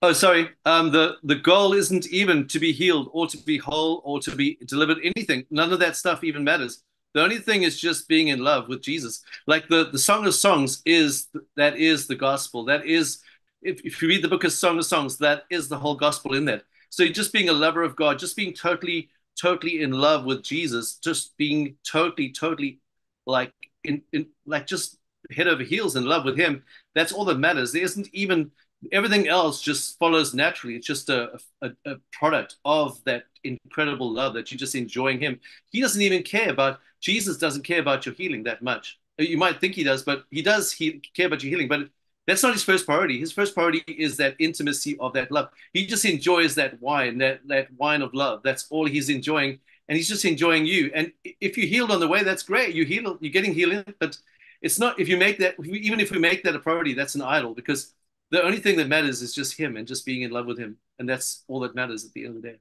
[0.00, 0.48] Oh, sorry.
[0.64, 4.34] Um, the the goal isn't even to be healed or to be whole or to
[4.34, 4.98] be delivered.
[5.04, 5.44] Anything.
[5.50, 6.82] None of that stuff even matters.
[7.12, 9.22] The only thing is just being in love with Jesus.
[9.46, 12.64] Like the the Song of Songs is that is the gospel.
[12.64, 13.18] That is
[13.60, 16.32] if, if you read the book of Song of Songs, that is the whole gospel
[16.32, 16.62] in that.
[16.88, 20.94] So just being a lover of God, just being totally totally in love with Jesus,
[20.94, 22.80] just being totally totally
[23.26, 23.52] like
[23.82, 24.96] in, in like just
[25.30, 26.62] head over heels in love with him.
[26.94, 27.72] That's all that matters.
[27.72, 28.50] There isn't even
[28.92, 30.76] everything else just follows naturally.
[30.76, 35.40] It's just a, a, a, product of that incredible love that you're just enjoying him.
[35.70, 38.98] He doesn't even care about, Jesus doesn't care about your healing that much.
[39.18, 41.88] You might think he does, but he does he care about your healing, but
[42.26, 43.18] that's not his first priority.
[43.18, 45.50] His first priority is that intimacy of that love.
[45.72, 48.40] He just enjoys that wine, that, that wine of love.
[48.42, 49.60] That's all he's enjoying.
[49.88, 50.90] And he's just enjoying you.
[50.94, 52.74] And if you healed on the way, that's great.
[52.74, 54.16] You heal, you're getting healing, but
[54.64, 57.20] it's not, if you make that, even if we make that a priority, that's an
[57.20, 57.92] idol because
[58.30, 60.78] the only thing that matters is just him and just being in love with him.
[60.98, 62.56] And that's all that matters at the end of the day.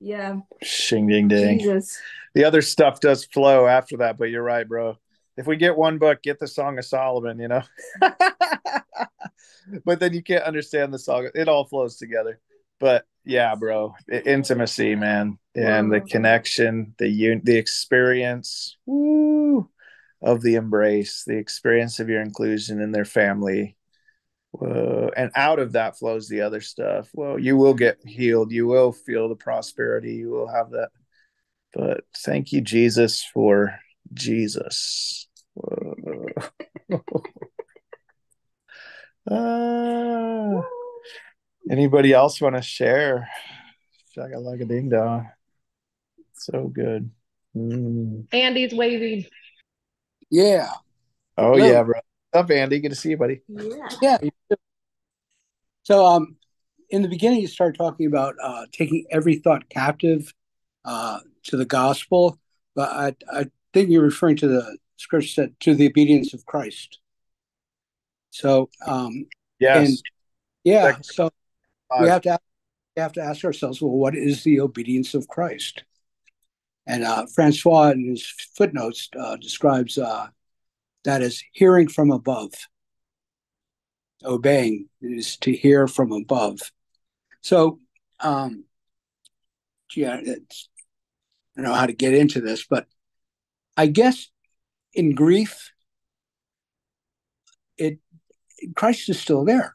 [0.00, 0.40] Yeah.
[0.60, 1.60] Shing ding ding.
[1.60, 1.96] Jesus.
[2.34, 4.96] The other stuff does flow after that, but you're right, bro.
[5.36, 7.62] If we get one book, get the Song of Solomon, you know.
[9.84, 11.30] but then you can't understand the song.
[11.32, 12.40] It all flows together.
[12.80, 19.68] But yeah, bro, intimacy, man, and the connection, the un- the experience woo,
[20.22, 23.76] of the embrace, the experience of your inclusion in their family,
[24.52, 25.10] Whoa.
[25.16, 27.08] And out of that flows the other stuff.
[27.12, 28.52] Well, you will get healed.
[28.52, 30.14] You will feel the prosperity.
[30.14, 30.90] You will have that.
[31.72, 33.78] But thank you, Jesus, for
[34.12, 35.28] Jesus.
[39.30, 39.30] uh,
[41.70, 43.28] anybody else want to share?
[44.12, 45.28] Shaka like a ding dong.
[46.32, 47.08] So good.
[47.56, 48.26] Mm.
[48.32, 49.26] Andy's waving.
[50.30, 50.70] Yeah.
[51.36, 51.66] Oh, Hello.
[51.66, 52.00] yeah, bro.
[52.30, 52.78] What's up, Andy?
[52.78, 53.40] Good to see you, buddy.
[53.48, 54.18] Yeah.
[54.22, 54.56] Yeah.
[55.82, 56.36] So, um,
[56.90, 60.32] in the beginning, you started talking about uh, taking every thought captive
[60.84, 62.38] uh, to the gospel,
[62.74, 67.00] but I, I think you're referring to the scripture that to the obedience of Christ.
[68.30, 69.26] So, um,
[69.58, 69.98] yes, and
[70.62, 71.30] yeah, so
[72.00, 72.38] we have to
[72.96, 75.82] we have to ask ourselves, well, what is the obedience of Christ?
[76.86, 78.26] And uh, Francois, in his
[78.56, 80.28] footnotes, uh, describes uh,
[81.04, 82.52] that as hearing from above
[84.24, 86.60] obeying is to hear from above.
[87.40, 87.80] So,
[88.20, 88.64] um,
[89.96, 90.68] yeah, it's,
[91.56, 92.86] I don't know how to get into this, but
[93.76, 94.28] I guess
[94.92, 95.72] in grief,
[97.78, 97.98] it
[98.76, 99.74] Christ is still there.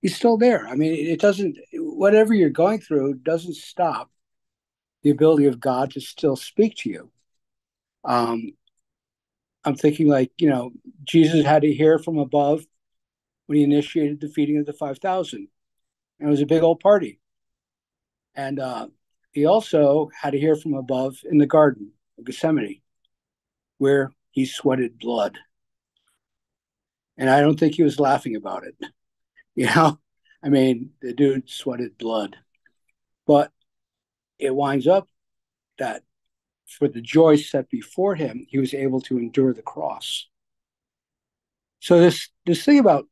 [0.00, 0.68] He's still there.
[0.68, 1.58] I mean, it doesn't.
[1.72, 4.10] Whatever you're going through doesn't stop
[5.02, 7.10] the ability of God to still speak to you.
[8.04, 8.52] Um,
[9.64, 10.72] I'm thinking like you know
[11.04, 12.64] Jesus had to hear from above
[13.48, 15.48] when he initiated the feeding of the 5,000.
[16.20, 17.18] And it was a big old party.
[18.34, 18.88] And uh,
[19.32, 22.82] he also had to hear from above in the Garden of Gethsemane,
[23.78, 25.38] where he sweated blood.
[27.16, 28.76] And I don't think he was laughing about it.
[29.54, 29.98] You know,
[30.40, 32.36] I mean, the dude sweated blood.
[33.26, 33.50] But
[34.38, 35.08] it winds up
[35.78, 36.02] that
[36.66, 40.26] for the joy set before him, he was able to endure the cross.
[41.80, 43.06] So this this thing about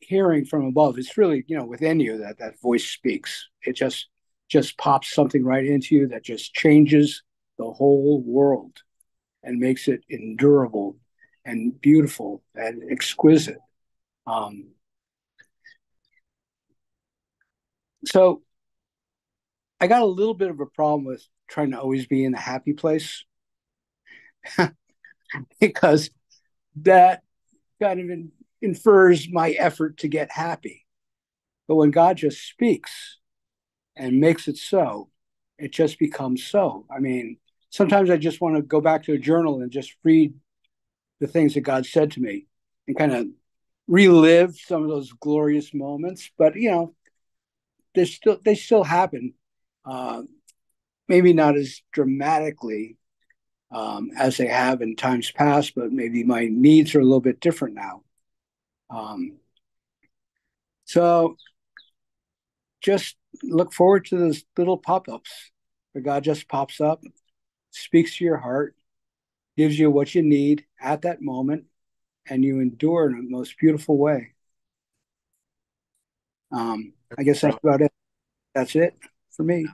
[0.00, 4.08] hearing from above it's really you know within you that that voice speaks it just
[4.48, 7.22] just pops something right into you that just changes
[7.58, 8.78] the whole world
[9.42, 10.96] and makes it endurable
[11.44, 13.58] and beautiful and exquisite
[14.26, 14.68] um,
[18.04, 18.42] so
[19.80, 22.40] i got a little bit of a problem with trying to always be in a
[22.40, 23.24] happy place
[25.60, 26.10] because
[26.76, 27.22] that
[27.80, 28.32] kind of in,
[28.62, 30.86] infers my effort to get happy.
[31.66, 33.18] But when God just speaks
[33.96, 35.10] and makes it so,
[35.58, 36.86] it just becomes so.
[36.94, 37.38] I mean,
[37.70, 40.34] sometimes I just want to go back to a journal and just read
[41.20, 42.46] the things that God said to me
[42.86, 43.26] and kind of
[43.86, 46.30] relive some of those glorious moments.
[46.38, 46.94] But you know,
[47.94, 49.34] they still they still happen.
[49.88, 50.22] Uh,
[51.08, 52.98] maybe not as dramatically
[53.72, 57.40] um, as they have in times past, but maybe my needs are a little bit
[57.40, 58.02] different now.
[58.90, 59.38] Um,
[60.84, 61.36] so
[62.82, 65.30] just look forward to those little pop ups
[65.92, 67.02] where God just pops up,
[67.70, 68.74] speaks to your heart,
[69.56, 71.64] gives you what you need at that moment,
[72.28, 74.34] and you endure in the most beautiful way.
[76.52, 77.92] Um, I guess that's about it.
[78.54, 78.94] That's it
[79.38, 79.66] for me.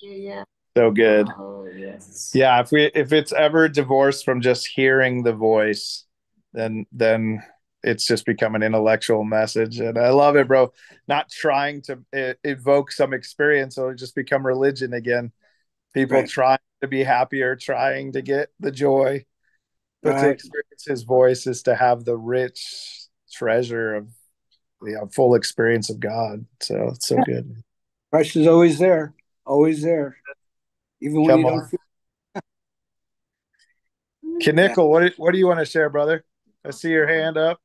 [0.00, 0.44] Yeah, yeah.
[0.76, 1.28] So good.
[1.36, 2.30] Oh, yes.
[2.34, 6.06] Yeah, if we if it's ever divorced from just hearing the voice,
[6.54, 7.42] then then
[7.82, 10.72] it's just become an intellectual message and i love it bro
[11.06, 15.30] not trying to e- evoke some experience or just become religion again
[15.94, 16.28] people Right.
[16.28, 19.24] trying to be happier trying to get the joy
[20.02, 24.08] but to experience his voice is to have the rich treasure of
[24.82, 27.22] the uh, full experience of god so it's so Yeah.
[27.26, 27.62] good
[28.10, 29.14] Christ is always there,
[29.44, 30.16] always there,
[31.00, 31.58] even when Come you on.
[31.58, 31.80] don't feel.
[34.54, 36.24] Knickel, what do, what do you want to share brother
[36.64, 37.60] i see your hand up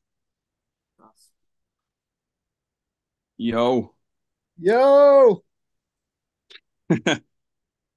[3.38, 3.94] Yo.
[4.58, 5.44] yo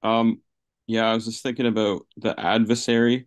[0.02, 0.40] Um,
[0.86, 3.26] yeah, I was just thinking about the adversary.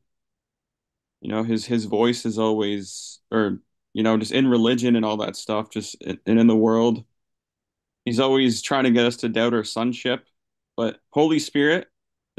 [1.22, 3.60] You know, his his voice is always, or
[3.94, 7.04] you know, just in religion and all that stuff, just and in the world,
[8.10, 10.26] he's always trying to get us to doubt our sonship.
[10.76, 11.88] But Holy Spirit,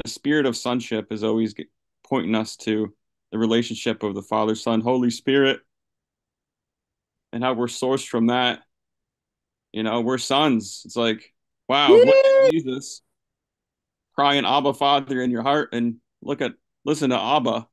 [0.02, 1.54] the spirit of sonship, is always
[2.02, 2.92] pointing us to
[3.30, 5.60] the relationship of the Father, Son, Holy Spirit,
[7.32, 8.62] and how we're sourced from that.
[9.72, 10.82] You know, we're sons.
[10.84, 11.32] It's like,
[11.68, 13.02] wow, look at Jesus
[14.16, 16.52] crying Abba Father in your heart and look at
[16.84, 17.66] listen to Abba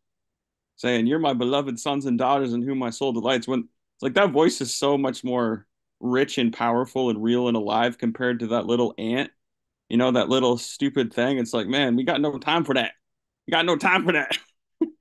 [0.77, 3.47] saying, You're my beloved sons and daughters in whom my soul delights.
[3.47, 5.66] When it's like that voice is so much more
[5.99, 9.31] rich and powerful and real and alive compared to that little ant,
[9.89, 11.37] you know, that little stupid thing.
[11.37, 12.93] It's like, man, we got no time for that.
[13.47, 14.37] We got no time for that.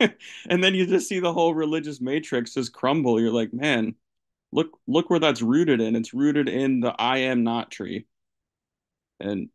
[0.48, 3.20] and then you just see the whole religious matrix just crumble.
[3.20, 3.94] You're like, man,
[4.52, 5.96] look look where that's rooted in.
[5.96, 8.06] It's rooted in the I am not tree.
[9.20, 9.48] And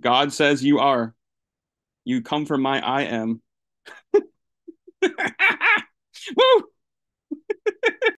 [0.00, 1.14] God says you are.
[2.04, 3.42] You come from my I am.
[6.36, 6.64] Woo!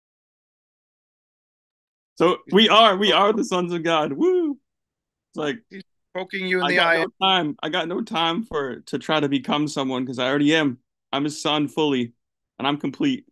[2.21, 4.13] so we are, we are the sons of God.
[4.13, 4.51] Woo!
[4.51, 5.83] It's like He's
[6.15, 7.57] poking you in I the got eye no time.
[7.63, 10.81] I got no time for to try to become someone because I already am.
[11.15, 12.13] I'm his son fully,
[12.59, 13.25] and I'm complete.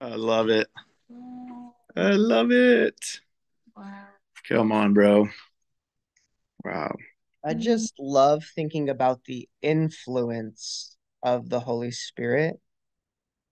[0.00, 0.68] I love it.
[1.94, 3.20] I love it.
[3.76, 4.06] Wow.
[4.48, 5.28] Come on, bro.
[6.64, 6.96] Wow.
[7.44, 12.60] I just love thinking about the influence of the Holy Spirit.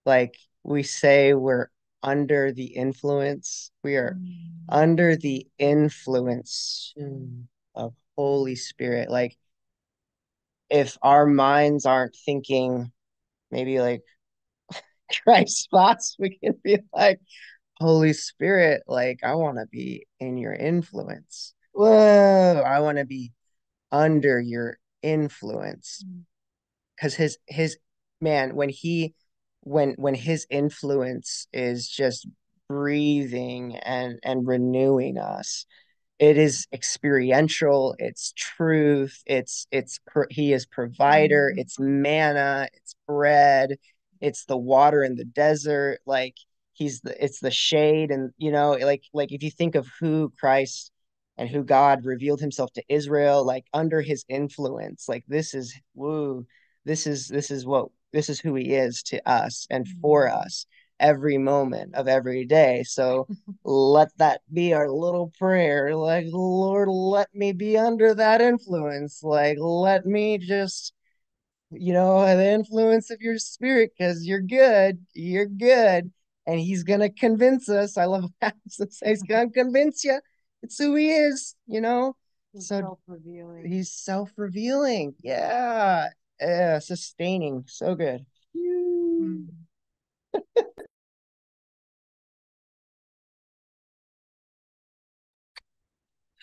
[0.05, 1.67] Like we say, we're
[2.03, 3.71] under the influence.
[3.83, 4.35] We are mm.
[4.69, 7.43] under the influence mm.
[7.75, 9.09] of Holy Spirit.
[9.09, 9.37] Like
[10.69, 12.91] if our minds aren't thinking
[13.51, 14.01] maybe like
[15.23, 17.19] Christ thoughts, we can be like,
[17.79, 21.53] Holy Spirit, like I want to be in your influence.
[21.73, 23.33] Whoa, I want to be
[23.91, 26.03] under your influence.
[26.07, 26.21] Mm.
[27.01, 27.77] Because his his
[28.21, 29.15] man, when he
[29.61, 32.27] when when his influence is just
[32.69, 35.65] breathing and and renewing us,
[36.19, 39.99] it is experiential, it's truth, it's it's
[40.29, 41.59] he is provider, mm-hmm.
[41.59, 43.77] it's manna, it's bread,
[44.19, 46.35] it's the water in the desert, like
[46.73, 50.31] he's the it's the shade and you know like like if you think of who
[50.39, 50.91] Christ
[51.37, 56.45] and who God revealed himself to Israel like under his influence like this is woo
[56.85, 60.37] this is this is what this is who he is to us and for mm-hmm.
[60.37, 60.65] us
[60.99, 62.83] every moment of every day.
[62.83, 63.27] So
[63.63, 69.23] let that be our little prayer like lord let me be under that influence.
[69.23, 70.93] Like let me just
[71.71, 76.11] you know the influence of your spirit because you're good you're good.
[76.47, 77.97] And he's gonna convince us.
[77.97, 78.51] I love how
[79.05, 80.19] he's gonna convince you
[80.63, 82.15] it's who he is you know?
[82.53, 83.71] He's so self-revealing.
[83.71, 85.15] he's self-revealing.
[85.21, 86.09] Yeah
[86.41, 89.47] yeah sustaining so good Mm.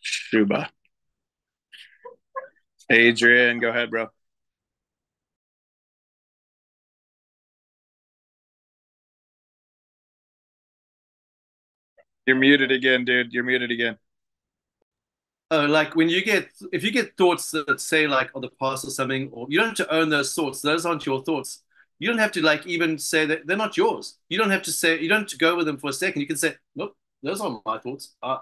[0.03, 0.71] Shuba.
[2.91, 4.09] Adrian, go ahead, bro.
[12.27, 13.33] You're muted again, dude.
[13.33, 13.99] You're muted again.
[15.51, 18.85] Oh, like when you get if you get thoughts that say like on the past
[18.85, 20.61] or something, or you don't have to own those thoughts.
[20.61, 21.63] Those aren't your thoughts.
[21.99, 24.19] You don't have to like even say that they're not yours.
[24.29, 26.21] You don't have to say you don't have to go with them for a second.
[26.21, 28.15] You can say, nope, those aren't my thoughts.
[28.23, 28.39] Uh,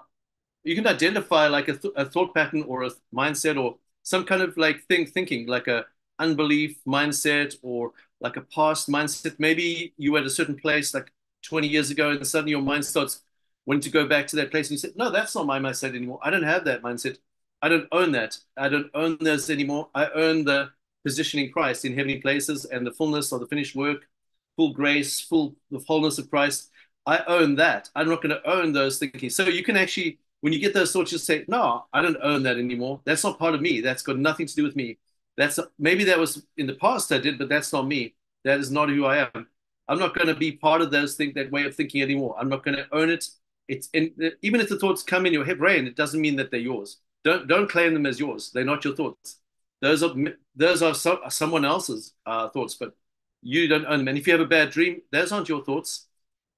[0.63, 4.41] you can identify like a, th a thought pattern or a mindset or some kind
[4.41, 5.85] of like thing thinking like a
[6.19, 9.35] unbelief mindset or like a past mindset.
[9.39, 11.11] Maybe you were at a certain place like
[11.43, 13.21] 20 years ago and suddenly your mind starts
[13.67, 15.93] wanting to go back to that place and you said, no, that's not my mindset
[15.93, 16.19] anymore.
[16.23, 17.17] I don't have that mindset.
[17.61, 18.39] I don't own that.
[18.55, 19.89] I don't own those anymore.
[19.93, 20.69] I own the
[21.03, 24.07] position in Christ in heavenly places and the fullness of the finished work,
[24.55, 26.71] full grace, full the fullness of Christ.
[27.05, 27.89] I own that.
[27.93, 29.29] I'm not going to own those thinking.
[29.29, 32.43] So you can actually, when you get those thoughts, just say, no, I don't own
[32.43, 33.01] that anymore.
[33.03, 33.81] That's not part of me.
[33.81, 34.97] That's got nothing to do with me.
[35.35, 38.15] That's maybe that was in the past I did, but that's not me.
[38.43, 39.47] That is not who I am.
[39.89, 42.35] I'm not going to be part of those think that way of thinking anymore.
[42.39, 43.27] I'm not going to own it.
[43.67, 44.11] It's and
[44.41, 46.97] even if the thoughts come in your head brain, it doesn't mean that they're yours.
[47.23, 48.51] Don't don't claim them as yours.
[48.51, 49.39] They're not your thoughts.
[49.81, 50.13] Those are
[50.55, 52.95] those are so, someone else's uh, thoughts, but
[53.41, 54.07] you don't own them.
[54.09, 56.07] And if you have a bad dream, those aren't your thoughts.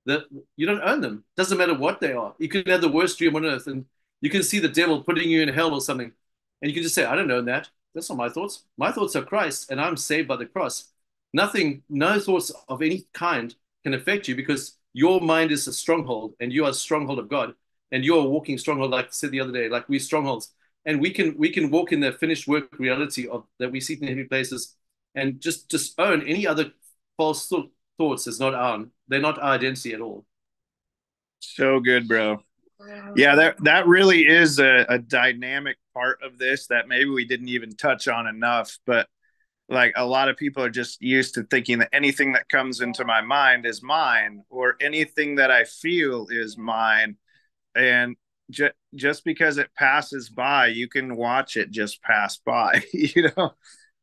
[0.06, 0.23] That
[0.56, 1.26] you don't own them.
[1.36, 2.34] Doesn't matter what they are.
[2.40, 3.86] You can have the worst dream on earth, and
[4.22, 6.11] you can see the devil putting you in hell or something,
[6.61, 7.69] and you can just say, "I don't own that.
[7.94, 8.64] That's not my thoughts.
[8.77, 10.91] My thoughts are Christ, and I'm saved by the cross."
[11.34, 16.34] Nothing, no thoughts of any kind can affect you because your mind is a stronghold,
[16.40, 17.53] and you are a stronghold of God,
[17.91, 20.53] and you are a walking stronghold, like I said the other day, like we strongholds,
[20.86, 23.95] and we can we can walk in the finished work reality of that we see
[23.95, 24.76] in heavenly places,
[25.16, 26.72] and just just own any other
[27.18, 27.66] false th-
[27.98, 30.26] thoughts is not our they're not our identity at all.
[31.40, 32.44] So good, bro.
[33.16, 37.49] Yeah, that that really is a, a dynamic part of this that maybe we didn't
[37.49, 39.07] even touch on enough, but
[39.70, 43.06] like a lot of people are just used to thinking that anything that comes into
[43.06, 47.16] my mind is mine or anything that i feel is mine.
[47.76, 48.16] And
[48.50, 53.54] ju- just because it passes by you can watch it just pass by you know?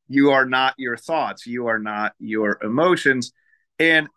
[0.09, 3.33] You are not your thoughts you are not your emotions.
[3.79, 4.09] And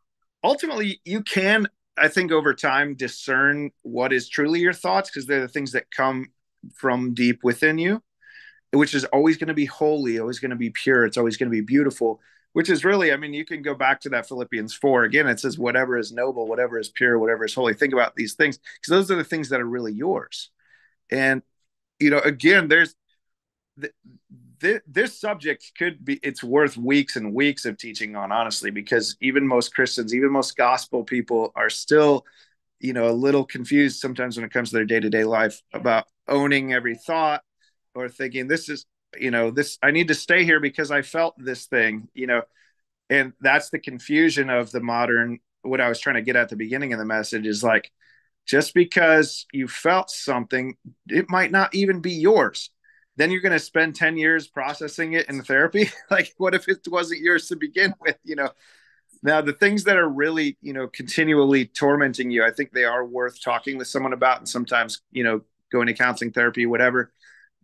[0.43, 1.67] ultimately you can
[1.97, 5.91] i think over time discern what is truly your thoughts because they're the things that
[5.91, 6.27] come
[6.75, 8.01] from deep within you
[8.71, 11.05] which is always going to be holy, always going to be pure.
[11.05, 12.21] It's always going to be beautiful,
[12.53, 15.27] which is really, I mean, you can go back to that Philippians 4 again.
[15.27, 17.73] It says, whatever is noble, whatever is pure, whatever is holy.
[17.73, 20.51] Think about these things because those are the things that are really yours.
[21.11, 21.41] And,
[21.99, 22.95] you know, again, there's
[23.81, 23.93] th-
[24.61, 29.17] th- this subject could be, it's worth weeks and weeks of teaching on, honestly, because
[29.19, 32.23] even most Christians, even most gospel people are still,
[32.79, 35.59] you know, a little confused sometimes when it comes to their day to day life
[35.73, 37.41] about owning every thought
[37.99, 38.85] or thinking this is
[39.17, 42.41] you know this i need to stay here because i felt this thing you know?
[43.11, 46.55] And that's the confusion of the modern what i was trying to get at the
[46.55, 47.91] beginning of the message is like
[48.49, 50.75] just because you felt something
[51.07, 52.71] it might not even be yours.
[53.15, 55.89] Then you're going to spend 10 years processing it in therapy?
[56.09, 58.49] Like what if it wasn't yours to begin with you know?
[59.21, 63.05] Now the things that are really you know continually tormenting you i think they are
[63.05, 67.11] worth talking with someone about and sometimes you know going to counseling therapy whatever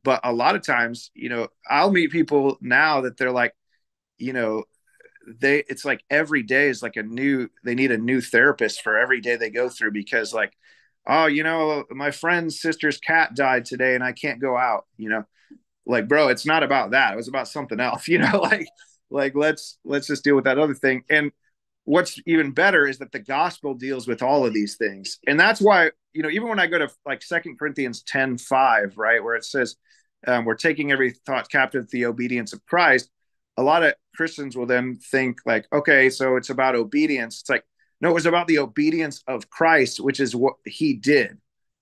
[0.06, 3.54] but a lot of times you know i'll meet people now that they're like
[4.18, 4.64] you know
[5.28, 8.98] they it's like every day is like a new they need a new therapist for
[8.98, 10.54] every day they go through because like
[11.08, 15.10] oh you know my friend's sister's cat died today and i can't go out you
[15.10, 15.26] know?
[15.88, 17.14] Like bro it's not about that.
[17.14, 18.40] It was about something else you know?
[18.42, 18.68] Like
[19.10, 21.04] like let's let's just deal with that other thing.
[21.10, 21.32] And
[21.84, 25.20] what's even better is that the gospel deals with all of these things.
[25.28, 28.98] And that's why you know even when i go to like second corinthians 10 5
[28.98, 29.76] right where it says
[30.28, 33.10] um, we're taking every thought captive to the obedience of christ
[33.58, 37.66] a lot of christians will then think like okay so it's about obedience it's like
[38.02, 41.38] no it was about the obedience of christ which is what he did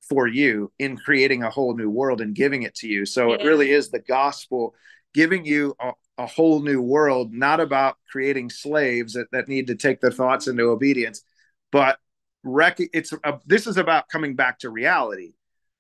[0.07, 3.36] for you in creating a whole new world and giving it to you so yeah.
[3.36, 4.76] it really is the gospel
[5.14, 9.76] giving you a, a whole new world, not about creating slaves that, that need to
[9.76, 11.22] take their thoughts into obedience,
[11.72, 11.98] but
[12.44, 15.34] rec- it's a, this is about coming back to reality.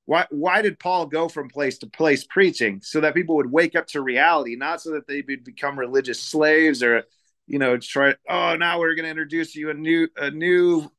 [0.05, 2.81] Why, why did Paul go from place to place preaching?
[2.83, 6.21] So that people would wake up to reality, not so that they would become religious
[6.21, 7.03] slaves or,
[7.47, 10.91] you know, try, oh, now we're going to introduce you a new, a new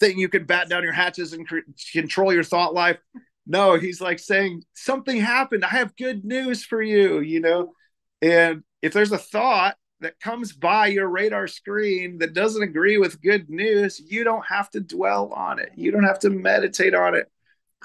[0.00, 1.58] thing you can bat down your hatches and cr-
[1.92, 2.98] control your thought life.
[3.46, 5.64] No, he's like saying something happened.
[5.64, 7.72] I have good news for you, you know?
[8.20, 13.22] And if there's a thought that comes by your radar screen that doesn't agree with
[13.22, 15.70] good news, you don't have to dwell on it.
[15.76, 17.30] You don't have to meditate on it.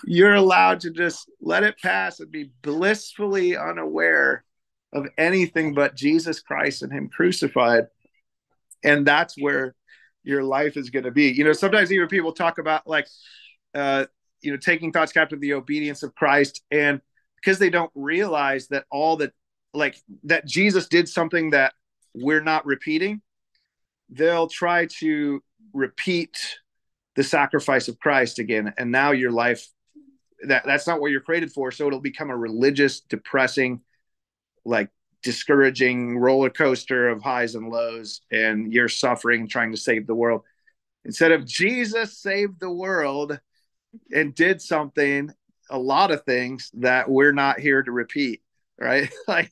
[0.06, 4.44] You're allowed to just let it pass and be blissfully unaware
[4.92, 7.86] of anything but Jesus Christ and Him crucified.
[8.84, 9.76] And that's where
[10.24, 11.32] your life is going to be.
[11.32, 13.08] You know, sometimes even people talk about like,
[13.74, 14.06] uh,
[14.42, 17.02] you know, taking thoughts captive, the obedience of Christ, and
[17.38, 19.34] because they don't realize that all that
[19.74, 21.74] like that Jesus did something that
[22.14, 23.22] we're not repeating,
[24.10, 25.42] they'll try to
[25.74, 26.38] repeat
[27.16, 28.74] the sacrifice of Christ again.
[28.78, 29.68] And now your life
[30.48, 31.72] that that's not what you're created for.
[31.72, 33.82] So it'll become a religious, depressing,
[34.66, 34.90] like
[35.22, 40.42] discouraging roller coaster of highs and lows, and you're suffering trying to save the world.
[41.06, 43.40] Instead of Jesus saved the world
[44.14, 45.32] and did something,
[45.70, 48.42] a lot of things that we're not here to repeat
[48.80, 49.12] right?
[49.28, 49.52] like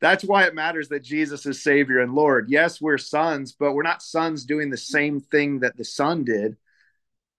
[0.00, 2.46] that's why it matters that Jesus is Savior and Lord.
[2.48, 6.56] Yes, we're sons, but we're not sons doing the same thing that the Son did.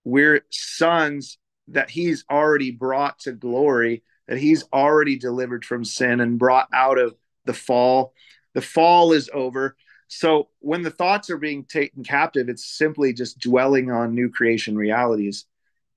[0.04, 1.38] We're sons
[1.74, 6.98] that He's already brought to glory, that He's already delivered from sin and brought out
[6.98, 7.16] of
[7.46, 8.14] the fall.
[8.54, 9.76] The fall is over.
[10.08, 14.76] So when the thoughts are being taken captive, it's simply just dwelling on new creation
[14.76, 15.46] realities.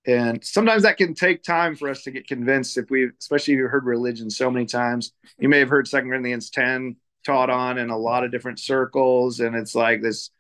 [0.06, 3.58] And sometimes that can take time for us to get convinced if we, especially if
[3.58, 5.12] you've heard religion so many times.
[5.38, 9.40] You may have heard Second Corinthians 10 taught on in a lot of different circles.
[9.40, 10.30] And it's like this,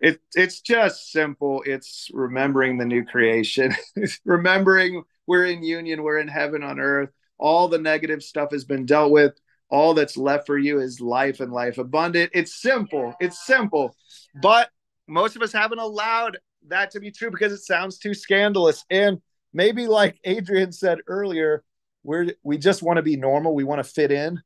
[0.00, 1.62] it, it's just simple.
[1.66, 3.74] It's remembering the new creation,
[4.24, 7.10] remembering we're in union, we're in heaven on earth.
[7.38, 9.38] All the negative stuff has been dealt with.
[9.70, 12.30] All that's left for you is life and life abundant.
[12.32, 13.14] It's simple.
[13.20, 13.94] It's simple.
[14.40, 14.70] But
[15.06, 16.38] most of us haven't allowed
[16.68, 18.84] that to be true because it sounds too scandalous.
[18.90, 19.20] And
[19.52, 21.64] maybe like Adrian said earlier,
[22.02, 23.54] we're we just want to be normal.
[23.54, 24.40] We want to fit in.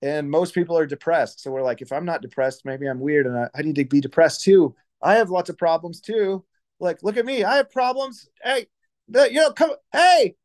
[0.00, 1.40] And most people are depressed.
[1.40, 3.84] So we're like, if I'm not depressed, maybe I'm weird and I, I need to
[3.84, 4.74] be depressed too.
[5.02, 6.44] I have lots of problems too.
[6.80, 7.44] Like, look at me.
[7.44, 8.28] I have problems.
[8.42, 8.66] Hey,
[9.08, 10.36] you know, come, hey,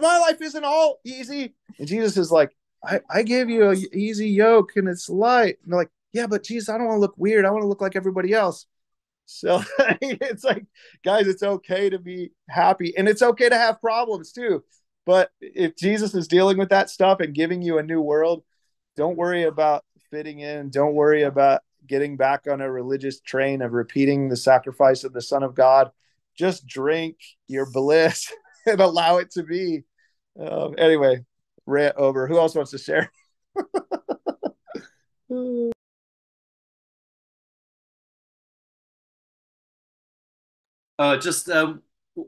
[0.00, 1.54] my life isn't all easy.
[1.78, 5.56] And Jesus is like, I, I gave you a easy yoke and it's light.
[5.62, 7.44] And they're like, yeah, but Jesus, I don't want to look weird.
[7.44, 8.66] I want to look like everybody else.
[9.26, 9.62] So
[10.00, 10.64] it's like,
[11.04, 14.64] guys, it's okay to be happy and it's okay to have problems too.
[15.06, 18.42] But if Jesus is dealing with that stuff and giving you a new world,
[18.96, 20.70] don't worry about fitting in.
[20.70, 25.22] Don't worry about getting back on a religious train of repeating the sacrifice of the
[25.22, 25.90] Son of God.
[26.36, 27.16] Just drink
[27.46, 28.32] your bliss
[28.66, 29.84] and allow it to be.
[30.38, 31.24] Um, anyway,
[31.66, 32.26] rant over.
[32.26, 33.10] Who else wants to share?
[40.98, 41.82] Uh, just um,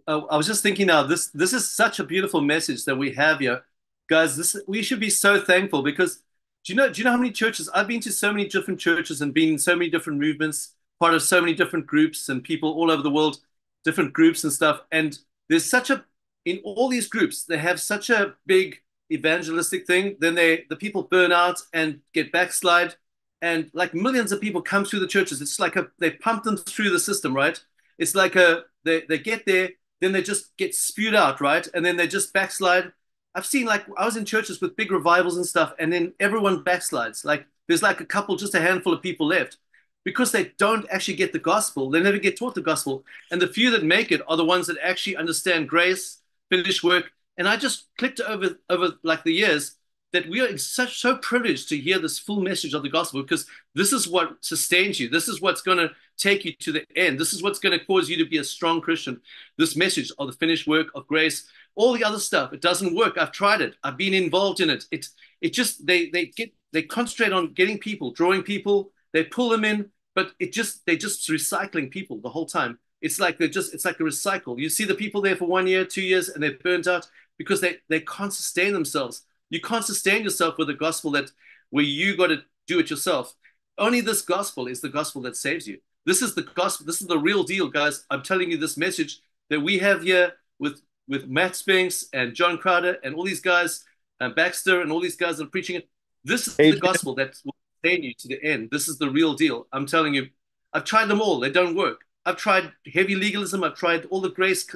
[0.09, 1.05] uh, I was just thinking now.
[1.05, 3.63] This this is such a beautiful message that we have here,
[4.09, 4.37] guys.
[4.37, 6.23] This we should be so thankful because
[6.67, 8.11] do you know do you know how many churches I've been to?
[8.11, 11.55] So many different churches and been in so many different movements, part of so many
[11.55, 13.39] different groups and people all over the world,
[13.85, 14.81] different groups and stuff.
[14.91, 15.17] And
[15.49, 16.05] there's such a
[16.45, 18.79] in all these groups they have such a big
[19.13, 20.17] evangelistic thing.
[20.19, 22.97] Then they the people burn out and get backslide,
[23.41, 25.41] and like millions of people come through the churches.
[25.41, 27.61] It's like a they pump them through the system, right?
[27.97, 29.71] It's like a they they get there,
[30.01, 31.67] then they just get spewed out, right?
[31.75, 32.93] And then they just backslide.
[33.37, 36.65] I've seen like I was in churches with big revivals and stuff, and then everyone
[36.65, 37.25] backslides.
[37.25, 39.59] Like there's like a couple, just a handful of people left
[40.05, 41.91] because they don't actually get the gospel.
[41.91, 43.05] They never get taught the gospel.
[43.31, 46.19] And the few that make it are the ones that actually understand grace,
[46.49, 47.13] finished work.
[47.37, 49.77] And I just clicked over over like the years
[50.17, 53.47] that we are such so privileged to hear this full message of the gospel because
[53.75, 55.11] this is what sustains you.
[55.11, 57.21] This is what's going to take you to the end.
[57.21, 59.21] This is what's going to cause you to be a strong Christian.
[59.59, 63.19] This message of the finished work of grace, all the other stuff, it doesn't work.
[63.19, 63.75] I've tried it.
[63.85, 64.85] I've been involved in it.
[64.91, 65.07] It
[65.43, 69.67] it just they they get they concentrate on getting people, drawing people, they pull them
[69.67, 72.79] in, but it just they just recycling people the whole time.
[73.03, 74.59] It's like they're just it's like a recycle.
[74.59, 77.07] You see the people there for one year, two years, and they're burnt out
[77.37, 79.26] because they they can't sustain themselves.
[79.51, 81.31] You can't sustain yourself with a gospel that
[81.71, 83.35] where you got to do it yourself.
[83.79, 85.79] Only this gospel is the gospel that saves you.
[86.05, 86.87] This is the gospel.
[86.87, 88.05] This is the real deal, guys.
[88.11, 89.21] I'm telling you this message
[89.51, 93.85] that we have here with with Matt Spinks and John Crowder and all these guys,
[94.21, 95.89] and Baxter and all these guys that are preaching it.
[96.25, 98.71] This is the gospel that will sustain you to the end.
[98.73, 99.67] This is the real deal.
[99.73, 100.29] I'm telling you.
[100.73, 101.41] I've tried them all.
[101.41, 102.01] They don't work.
[102.27, 103.65] I've tried heavy legalism.
[103.65, 104.69] I've tried all the grace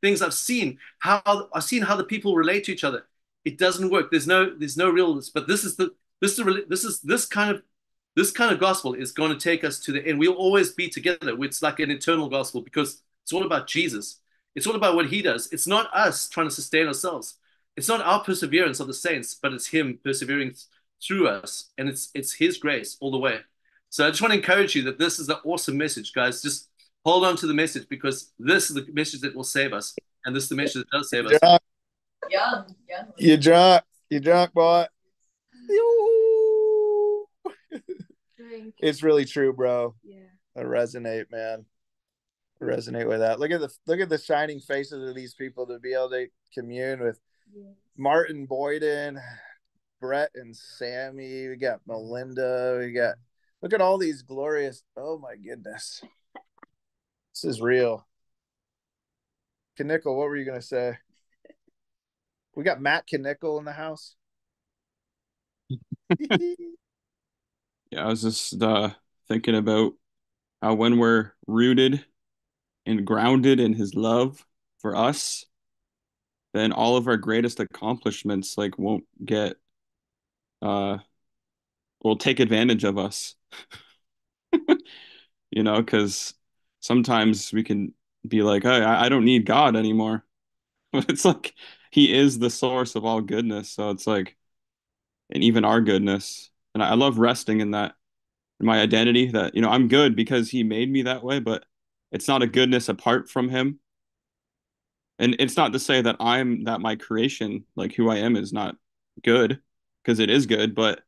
[0.00, 0.22] things.
[0.22, 3.06] I've seen how I've seen how the people relate to each other.
[3.46, 4.10] It doesn't work.
[4.10, 5.30] There's no there's no realness.
[5.30, 7.62] But this is the this is the, this is this kind of
[8.16, 10.18] this kind of gospel is going to take us to the end.
[10.18, 11.36] We'll always be together.
[11.44, 14.18] It's like an eternal gospel because it's all about Jesus.
[14.56, 15.52] It's all about what he does.
[15.52, 17.34] It's not us trying to sustain ourselves.
[17.76, 20.54] It's not our perseverance of the saints, but it's him persevering
[21.06, 21.70] through us.
[21.78, 23.38] And it's it's his grace all the way.
[23.90, 26.42] So I just want to encourage you that this is an awesome message, guys.
[26.42, 26.68] Just
[27.04, 29.94] hold on to the message because this is the message that will save us.
[30.24, 31.38] And this is the message that does save us.
[32.30, 33.12] Young, young.
[33.18, 33.84] You drunk.
[34.10, 34.86] You drunk, boy.
[38.78, 39.94] It's really true, bro.
[40.04, 40.18] Yeah.
[40.56, 41.64] I resonate, man.
[42.60, 43.38] I resonate with that.
[43.40, 46.26] Look at the look at the shining faces of these people to be able to
[46.54, 47.20] commune with
[47.54, 47.70] Yeah.
[47.96, 49.20] Martin Boyden,
[50.00, 51.48] Brett and Sammy.
[51.48, 52.78] We got Melinda.
[52.80, 53.16] We got
[53.62, 54.82] look at all these glorious.
[54.96, 56.02] Oh my goodness,
[57.34, 58.06] this is real.
[59.78, 60.96] Knickel, what were you gonna say?
[62.56, 64.16] We got Matt Knickel in the house.
[67.90, 68.90] Yeah, I was just uh,
[69.28, 69.92] thinking about
[70.62, 72.04] how when we're rooted
[72.86, 74.46] and grounded in his love
[74.80, 75.46] for us,
[76.54, 79.56] then all of our greatest accomplishments like won't get
[80.62, 80.98] uh
[82.02, 83.34] will take advantage of us.
[85.50, 86.34] You know, because
[86.80, 87.94] sometimes we can
[88.26, 90.24] be like, hey, I, I don't need God anymore.
[90.92, 91.54] But it's like
[91.96, 93.70] he is the source of all goodness.
[93.70, 94.36] So it's like,
[95.30, 96.50] and even our goodness.
[96.74, 97.94] and I love resting in that
[98.60, 101.64] in my identity that you know I'm good because he made me that way, but
[102.12, 103.80] it's not a goodness apart from him.
[105.18, 108.52] And it's not to say that I'm that my creation, like who I am, is
[108.52, 108.76] not
[109.24, 109.60] good,
[110.02, 111.00] because it is good, but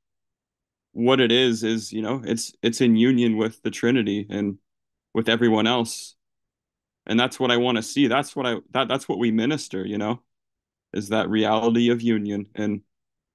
[0.92, 4.56] what it is is, you know, it's it's in union with the Trinity and
[5.12, 6.16] with everyone else.
[7.06, 8.06] And that's what I want to see.
[8.06, 10.22] That's what I that that's what we minister, you know,
[10.92, 12.46] is that reality of union.
[12.54, 12.82] And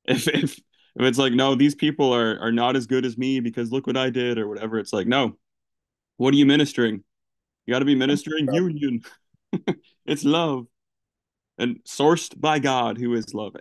[0.06, 0.60] if if
[0.96, 3.88] if it's like, no, these people are are not as good as me because look
[3.88, 5.38] what I did or whatever, it's like, no.
[6.18, 7.04] What are you ministering?
[7.66, 9.02] You got to be ministering union.
[10.06, 10.68] it's love.
[11.58, 13.56] And sourced by God who is love.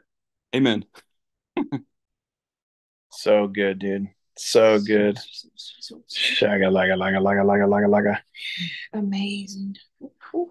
[0.54, 0.84] Amen.
[3.12, 4.08] So good, dude.
[4.36, 5.18] So good.
[6.10, 8.18] Shaga laga laga laga laga laga laga.
[8.92, 9.76] Amazing.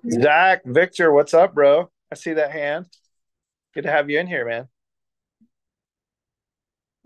[0.10, 1.90] Zach, Victor, what's up, bro?
[2.12, 2.86] I see that hand.
[3.74, 4.68] Good to have you in here, man.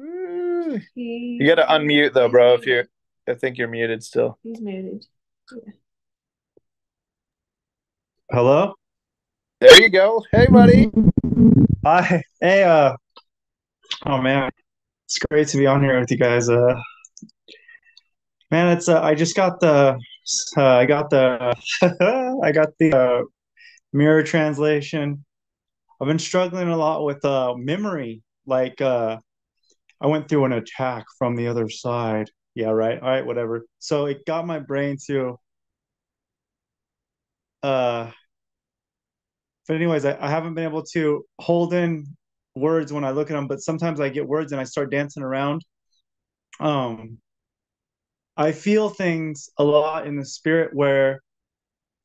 [0.01, 0.79] Ooh.
[0.95, 2.55] You got to unmute though, bro.
[2.55, 2.85] If you're,
[3.29, 4.39] I think you're muted still.
[4.41, 5.05] He's muted.
[8.31, 8.73] Hello?
[9.61, 10.23] There you go.
[10.31, 10.89] Hey, buddy.
[11.85, 12.23] Hi.
[12.41, 12.95] Hey, uh,
[14.07, 14.49] oh man,
[15.05, 16.49] it's great to be on here with you guys.
[16.49, 16.79] Uh,
[18.49, 19.99] man, it's uh, I just got the,
[20.57, 21.55] uh, I got the,
[22.43, 23.21] I got the uh,
[23.93, 25.24] mirror translation.
[26.01, 28.23] I've been struggling a lot with uh memory.
[28.45, 29.19] Like, uh,
[30.01, 32.29] I went through an attack from the other side.
[32.55, 32.99] Yeah, right.
[33.01, 33.65] All right, whatever.
[33.79, 35.37] So it got my brain to,
[37.63, 38.11] uh,
[39.67, 42.05] but anyways, I, I haven't been able to hold in
[42.55, 45.23] words when I look at them, but sometimes I get words and I start dancing
[45.23, 45.63] around.
[46.59, 47.19] Um,
[48.37, 51.21] I feel things a lot in the spirit where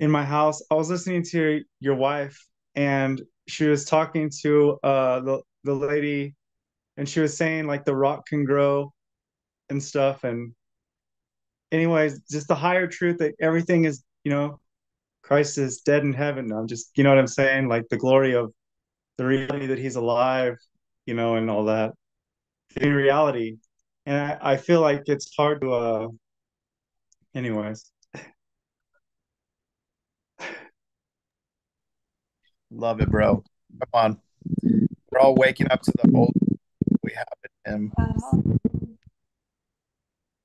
[0.01, 2.39] in my house, I was listening to your wife
[2.75, 6.35] and she was talking to uh the, the lady
[6.97, 8.93] and she was saying like the rock can grow
[9.71, 10.55] and stuff and
[11.73, 14.61] anyways, just the higher truth that everything is, you know,
[15.23, 16.53] Christ is dead in heaven.
[16.53, 17.69] I'm just, you know what I'm saying?
[17.69, 18.53] Like the glory of
[19.19, 20.57] the reality that he's alive,
[21.07, 21.93] you know, and all that
[22.77, 23.59] in reality.
[24.07, 26.09] And I, I feel like it's hard to, uh,
[27.35, 27.91] anyways.
[32.71, 33.43] Love it, bro.
[33.81, 34.21] Come on.
[35.11, 36.33] We're all waking up to the whole
[37.03, 37.27] we have
[37.67, 37.93] in him.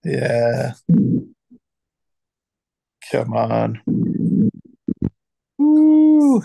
[0.04, 0.74] Yeah.
[3.12, 3.82] Come on.
[5.58, 6.44] Woo.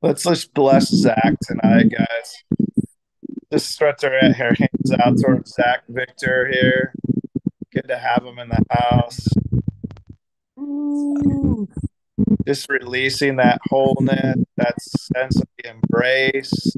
[0.00, 2.44] Let's just bless Zach tonight, guys.
[3.52, 6.94] Just stretch our hands out towards Zach Victor here.
[7.72, 9.26] Good to have him in the house.
[10.56, 11.68] Woo.
[12.46, 16.76] Just releasing that wholeness, that sense of the embrace.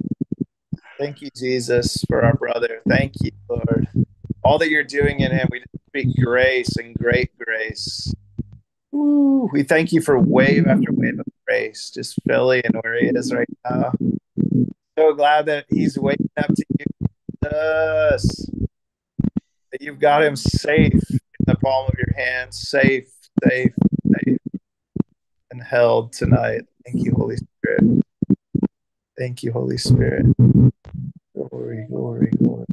[0.99, 2.83] Thank you, Jesus, for our brother.
[2.89, 3.89] Thank you, Lord.
[4.45, 8.13] All that you're doing in him, we speak grace and great grace.
[8.95, 13.33] Ooh, we thank you for wave after wave of grace, just filling where he is
[13.33, 13.93] right now.
[14.99, 16.87] So glad that he's waking up to you,
[17.45, 18.51] Jesus.
[19.73, 23.09] That you've got him safe in the palm of your hand, safe,
[23.43, 23.73] safe,
[24.05, 24.39] safe,
[25.51, 26.63] and held tonight.
[26.85, 28.05] Thank you, Holy Spirit.
[29.19, 30.27] Thank you, Holy Spirit.
[31.35, 32.67] Glory, glory, glory.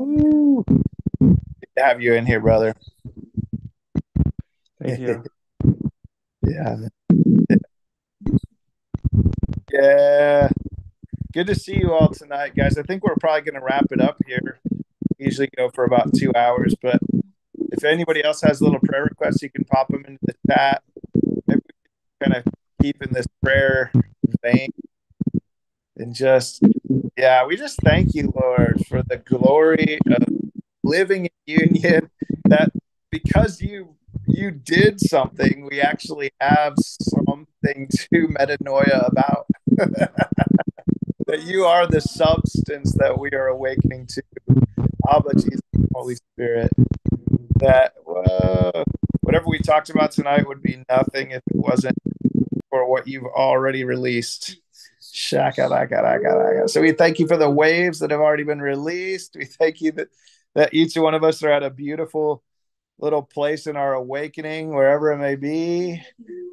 [0.00, 0.64] Ooh.
[1.20, 1.38] Good
[1.76, 2.74] to have you in here, brother.
[4.82, 5.24] Thank you.
[6.42, 6.76] yeah.
[9.72, 10.48] Yeah.
[11.32, 12.78] Good to see you all tonight, guys.
[12.78, 14.60] I think we're probably going to wrap it up here.
[15.18, 17.00] Usually go for about two hours, but
[17.68, 20.82] if anybody else has little prayer requests, you can pop them into the chat.
[21.46, 21.62] Maybe
[22.22, 22.44] kind of
[22.80, 23.92] keep in this prayer
[24.42, 24.70] vein
[25.98, 26.62] and just,
[27.16, 30.28] yeah, we just thank you, Lord, for the glory of
[30.84, 31.30] living in
[31.60, 32.10] union
[32.44, 32.70] that
[33.10, 33.96] because you
[34.26, 39.46] you did something we actually have something to metanoia about.
[41.26, 44.22] That you are the substance that we are awakening to.
[45.10, 45.60] Abba jesus
[45.92, 46.70] holy spirit
[47.58, 48.84] that uh,
[49.20, 51.96] whatever we talked about tonight would be nothing if it wasn't
[52.70, 54.56] for what you've already released
[56.68, 59.36] so we thank you for the waves that have already been released.
[59.36, 60.08] We thank you that
[60.54, 62.42] that each one of us are at a beautiful
[62.98, 66.02] little place in our awakening, wherever it may be,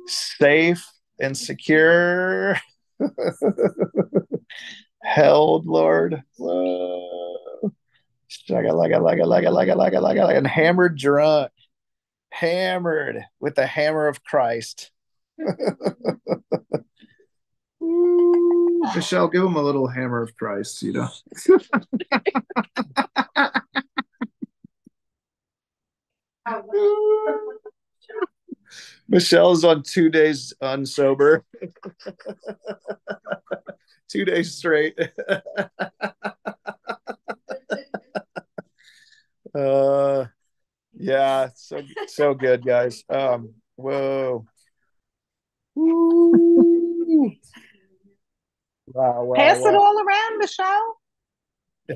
[0.07, 0.85] safe
[1.19, 2.57] and secure,
[5.01, 6.23] held, Lord.
[6.37, 7.71] Whoa.
[10.37, 11.51] And hammered drunk,
[12.31, 14.91] hammered with the hammer of Christ.
[18.95, 21.09] Michelle, give him a little hammer of Christ, you know.
[29.07, 31.43] Michelle's on two days unsober.
[34.09, 34.97] two days straight.
[39.55, 40.25] uh
[40.97, 43.03] yeah, so so good, guys.
[43.09, 44.45] Um whoa.
[48.87, 49.69] Wow, wow, Pass wow.
[49.69, 50.97] it all around, Michelle.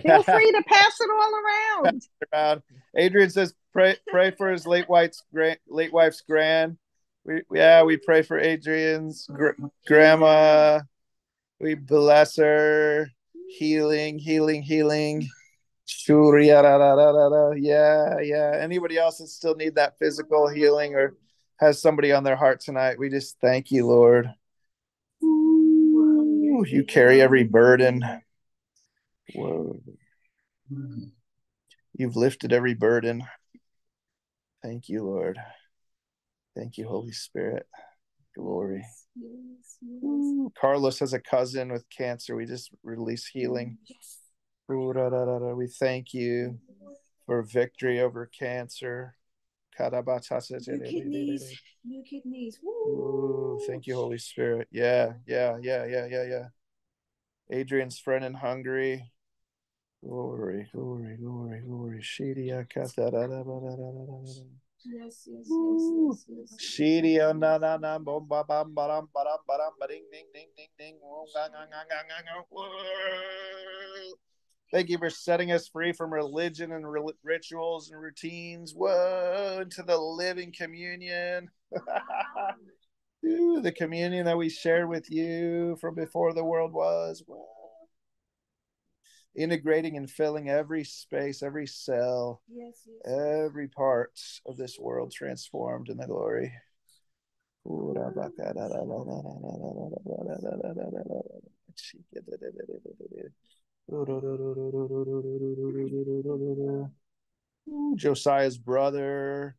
[0.01, 2.01] Feel free to pass it all around.
[2.33, 2.63] around.
[2.95, 6.77] Adrian says, "Pray, pray for his late wife's grand, late wife's grand."
[7.25, 9.51] We, yeah, we pray for Adrian's gr-
[9.85, 10.81] grandma.
[11.59, 13.09] We bless her,
[13.57, 15.27] healing, healing, healing.
[15.89, 17.51] Shuria, da, da, da, da, da.
[17.51, 18.59] Yeah, yeah.
[18.61, 21.15] Anybody else that still need that physical healing or
[21.59, 22.99] has somebody on their heart tonight?
[22.99, 24.29] We just thank you, Lord.
[25.23, 28.03] Ooh, you carry every burden.
[29.33, 29.81] Whoa.
[31.97, 33.23] You've lifted every burden.
[34.63, 35.39] Thank you, Lord.
[36.55, 37.65] Thank you, Holy Spirit.
[38.35, 38.85] Glory.
[40.03, 42.35] Ooh, Carlos has a cousin with cancer.
[42.35, 43.77] We just release healing.
[43.87, 43.95] Da.
[44.69, 46.59] We thank you
[47.25, 49.15] for victory over cancer.
[49.79, 51.61] New kidneys.
[51.83, 52.59] New kidneys.
[52.63, 54.67] Ooh, thank you, Holy Spirit.
[54.71, 56.47] Yeah, yeah, yeah, yeah, yeah, yeah.
[57.51, 59.11] Adrian's friend in Hungary.
[60.05, 62.01] Glory, glory, glory, glory.
[62.01, 62.67] Shidia.
[64.85, 66.55] Yes, yes, yes, yes.
[66.57, 69.03] Shidia na na na bom bam ba
[69.87, 70.99] ding ding ding ding ding.
[74.71, 78.73] Thank you for setting us free from religion and rel- rituals and routines.
[78.75, 81.49] Whoa, into the living communion.
[83.25, 87.23] Ooh, the communion that we shared with you from before the world was.
[87.25, 87.45] Whoa.
[89.35, 93.13] Integrating and filling every space, every cell, Yes, yes.
[93.45, 96.51] every part of this world transformed in the glory.
[107.95, 109.55] Josiah's brother.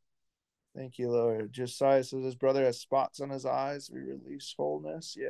[0.76, 1.52] Thank you, Lord.
[1.52, 3.90] Josiah says his brother has spots on his eyes.
[3.92, 5.16] We release wholeness.
[5.18, 5.26] Yeah,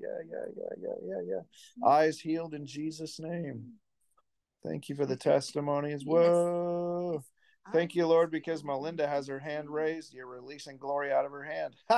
[0.00, 1.88] yeah, yeah, yeah, yeah, yeah, yeah.
[1.88, 3.74] Eyes healed in Jesus' name.
[4.64, 6.04] Thank you for the testimonies.
[6.04, 7.22] Whoa.
[7.72, 10.12] Thank you, Lord, because Melinda has her hand raised.
[10.12, 11.76] You're releasing glory out of her hand.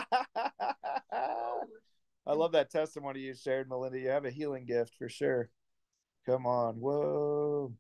[2.24, 3.98] I love that testimony you shared, Melinda.
[3.98, 5.48] You have a healing gift for sure.
[6.26, 6.76] Come on.
[6.76, 7.72] Whoa.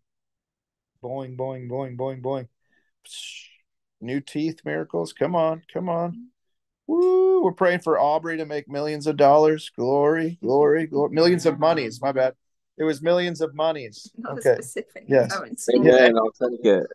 [1.02, 2.48] Boing, boing, boing, boing, boing.
[3.06, 3.46] Psh.
[4.00, 5.12] New teeth miracles.
[5.12, 5.62] Come on.
[5.72, 6.28] Come on.
[6.86, 7.42] Woo.
[7.44, 9.70] We're praying for Aubrey to make millions of dollars.
[9.76, 11.10] Glory, glory, glory.
[11.10, 12.00] Millions of monies.
[12.00, 12.34] My bad.
[12.78, 14.10] It was millions of monies.
[14.16, 14.54] Not Okay.
[14.54, 15.36] specific Yes.
[15.36, 15.74] currency.
[15.76, 16.14] Amen.
[16.16, 16.86] I'll take it.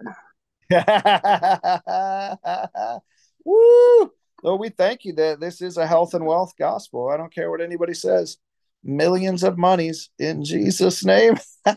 [3.45, 4.11] Woo!
[4.44, 7.10] Lord, we thank you that this is a health and wealth gospel.
[7.10, 8.38] I don't care what anybody says.
[8.88, 11.35] Millions of monies in Jesus' name.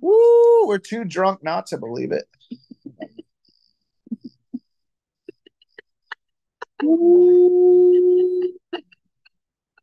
[0.00, 0.66] Woo!
[0.66, 2.24] We're too drunk not to believe it.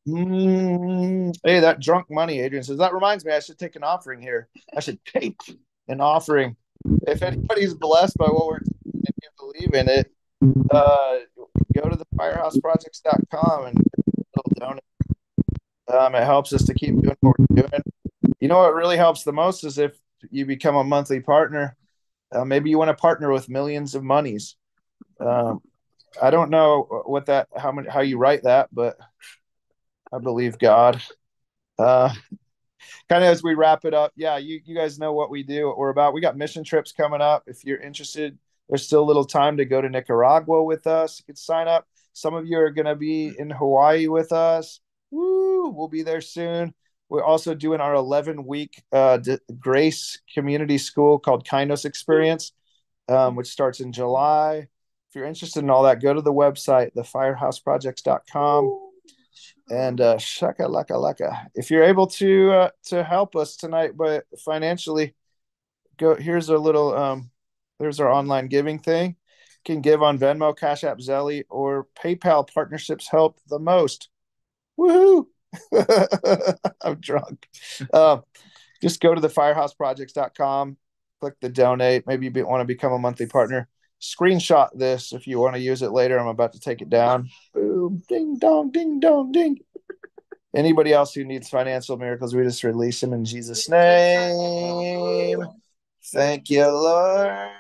[0.07, 1.35] Mm.
[1.43, 2.77] Hey, that drunk money, Adrian says.
[2.77, 4.47] That reminds me, I should take an offering here.
[4.75, 5.39] I should take
[5.87, 6.55] an offering.
[7.07, 10.11] If anybody's blessed by what we're doing and you believe in it,
[10.71, 11.17] uh,
[11.73, 13.77] go to the firehouseprojects.com and
[14.59, 14.83] donate.
[15.91, 17.83] Um, it helps us to keep doing what we're doing.
[18.39, 19.97] You know what really helps the most is if
[20.29, 21.75] you become a monthly partner.
[22.31, 24.55] Uh, maybe you want to partner with millions of monies.
[25.19, 25.61] Um,
[26.21, 28.97] I don't know what that how many how you write that, but
[30.13, 31.01] I believe God.
[31.77, 32.13] Uh,
[33.09, 35.67] kind of as we wrap it up, yeah, you you guys know what we do,
[35.67, 36.13] what we're about.
[36.13, 37.43] We got mission trips coming up.
[37.47, 38.37] If you're interested,
[38.69, 41.19] there's still a little time to go to Nicaragua with us.
[41.19, 41.87] You can sign up.
[42.13, 44.81] Some of you are going to be in Hawaii with us.
[45.11, 45.69] Woo!
[45.69, 46.73] We'll be there soon.
[47.09, 52.53] We're also doing our 11 week uh, D- Grace Community School called Kainos Experience,
[53.09, 54.67] um, which starts in July.
[55.09, 58.91] If you're interested in all that, go to the website, thefirehouseprojects.com.
[59.69, 61.47] And uh, shaka laka laka.
[61.53, 65.13] If you're able to uh, to help us tonight, but financially,
[65.97, 66.15] go.
[66.15, 66.95] Here's a little.
[66.95, 67.31] Um,
[67.79, 69.09] there's our online giving thing.
[69.09, 72.47] You can give on Venmo, Cash App, Zelly, or PayPal.
[72.53, 74.09] Partnerships help the most.
[74.79, 75.25] Woohoo!
[76.81, 77.47] I'm drunk.
[77.93, 78.23] Um,
[78.81, 80.77] just go to the firehouseprojects.com,
[81.19, 82.07] click the donate.
[82.07, 83.67] Maybe you want to become a monthly partner.
[84.01, 86.17] Screenshot this if you want to use it later.
[86.17, 87.29] I'm about to take it down.
[87.53, 89.59] Boom, ding dong, ding dong, ding.
[90.55, 95.45] Anybody else who needs financial miracles, we just release them in Jesus' name.
[96.11, 97.51] Thank you, Lord.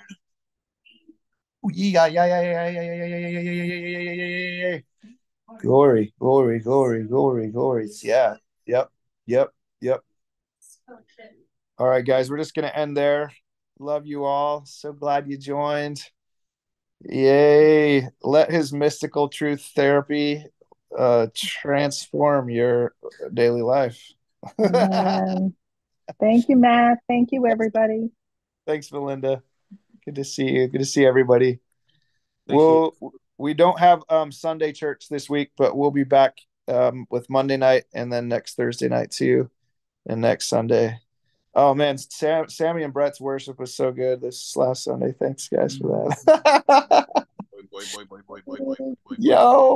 [1.71, 4.79] Yeah, yeah, yeah, yeah, yeah, yeah, yeah, yeah, yeah, yeah, yeah, yeah, yeah, yeah.
[5.61, 7.87] Glory, glory, glory, glory, glory.
[8.01, 8.35] Yeah,
[8.65, 8.89] yep,
[9.27, 10.01] yep, yep.
[11.77, 13.31] All right, guys, we're just gonna end there.
[13.79, 14.63] Love you all.
[14.65, 16.03] So glad you joined.
[17.01, 18.07] Yay.
[18.23, 20.45] Let his mystical truth therapy
[20.97, 22.93] uh transform your
[23.33, 24.01] daily life.
[24.59, 25.53] Amen.
[26.19, 26.99] Thank you, Matt.
[27.07, 28.09] Thank you, everybody.
[28.65, 29.43] Thanks, Melinda.
[30.05, 30.67] Good to see you.
[30.67, 31.59] Good to see everybody.
[32.47, 36.37] Thank we'll we don't have um, Sunday church this week, but we'll be back
[36.67, 39.49] um, with Monday night and then next Thursday night too,
[40.07, 40.99] and next Sunday.
[41.53, 45.13] Oh man, Sam, Sammy and Brett's worship was so good this last Sunday.
[45.19, 46.45] Thanks guys for that.
[46.67, 47.21] Mm-hmm.
[47.71, 48.05] boy,
[48.45, 48.75] boy, boy,
[49.17, 49.69] Yo.